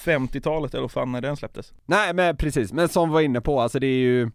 50-talet 0.05 0.75
eller 0.75 0.83
vad 0.83 0.91
fan 0.91 1.13
när 1.13 1.21
den 1.21 1.37
släpptes. 1.37 1.73
Nej 1.87 2.15
men 2.15 2.37
precis, 2.37 2.73
men 2.73 2.89
som 2.89 3.09
vi 3.09 3.13
var 3.13 3.21
inne 3.21 3.41
på, 3.41 3.61
alltså 3.61 3.79
det 3.79 3.87
är 3.87 3.99
ju 3.99 4.31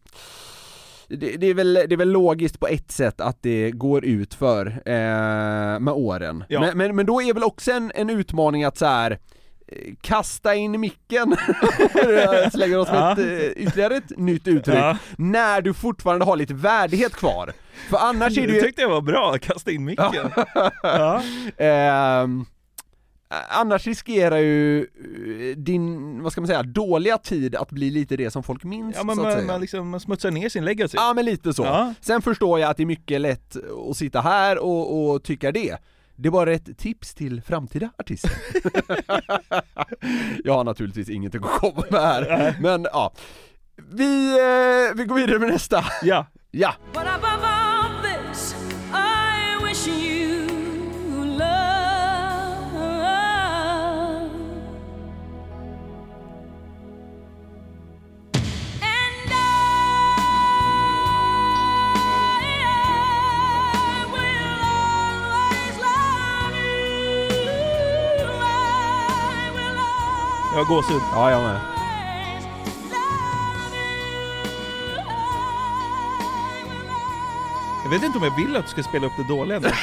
det, 1.07 1.37
det, 1.37 1.47
är 1.47 1.53
väl, 1.53 1.73
det 1.73 1.91
är 1.91 1.97
väl 1.97 2.11
logiskt 2.11 2.59
på 2.59 2.67
ett 2.67 2.91
sätt 2.91 3.21
att 3.21 3.43
det 3.43 3.71
går 3.71 4.05
ut 4.05 4.33
för 4.33 4.67
eh, 4.85 5.79
med 5.79 5.89
åren. 5.89 6.43
Ja. 6.49 6.59
Men, 6.59 6.77
men, 6.77 6.95
men 6.95 7.05
då 7.05 7.21
är 7.21 7.33
väl 7.33 7.43
också 7.43 7.71
en, 7.71 7.91
en 7.95 8.09
utmaning 8.09 8.63
att 8.63 8.77
så 8.77 8.85
här 8.85 9.19
kasta 10.01 10.55
in 10.55 10.79
micken, 10.79 11.35
slänger 12.51 12.77
oss 12.77 12.91
med 12.91 13.11
ett, 13.11 13.17
eh, 13.19 13.63
ytterligare 13.63 13.95
ett 13.95 14.17
nytt 14.17 14.47
uttryck, 14.47 14.77
Ja. 14.77 14.97
när 15.17 15.61
du 15.61 15.73
fortfarande 15.73 16.25
har 16.25 16.35
lite 16.35 16.53
värdighet 16.53 17.13
kvar. 17.15 17.51
För 17.89 17.97
annars 17.97 18.37
är 18.37 18.47
Det 18.47 18.53
ju... 18.53 18.61
tyckte 18.61 18.81
jag 18.81 18.89
var 18.89 19.01
bra, 19.01 19.37
kasta 19.37 19.71
in 19.71 19.85
micken. 19.85 20.31
Ja. 20.83 21.21
Ehm, 21.57 22.45
annars 23.49 23.87
riskerar 23.87 24.37
ju 24.37 24.79
eh, 24.81 25.57
din, 25.57 26.23
vad 26.23 26.31
ska 26.31 26.41
man 26.41 26.47
säga, 26.47 26.63
dåliga 26.63 27.17
tid 27.17 27.55
att 27.55 27.69
bli 27.71 27.89
lite 27.89 28.17
det 28.17 28.31
som 28.31 28.43
folk 28.43 28.63
minns 28.63 28.95
Ja 28.97 29.03
men 29.03 29.15
så 29.15 29.21
att 29.21 29.27
man, 29.27 29.33
säga. 29.35 29.47
man, 29.47 29.61
liksom, 29.61 29.89
man 29.89 29.99
smutsar 29.99 30.31
ner 30.31 30.49
sin 30.49 30.65
legacy. 30.65 30.97
Ja 30.97 31.13
men 31.13 31.25
lite 31.25 31.53
så. 31.53 31.93
Sen 32.01 32.21
förstår 32.21 32.59
jag 32.59 32.69
att 32.69 32.77
det 32.77 32.83
är 32.83 32.87
mycket 32.87 33.21
lätt 33.21 33.55
att 33.89 33.97
sitta 33.97 34.21
här 34.21 34.57
och, 34.57 35.09
och 35.11 35.23
tycka 35.23 35.51
det. 35.51 35.77
Det 36.21 36.29
är 36.29 36.31
bara 36.31 36.53
ett 36.53 36.77
tips 36.77 37.13
till 37.13 37.41
framtida 37.41 37.89
artister. 37.97 38.31
jag 40.43 40.53
har 40.53 40.63
naturligtvis 40.63 41.09
ingenting 41.09 41.41
att 41.43 41.59
komma 41.59 41.83
med 41.89 42.01
här, 42.01 42.55
men 42.61 42.87
ja. 42.93 43.13
Vi, 43.91 44.29
eh, 44.29 44.95
vi 44.95 45.05
går 45.05 45.15
vidare 45.15 45.39
med 45.39 45.49
nästa. 45.49 45.85
Ja. 46.03 46.25
Ja. 46.51 46.73
Always 70.59 70.89
love 70.89 70.91
you. 70.91 70.99
I 70.99 70.99
will 70.99 70.99
Ja, 70.99 70.99
gåshud. 70.99 71.01
Ja, 71.13 71.31
jag 71.31 71.41
med. 71.43 71.61
Jag 77.83 77.89
vet 77.89 78.03
inte 78.03 78.17
om 78.17 78.23
jag 78.23 78.35
vill 78.35 78.55
att 78.55 78.65
du 78.65 78.71
ska 78.71 78.83
spela 78.83 79.07
upp 79.07 79.13
det 79.17 79.23
dåliga 79.27 79.59
nu. 79.59 79.69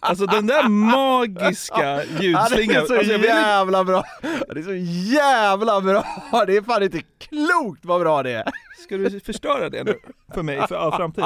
Alltså 0.00 0.26
den 0.26 0.46
där 0.46 0.68
magiska 0.68 1.60
Ja, 1.82 1.96
det 2.18 2.24
ljudslingan. 2.24 2.82
är 2.82 2.86
så 2.86 2.94
alltså, 2.98 3.12
jag 3.12 3.24
jävla 3.24 3.84
bra! 3.84 4.04
Det 4.22 4.60
är 4.60 4.62
så 4.62 4.74
jävla 5.14 5.80
bra! 5.80 6.04
Det 6.46 6.56
är 6.56 6.62
fan 6.62 6.82
inte 6.82 7.00
klokt 7.18 7.84
vad 7.84 8.00
bra 8.00 8.22
det 8.22 8.30
är! 8.32 8.44
Ska 8.84 8.96
du 8.96 9.20
förstöra 9.20 9.68
det 9.70 9.84
nu 9.84 9.94
för 10.34 10.42
mig 10.42 10.66
för 10.68 10.74
all 10.76 10.92
framtid? 10.92 11.24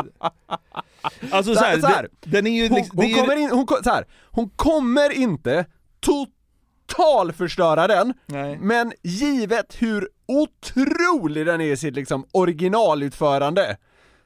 Alltså 1.30 1.55
Så 1.55 1.59
så 1.61 1.64
här, 1.64 1.70
här, 1.74 1.80
så 1.80 1.86
här. 1.86 2.09
den- 2.20 2.30
den 2.32 2.47
är 2.47 2.51
ju 2.62 2.68
Hon, 2.68 2.76
liksom, 2.78 2.97
hon, 2.97 3.05
är 3.07 3.09
ju, 3.09 3.14
kommer 3.16 3.36
in, 3.36 3.51
hon, 3.51 3.66
ko- 3.66 3.82
så 3.84 3.90
här, 3.90 4.05
hon 4.30 4.51
kommer 4.51 5.12
inte 5.12 5.64
totalförstöra 6.03 7.86
den, 7.86 8.14
Nej. 8.26 8.59
men 8.61 8.92
givet 9.03 9.76
hur 9.82 10.09
otrolig 10.26 11.46
den 11.46 11.61
är 11.61 11.72
i 11.72 11.76
sitt 11.76 11.94
liksom 11.94 12.26
originalutförande, 12.32 13.76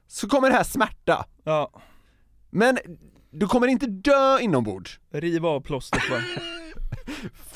så 0.06 0.28
kommer 0.28 0.50
det 0.50 0.56
här 0.56 0.64
smärta. 0.64 1.26
Ja. 1.44 1.70
Men 2.50 2.78
du 3.30 3.46
kommer 3.46 3.66
inte 3.66 3.86
dö 3.86 4.38
inombords. 4.40 5.00
riva 5.12 5.48
av 5.48 5.60
plåstret 5.60 6.02
bara. 6.10 6.20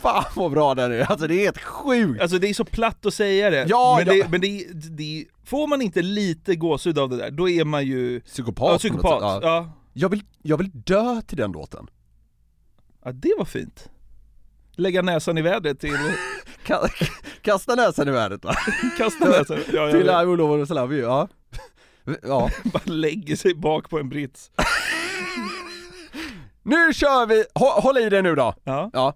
Fan 0.01 0.25
vad 0.37 0.51
bra 0.51 0.75
den 0.75 0.93
är, 0.93 1.11
alltså 1.11 1.27
det 1.27 1.35
är 1.35 1.39
helt 1.45 1.59
sjukt! 1.63 2.23
Alltså 2.23 2.39
det 2.39 2.49
är 2.49 2.55
så 2.55 2.65
platt 2.65 3.07
att 3.07 3.15
säga 3.15 3.51
det, 3.51 3.67
Ja, 3.69 3.95
men, 3.99 4.17
ja. 4.17 4.23
Det, 4.25 4.31
men 4.31 4.41
det, 4.41 4.67
det, 4.73 5.25
får 5.45 5.67
man 5.67 5.83
inte 5.83 6.03
lite 6.03 6.57
gåshud 6.57 6.99
av 6.99 7.09
det 7.09 7.17
där, 7.17 7.31
då 7.31 7.49
är 7.49 7.65
man 7.65 7.87
ju 7.87 8.21
Psykopat, 8.21 8.73
ja, 8.73 8.79
psykopat. 8.79 9.35
sätt, 9.35 9.43
Ja. 9.43 9.73
Jag, 9.93 10.09
vill, 10.09 10.23
jag 10.43 10.57
vill 10.57 10.71
dö 10.73 11.23
till 11.27 11.37
den 11.37 11.53
låten. 11.53 11.87
ja, 13.05 13.13
det 13.13 13.35
var 13.39 13.45
fint. 13.45 13.89
Lägga 14.81 15.03
näsan 15.03 15.39
i 15.39 15.43
vädret 15.43 15.81
till... 15.81 15.97
Ka- 16.67 16.89
Kasta 17.43 17.75
näsan 17.75 18.09
i 18.09 18.11
vädret 18.11 18.45
va? 18.45 18.55
Kasta 18.99 19.25
näsan, 19.25 19.59
ja, 19.73 19.87
ja, 19.87 19.93
till 19.93 20.07
ja. 20.07 20.23
I 20.23 20.27
will 20.27 20.37
love 20.71 20.95
you, 20.97 21.03
ja. 21.09 21.29
Ja. 22.23 22.51
Bara 22.65 22.83
lägger 22.85 23.37
sig 23.37 23.55
bak 23.55 23.91
på 23.91 23.99
en 23.99 24.09
brits. 24.09 24.51
Nu 26.63 26.93
kör 26.95 27.27
vi! 27.27 27.45
Hå- 27.55 27.81
håll 27.81 27.99
i 27.99 28.09
dig 28.11 28.23
nu 28.23 28.35
då! 28.35 28.55
Ja. 28.65 28.91
ja. 28.93 29.15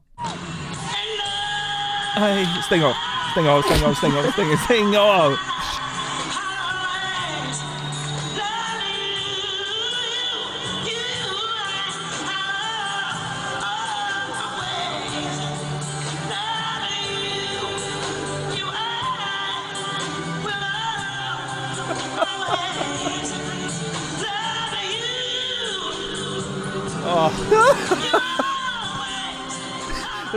Nej, 2.19 2.47
stäng 2.67 2.85
av. 2.85 2.93
Stäng 3.33 3.49
av, 3.49 3.63
stäng 3.63 3.85
av, 3.89 3.95
stäng 3.95 4.17
av, 4.19 4.23
stäng 4.23 4.53
av, 4.53 4.57
stäng 4.57 4.97
av! 4.97 5.37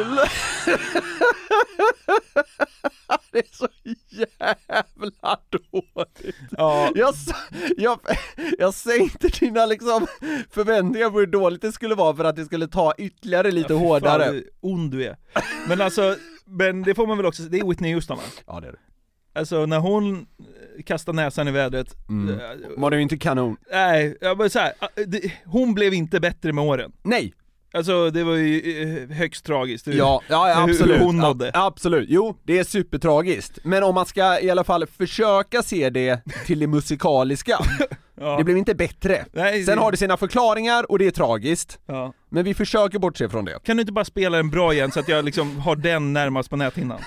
det 3.31 3.39
är 3.39 3.55
så 3.57 3.67
jävla 4.09 5.37
dåligt! 5.49 6.35
Ja. 6.57 6.91
Jag, 6.95 7.13
jag, 7.77 7.99
jag 8.57 8.73
sänkte 8.73 9.27
dina 9.27 9.65
liksom 9.65 10.07
förväntningar 10.51 11.09
på 11.09 11.19
hur 11.19 11.27
dåligt 11.27 11.61
det 11.61 11.71
skulle 11.71 11.95
vara 11.95 12.15
för 12.15 12.23
att 12.23 12.35
det 12.35 12.45
skulle 12.45 12.67
ta 12.67 12.93
ytterligare 12.97 13.51
lite 13.51 13.73
Ja, 13.73 13.79
hårdare. 13.79 14.25
Fan, 14.25 14.43
ond 14.61 14.91
du 14.91 15.05
är. 15.05 15.17
Men 15.67 15.81
alltså, 15.81 16.15
men 16.45 16.83
det 16.83 16.95
får 16.95 17.07
man 17.07 17.17
väl 17.17 17.25
också 17.25 17.43
det 17.43 17.59
är 17.59 17.65
Whitney 17.69 17.93
Houston 17.93 18.17
va? 18.17 18.23
Ja 18.47 18.59
det 18.59 18.67
är 18.67 18.71
det. 18.71 18.77
Alltså 19.39 19.65
när 19.65 19.79
hon 19.79 20.27
eh, 20.77 20.83
kastar 20.83 21.13
näsan 21.13 21.47
i 21.47 21.51
vädret, 21.51 21.95
Mm. 22.09 22.39
eh, 22.39 22.45
Var 22.77 22.91
det 22.91 22.97
ju 22.97 23.03
inte 23.03 23.17
kanon? 23.17 23.57
nej, 23.71 24.17
jag 24.21 24.37
bara 24.37 24.49
så 24.49 24.59
här, 24.59 24.73
ah, 24.79 24.87
hon 25.45 25.73
blev 25.73 25.93
inte 25.93 26.19
bättre 26.19 26.53
med 26.53 26.63
åren. 26.63 26.91
Nej! 27.03 27.33
Alltså 27.73 28.09
det 28.11 28.23
var 28.23 28.33
ju 28.33 28.81
eh, 29.09 29.15
högst 29.17 29.45
tragiskt 29.45 29.87
Ja, 29.87 30.21
ja, 30.27 30.49
ja 30.49 30.63
absolut. 30.63 30.95
hur 30.99 31.05
hon 31.05 31.15
Ja, 31.17 31.21
nådde. 31.27 31.51
absolut. 31.53 32.09
Jo, 32.09 32.37
det 32.43 32.59
är 32.59 32.63
supertragiskt. 32.63 33.59
Men 33.63 33.83
om 33.83 33.95
man 33.95 34.05
ska 34.05 34.39
i 34.39 34.49
alla 34.49 34.63
fall 34.63 34.85
försöka 34.97 35.63
se 35.63 35.89
det 35.89 36.21
till 36.45 36.59
det 36.59 36.67
musikaliska, 36.67 37.59
Ja. 38.19 38.37
det 38.37 38.43
blev 38.43 38.57
inte 38.57 38.75
bättre. 38.75 39.25
Nej, 39.33 39.63
Sen 39.63 39.75
det- 39.77 39.83
har 39.83 39.91
det 39.91 39.97
sina 39.97 40.17
förklaringar 40.17 40.91
och 40.91 40.99
det 40.99 41.07
är 41.07 41.11
tragiskt. 41.11 41.79
Ja. 41.85 42.13
Men 42.29 42.43
vi 42.45 42.53
försöker 42.53 42.99
bortse 42.99 43.29
från 43.29 43.45
det. 43.45 43.59
Kan 43.63 43.77
du 43.77 43.81
inte 43.81 43.93
bara 43.93 44.05
spela 44.05 44.37
den 44.37 44.49
bra 44.49 44.73
igen 44.73 44.91
så 44.91 44.99
att 44.99 45.07
jag 45.07 45.25
liksom 45.25 45.59
har 45.59 45.75
den 45.75 46.13
närmast 46.13 46.49
på 46.49 46.55
näthinnan? 46.55 46.99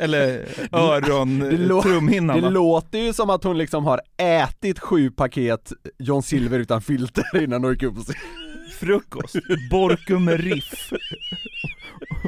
Eller 0.00 0.46
öron, 0.72 1.38
Det, 1.38 1.50
lå- 1.50 1.82
trumhinnan 1.82 2.36
det 2.36 2.42
va? 2.42 2.48
låter 2.48 2.98
ju 2.98 3.12
som 3.12 3.30
att 3.30 3.44
hon 3.44 3.58
liksom 3.58 3.84
har 3.84 4.00
ätit 4.16 4.78
sju 4.78 5.10
paket 5.10 5.72
John 5.98 6.22
Silver 6.22 6.58
utan 6.58 6.82
filter 6.82 7.42
innan 7.42 7.64
hon 7.64 7.72
gick 7.72 7.82
upp 7.82 7.94
på 7.94 8.00
scen. 8.02 8.14
Frukost, 8.80 9.36
Borkum 9.70 10.28
riff 10.30 10.92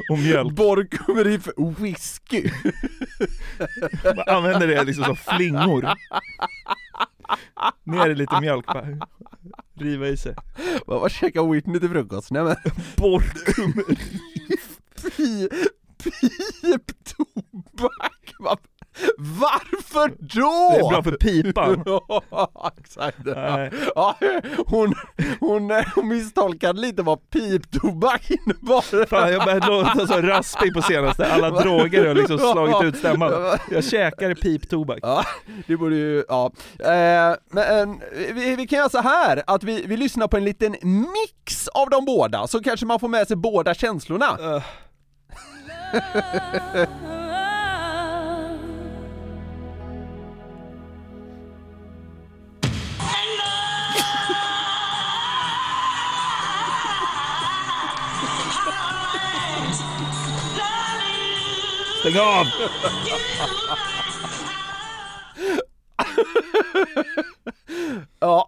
och 0.09 0.19
mjölk. 0.19 0.53
Borkum 0.53 1.23
riff 1.23 1.47
whisky. 1.79 2.49
Man 4.15 4.23
använder 4.37 4.67
det 4.67 4.83
liksom 4.83 5.05
som 5.05 5.15
flingor. 5.15 5.89
Ner 7.83 8.09
i 8.09 8.15
lite 8.15 8.41
mjölk 8.41 8.65
bara. 8.65 8.87
Riva 9.79 10.07
i 10.07 10.17
sig. 10.17 10.35
Vad 10.87 11.01
var 11.01 11.09
käka 11.09 11.43
Whitney 11.43 11.79
till 11.79 11.89
frukost? 11.89 12.31
Nej 12.31 12.43
men 12.43 12.55
Borkum 12.97 13.73
Pi- 15.01 15.49
Piptobak? 16.61 18.33
Va- 18.39 18.57
Varför 19.17 20.09
då? 20.19 20.69
Det 20.71 20.85
är 20.85 20.89
bra 20.89 21.03
för 21.03 21.11
pipan. 21.11 21.83
Ja, 22.29 22.71
exakt. 22.79 23.17
Nej. 23.25 23.71
Ja, 23.95 24.15
hon, 24.67 24.93
hon, 25.39 25.71
hon 25.95 26.07
misstolkade 26.07 26.81
lite 26.81 27.01
vad 27.01 27.29
piptobak 27.29 28.31
innebar. 28.31 29.05
Fan 29.05 29.31
jag 29.31 29.45
börjar 29.45 29.67
låta 29.67 30.07
så 30.07 30.21
raspig 30.21 30.73
på 30.73 30.81
senaste, 30.81 31.33
alla 31.33 31.49
droger 31.61 32.07
har 32.07 32.15
liksom 32.15 32.37
slagit 32.37 32.83
ut 32.83 32.97
stämman. 32.97 33.57
Jag 33.71 33.83
käkar 33.83 34.33
piptobak. 34.33 34.99
Ja, 35.01 35.23
det 35.67 35.77
borde 35.77 35.95
ju, 35.95 36.23
ja. 36.27 36.51
Eh, 36.79 37.35
men 37.51 38.01
vi, 38.33 38.55
vi 38.55 38.67
kan 38.67 38.79
göra 38.79 38.89
så 38.89 39.01
här 39.01 39.43
att 39.47 39.63
vi, 39.63 39.83
vi 39.85 39.97
lyssnar 39.97 40.27
på 40.27 40.37
en 40.37 40.45
liten 40.45 40.71
mix 40.81 41.67
av 41.67 41.89
de 41.89 42.05
båda, 42.05 42.47
så 42.47 42.63
kanske 42.63 42.85
man 42.85 42.99
får 42.99 43.07
med 43.07 43.27
sig 43.27 43.37
båda 43.37 43.73
känslorna. 43.73 44.37
Uh. 44.41 44.63
Stäng 62.03 62.19
av! 62.19 62.45
Ja. 68.19 68.47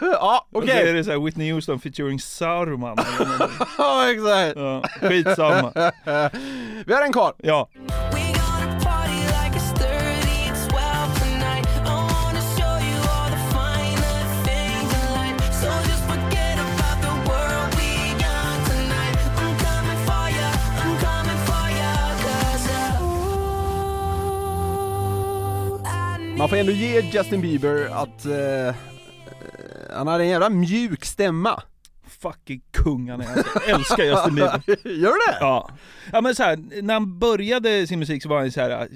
ja, 0.00 0.46
okej. 0.52 0.68
så 0.68 0.86
är 0.86 0.94
det 0.94 1.04
så 1.04 1.10
här 1.10 1.18
Whitney 1.18 1.52
Houston 1.52 1.80
featuring 1.80 2.20
Saruman. 2.20 2.96
Ja, 3.78 4.10
exakt. 4.10 4.56
Ja, 4.56 4.82
skitsamma. 5.00 5.72
Vi 6.86 6.94
har 6.94 7.02
en 7.02 7.12
kvar. 7.12 7.34
Ja. 7.38 7.68
Man 26.40 26.48
får 26.48 26.56
ändå 26.56 26.72
ge 26.72 27.00
Justin 27.00 27.40
Bieber 27.40 27.86
att 27.90 28.26
eh, 28.26 28.74
han 29.90 30.06
har 30.06 30.20
en 30.20 30.28
jävla 30.28 30.50
mjuk 30.50 31.04
stämma. 31.04 31.62
Fucking 32.06 32.62
kung 32.70 33.10
han 33.10 33.20
är. 33.20 33.26
Jag 33.54 33.68
älskar 33.68 34.04
Justin 34.04 34.34
Bieber. 34.34 34.62
Gör 34.88 35.08
du 35.12 35.32
det? 35.32 35.36
Ja. 35.40 35.70
Ja 36.12 36.20
men 36.20 36.34
så 36.34 36.42
här, 36.42 36.82
när 36.82 36.94
han 36.94 37.18
började 37.18 37.86
sin 37.86 37.98
musik 37.98 38.22
så 38.22 38.28
var 38.28 38.38
han 38.38 38.52
så 38.52 38.60
här 38.60 38.70
äh, 38.70 38.86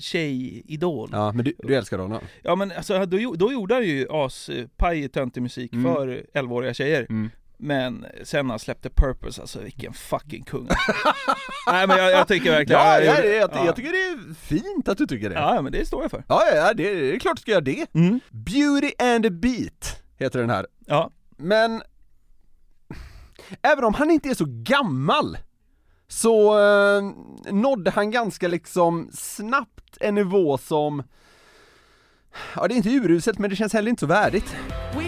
tjejidol. 0.00 1.08
Ja, 1.12 1.32
men 1.32 1.44
du, 1.44 1.52
du 1.58 1.74
älskar 1.74 1.98
honom? 1.98 2.20
Ja 2.42 2.54
men 2.56 2.72
alltså 2.72 3.06
då, 3.06 3.34
då 3.34 3.52
gjorde 3.52 3.74
han 3.74 3.84
ju 3.84 4.06
aspaj 4.10 5.08
töntig 5.08 5.42
musik 5.42 5.72
Mm. 5.72 5.94
för 5.94 6.22
11-åriga 6.34 6.74
tjejer. 6.74 7.06
Mm. 7.10 7.30
Men 7.60 8.06
sen 8.22 8.46
när 8.46 8.52
han 8.52 8.58
släppte 8.58 8.90
Purpose, 8.90 9.40
alltså 9.40 9.60
vilken 9.60 9.92
fucking 9.92 10.42
kung 10.42 10.68
Nej 11.66 11.86
men 11.86 11.98
jag, 11.98 12.10
jag 12.10 12.28
tycker 12.28 12.50
verkligen 12.50 12.82
Ja, 12.82 13.00
jag, 13.00 13.26
jag, 13.26 13.50
ja. 13.52 13.66
jag 13.66 13.76
tycker 13.76 13.92
det 13.92 13.98
är 13.98 14.34
fint 14.34 14.88
att 14.88 14.98
du 14.98 15.06
tycker 15.06 15.28
det. 15.28 15.34
Ja 15.34 15.62
men 15.62 15.72
det 15.72 15.86
står 15.86 16.02
jag 16.02 16.10
för. 16.10 16.24
Ja, 16.28 16.42
ja, 16.50 16.56
ja 16.56 16.74
det, 16.74 16.94
det 16.94 17.14
är 17.14 17.18
klart 17.18 17.36
du 17.36 17.40
ska 17.40 17.50
göra 17.50 17.60
det. 17.60 17.86
Mm. 17.94 18.20
Beauty 18.30 18.92
and 18.98 19.24
the 19.24 19.30
Beat 19.30 20.02
heter 20.18 20.38
den 20.38 20.50
här. 20.50 20.66
Ja. 20.86 21.10
Men 21.36 21.82
även 23.62 23.84
om 23.84 23.94
han 23.94 24.10
inte 24.10 24.28
är 24.28 24.34
så 24.34 24.46
gammal, 24.48 25.38
så 26.08 26.60
eh, 26.60 27.02
nådde 27.52 27.90
han 27.90 28.10
ganska 28.10 28.48
liksom 28.48 29.10
snabbt 29.12 29.98
en 30.00 30.14
nivå 30.14 30.58
som, 30.58 31.02
ja 32.54 32.68
det 32.68 32.74
är 32.74 32.76
inte 32.76 32.90
uruselt 32.90 33.38
men 33.38 33.50
det 33.50 33.56
känns 33.56 33.72
heller 33.72 33.90
inte 33.90 34.00
så 34.00 34.06
värdigt. 34.06 34.56
We 34.94 35.07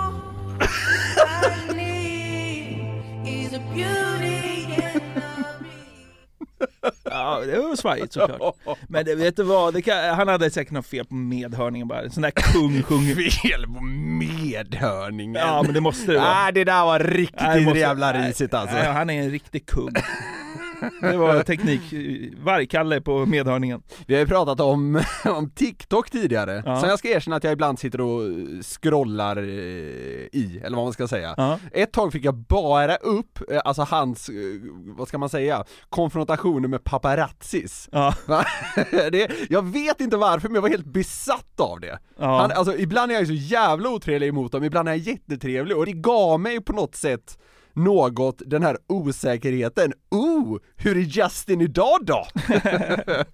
Ja, 7.03 7.39
det 7.45 7.57
var 7.59 7.75
svajigt 7.75 8.13
såklart. 8.13 8.55
Men 8.87 9.05
det, 9.05 9.15
vet 9.15 9.35
du 9.35 9.43
vad, 9.43 9.85
kan, 9.85 10.15
han 10.15 10.27
hade 10.27 10.51
säkert 10.51 10.73
något 10.73 10.85
fel 10.87 11.05
på 11.05 11.13
medhörningen 11.13 11.87
bara. 11.87 12.01
En 12.01 12.11
sån 12.11 12.23
där 12.23 12.31
kung 12.31 12.83
sjunger. 12.83 13.29
Fel 13.41 13.63
på 13.63 13.83
medhörningen? 13.83 15.41
Ja 15.41 15.63
men 15.63 15.73
det 15.73 15.81
måste 15.81 16.11
det 16.11 16.17
vara. 16.19 16.33
Nej 16.43 16.53
det 16.53 16.63
där 16.63 16.85
var 16.85 16.99
riktigt 16.99 17.41
Nej, 17.41 17.65
måste- 17.65 17.79
jävla 17.79 18.13
risigt 18.27 18.53
alltså. 18.53 18.75
nej, 18.75 18.85
han 18.87 19.09
är 19.09 19.23
en 19.23 19.29
riktig 19.31 19.65
kung. 19.65 19.93
Det 21.01 21.17
var 21.17 21.43
teknik, 21.43 21.81
vargkalle 22.43 23.01
på 23.01 23.25
medhörningen. 23.25 23.81
Vi 24.07 24.13
har 24.13 24.21
ju 24.21 24.27
pratat 24.27 24.59
om, 24.59 25.01
om 25.25 25.49
TikTok 25.49 26.09
tidigare, 26.09 26.63
Ja. 26.65 26.81
så 26.81 26.87
jag 26.87 26.99
ska 26.99 27.09
erkänna 27.09 27.35
att 27.35 27.43
jag 27.43 27.53
ibland 27.53 27.79
sitter 27.79 28.01
och 28.01 28.21
scrollar 28.65 29.37
eh, 29.37 29.43
i, 30.31 30.61
eller 30.63 30.75
vad 30.77 30.85
man 30.85 30.93
ska 30.93 31.07
säga. 31.07 31.33
Ja. 31.37 31.59
Ett 31.71 31.91
tag 31.93 32.11
fick 32.11 32.25
jag 32.25 32.35
bara 32.35 32.95
upp, 32.95 33.51
eh, 33.51 33.61
alltså 33.65 33.81
hans, 33.81 34.29
eh, 34.29 34.35
vad 34.97 35.07
ska 35.07 35.17
man 35.17 35.29
säga, 35.29 35.63
konfrontationer 35.89 36.67
med 36.67 36.83
paparazzis. 36.83 37.89
Ja. 37.91 38.13
Det, 38.91 39.31
jag 39.49 39.65
vet 39.65 40.01
inte 40.01 40.17
varför 40.17 40.47
men 40.49 40.55
jag 40.55 40.61
var 40.61 40.69
helt 40.69 40.85
besatt 40.85 41.59
av 41.59 41.79
det. 41.79 41.99
Ja. 42.19 42.41
Han, 42.41 42.51
alltså, 42.51 42.77
ibland 42.77 43.11
är 43.11 43.15
jag 43.15 43.27
så 43.27 43.33
jävla 43.33 43.89
otrevlig 43.89 44.27
emot 44.27 44.51
dem, 44.51 44.63
ibland 44.63 44.87
är 44.89 44.91
jag 44.93 44.99
jättetrevlig 44.99 45.77
och 45.77 45.85
det 45.85 45.91
gav 45.91 46.39
mig 46.39 46.61
på 46.61 46.73
något 46.73 46.95
sätt 46.95 47.37
något, 47.83 48.41
den 48.45 48.63
här 48.63 48.77
osäkerheten. 48.87 49.93
Oh, 50.11 50.57
hur 50.75 50.97
är 50.97 51.01
Justin 51.01 51.61
idag 51.61 51.99
då? 52.01 52.25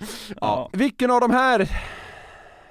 ja. 0.41 0.69
Vilken 0.73 1.11
av 1.11 1.21
de 1.21 1.31
här, 1.31 1.69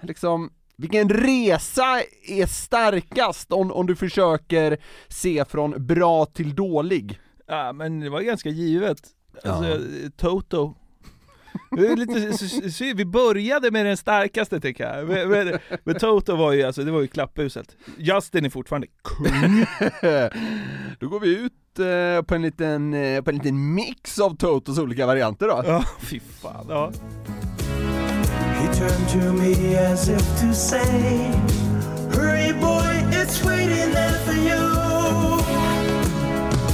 liksom, 0.00 0.50
vilken 0.76 1.08
resa 1.08 2.02
är 2.28 2.46
starkast 2.46 3.52
om, 3.52 3.72
om 3.72 3.86
du 3.86 3.96
försöker 3.96 4.78
se 5.08 5.44
från 5.44 5.86
bra 5.86 6.26
till 6.26 6.54
dålig? 6.54 7.20
Ja 7.46 7.72
men 7.72 8.00
det 8.00 8.10
var 8.10 8.20
ganska 8.20 8.48
givet. 8.48 8.98
Alltså, 9.44 9.64
Ja. 9.64 9.78
Toto. 10.16 10.74
Lite, 11.76 12.94
vi 12.94 13.04
började 13.04 13.70
med 13.70 13.86
den 13.86 13.96
starkaste 13.96 14.60
tycker 14.60 14.84
jag. 14.84 15.08
Men, 15.08 15.28
men, 15.28 15.58
men 15.84 15.94
Toto 15.94 16.36
var 16.36 16.52
ju 16.52 16.62
alltså, 16.62 16.82
det 16.82 16.90
var 16.90 17.00
ju 17.00 17.06
klapphuset. 17.06 17.76
Justin 17.98 18.44
är 18.44 18.50
fortfarande 18.50 18.86
kung. 19.04 19.66
Då 21.00 21.08
går 21.08 21.20
vi 21.20 21.36
ut 21.36 21.52
eh, 21.78 22.22
på, 22.22 22.34
en 22.34 22.42
liten, 22.42 22.94
eh, 22.94 23.22
på 23.22 23.30
en 23.30 23.36
liten 23.36 23.74
mix 23.74 24.18
av 24.18 24.36
Totos 24.36 24.78
olika 24.78 25.06
varianter 25.06 25.48
då. 25.48 25.62
Ja, 25.66 25.84
fy 26.00 26.20
fan. 26.20 26.66
Ja. 26.68 26.92
He 28.56 28.74
turned 28.74 29.08
to 29.08 29.32
me 29.32 29.76
as 29.76 30.08
if 30.08 30.40
to 30.40 30.52
say, 30.54 31.30
Hurry 32.12 32.52
boy, 32.52 33.04
it's 33.12 33.44
waiting 33.44 33.92
there 33.92 34.12
for 34.24 34.34
you. 34.34 34.86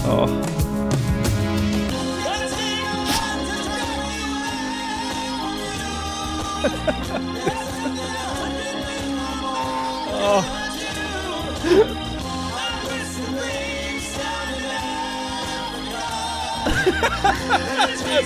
Ja. 0.07 0.62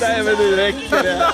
Nej 0.01 0.22
men 0.24 0.34
nu 0.39 0.57
räcker 0.57 1.03
det. 1.03 1.32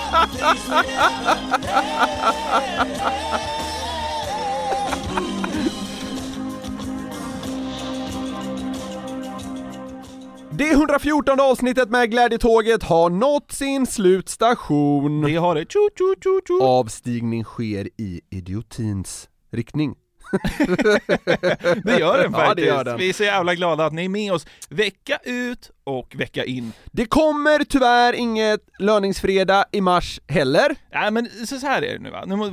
Det 10.54 10.70
114 10.70 11.40
avsnittet 11.40 11.90
med 11.90 12.10
Glädjetåget 12.10 12.82
har 12.82 13.10
nått 13.10 13.52
sin 13.52 13.86
slutstation. 13.86 15.22
Det 15.22 15.36
har 15.36 15.54
det. 15.54 15.72
Tjo, 15.72 15.88
tjo, 15.98 16.14
tjo, 16.22 16.40
tjo. 16.46 16.62
Avstigning 16.62 17.44
sker 17.44 17.88
i 17.98 18.20
idiotins 18.30 19.28
riktning. 19.52 19.94
Det 21.84 21.98
gör 21.98 22.18
den 22.22 22.32
faktiskt. 22.32 22.48
Ja, 22.48 22.54
det 22.54 22.62
gör 22.64 22.84
den. 22.84 22.96
Vi 22.98 23.08
är 23.08 23.12
så 23.12 23.24
jävla 23.24 23.54
glada 23.54 23.84
att 23.86 23.92
ni 23.92 24.04
är 24.04 24.08
med 24.08 24.32
oss 24.32 24.46
vecka 24.68 25.18
ut 25.24 25.70
och 25.84 26.14
vecka 26.18 26.44
in. 26.44 26.72
Det 26.92 27.04
kommer 27.06 27.64
tyvärr 27.64 28.12
inget 28.12 28.60
löningsfredag 28.78 29.64
i 29.72 29.80
mars 29.80 30.20
heller. 30.28 30.76
Nej 30.94 31.10
men 31.10 31.28
så 31.46 31.56
här 31.66 31.82
är 31.82 31.92
det 31.92 31.98
nu 31.98 32.10
va, 32.10 32.24
Nu 32.26 32.36
må- 32.36 32.50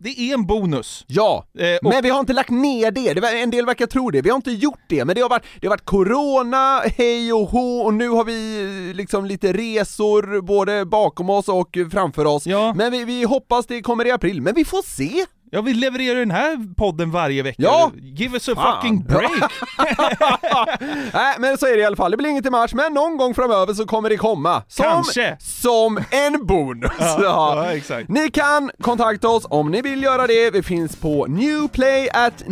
det 0.00 0.08
är 0.20 0.34
en 0.34 0.46
bonus. 0.46 1.04
Ja, 1.06 1.46
Eh, 1.58 1.76
och- 1.82 1.92
men 1.92 2.02
vi 2.02 2.10
har 2.10 2.20
inte 2.20 2.32
lagt 2.32 2.50
ner 2.50 2.90
det. 2.90 3.14
det. 3.14 3.20
var- 3.20 3.30
En 3.42 3.50
del 3.50 3.66
verkar 3.66 3.86
tro 3.86 4.10
det. 4.10 4.22
Vi 4.22 4.28
har 4.30 4.36
inte 4.36 4.50
gjort 4.52 4.80
det, 4.88 5.04
men 5.04 5.14
det 5.14 5.20
har 5.20 5.28
varit, 5.28 5.44
det 5.60 5.66
har 5.66 5.70
varit 5.72 5.84
corona, 5.84 6.82
hej 6.96 7.32
och 7.32 7.46
hå, 7.48 7.80
och 7.80 7.94
nu 7.94 8.08
har 8.08 8.24
vi 8.24 8.60
eh, 8.90 8.96
liksom 8.96 9.24
lite 9.26 9.52
resor 9.52 10.40
både 10.40 10.84
bakom 10.84 11.30
oss 11.30 11.48
och 11.48 11.76
framför 11.92 12.24
oss. 12.24 12.46
Ja. 12.46 12.74
Men 12.76 12.92
vi, 12.92 13.04
vi 13.04 13.24
hoppas 13.24 13.66
det 13.66 13.80
kommer 13.82 14.06
i 14.06 14.10
april, 14.10 14.42
men 14.42 14.54
vi 14.54 14.64
får 14.64 14.82
se. 14.82 15.26
Ja 15.52 15.60
vi 15.60 15.74
levererar 15.74 16.18
den 16.18 16.30
här 16.30 16.74
podden 16.76 17.10
varje 17.10 17.42
vecka. 17.42 17.62
Ja. 17.62 17.90
Give 18.02 18.34
us 18.34 18.48
a 18.48 18.52
Fan. 18.54 18.76
fucking 18.76 19.02
break! 19.02 19.52
Nej, 21.12 21.36
men 21.38 21.58
så 21.58 21.66
är 21.66 21.72
det 21.76 21.78
i 21.78 21.84
alla 21.84 21.96
fall. 21.96 22.10
Det 22.10 22.16
blir 22.16 22.30
inget 22.30 22.46
i 22.46 22.50
mars, 22.50 22.74
men 22.74 22.92
någon 22.94 23.16
gång 23.16 23.34
framöver 23.34 23.74
så 23.74 23.86
kommer 23.86 24.08
det 24.10 24.16
komma. 24.16 24.62
Som, 24.68 24.84
Kanske. 24.84 25.36
Som 25.40 26.00
en 26.10 26.46
bonus. 26.46 26.90
Ja, 27.00 27.20
Ja. 27.22 27.72
exakt. 27.72 28.08
Ni 28.08 28.30
kan 28.30 28.70
kontakta 28.80 29.28
oss 29.28 29.46
om 29.50 29.70
ni 29.70 29.82
vill 29.82 30.02
göra 30.02 30.26
det. 30.26 30.50
Vi 30.50 30.62
finns 30.62 30.96
på 30.96 31.26
newplay 31.26 32.08
at 32.14 32.42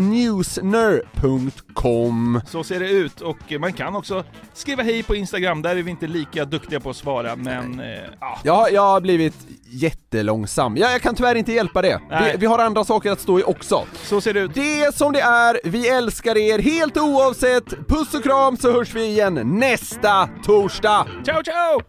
newsner.com. 1.15 2.41
Så 2.47 2.65
ser 2.65 2.81
det 2.81 2.91
ut 2.91 3.21
och 3.21 3.37
man 3.61 3.73
kan 3.73 3.97
också 3.97 4.25
skriva 4.55 4.83
hej 4.83 5.03
på 5.03 5.15
Instagram, 5.15 5.63
där 5.63 5.77
är 5.77 5.83
vi 5.83 5.91
inte 5.91 6.07
lika 6.07 6.45
duktiga 6.45 6.81
på 6.81 6.91
att 6.91 6.97
svara 6.97 7.37
men 7.37 7.81
eh, 7.81 7.87
ja. 8.21 8.39
Jag, 8.45 8.73
jag 8.73 8.83
har 8.83 9.01
blivit 9.01 9.35
jättelångsam. 9.71 10.77
Jag, 10.77 10.93
jag 10.93 11.03
kan 11.03 11.14
tyvärr 11.14 11.35
inte 11.35 11.53
hjälpa 11.53 11.83
det. 11.83 12.01
Vi, 12.11 12.37
vi 12.39 12.47
har 12.47 12.59
andra 12.59 12.85
saker 12.85 13.12
att 13.12 13.21
stå 13.21 13.41
i 13.41 13.43
också. 13.43 13.85
Så 14.05 14.21
ser 14.21 14.35
det 14.35 14.41
ut. 14.41 14.55
Det 14.55 14.81
är 14.81 14.93
som 14.93 15.12
det 15.12 15.21
är, 15.21 15.61
vi 15.64 15.89
älskar 15.89 16.37
er 16.37 16.59
helt 16.59 16.97
oavsett. 16.97 17.89
Puss 17.89 18.14
och 18.14 18.23
kram 18.23 18.57
så 18.57 18.73
hörs 18.73 18.95
vi 18.95 19.05
igen 19.05 19.59
nästa 19.61 20.29
torsdag. 20.45 21.07
Ciao 21.25 21.43
ciao! 21.45 21.81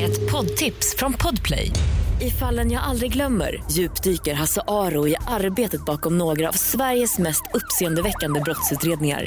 Ett 0.00 0.32
poddtips 0.32 0.96
från 0.96 1.12
Podplay. 1.12 1.70
I 2.20 2.30
fallen 2.30 2.70
jag 2.70 2.82
aldrig 2.82 3.12
glömmer 3.12 3.62
djupdyker 3.70 4.34
Hasse 4.34 4.62
Aro 4.68 5.08
i 5.08 5.16
arbetet 5.26 5.84
bakom 5.84 6.18
några 6.18 6.48
av 6.48 6.52
Sveriges 6.52 7.18
mest 7.18 7.42
uppseendeväckande 7.54 8.40
brottsutredningar. 8.40 9.26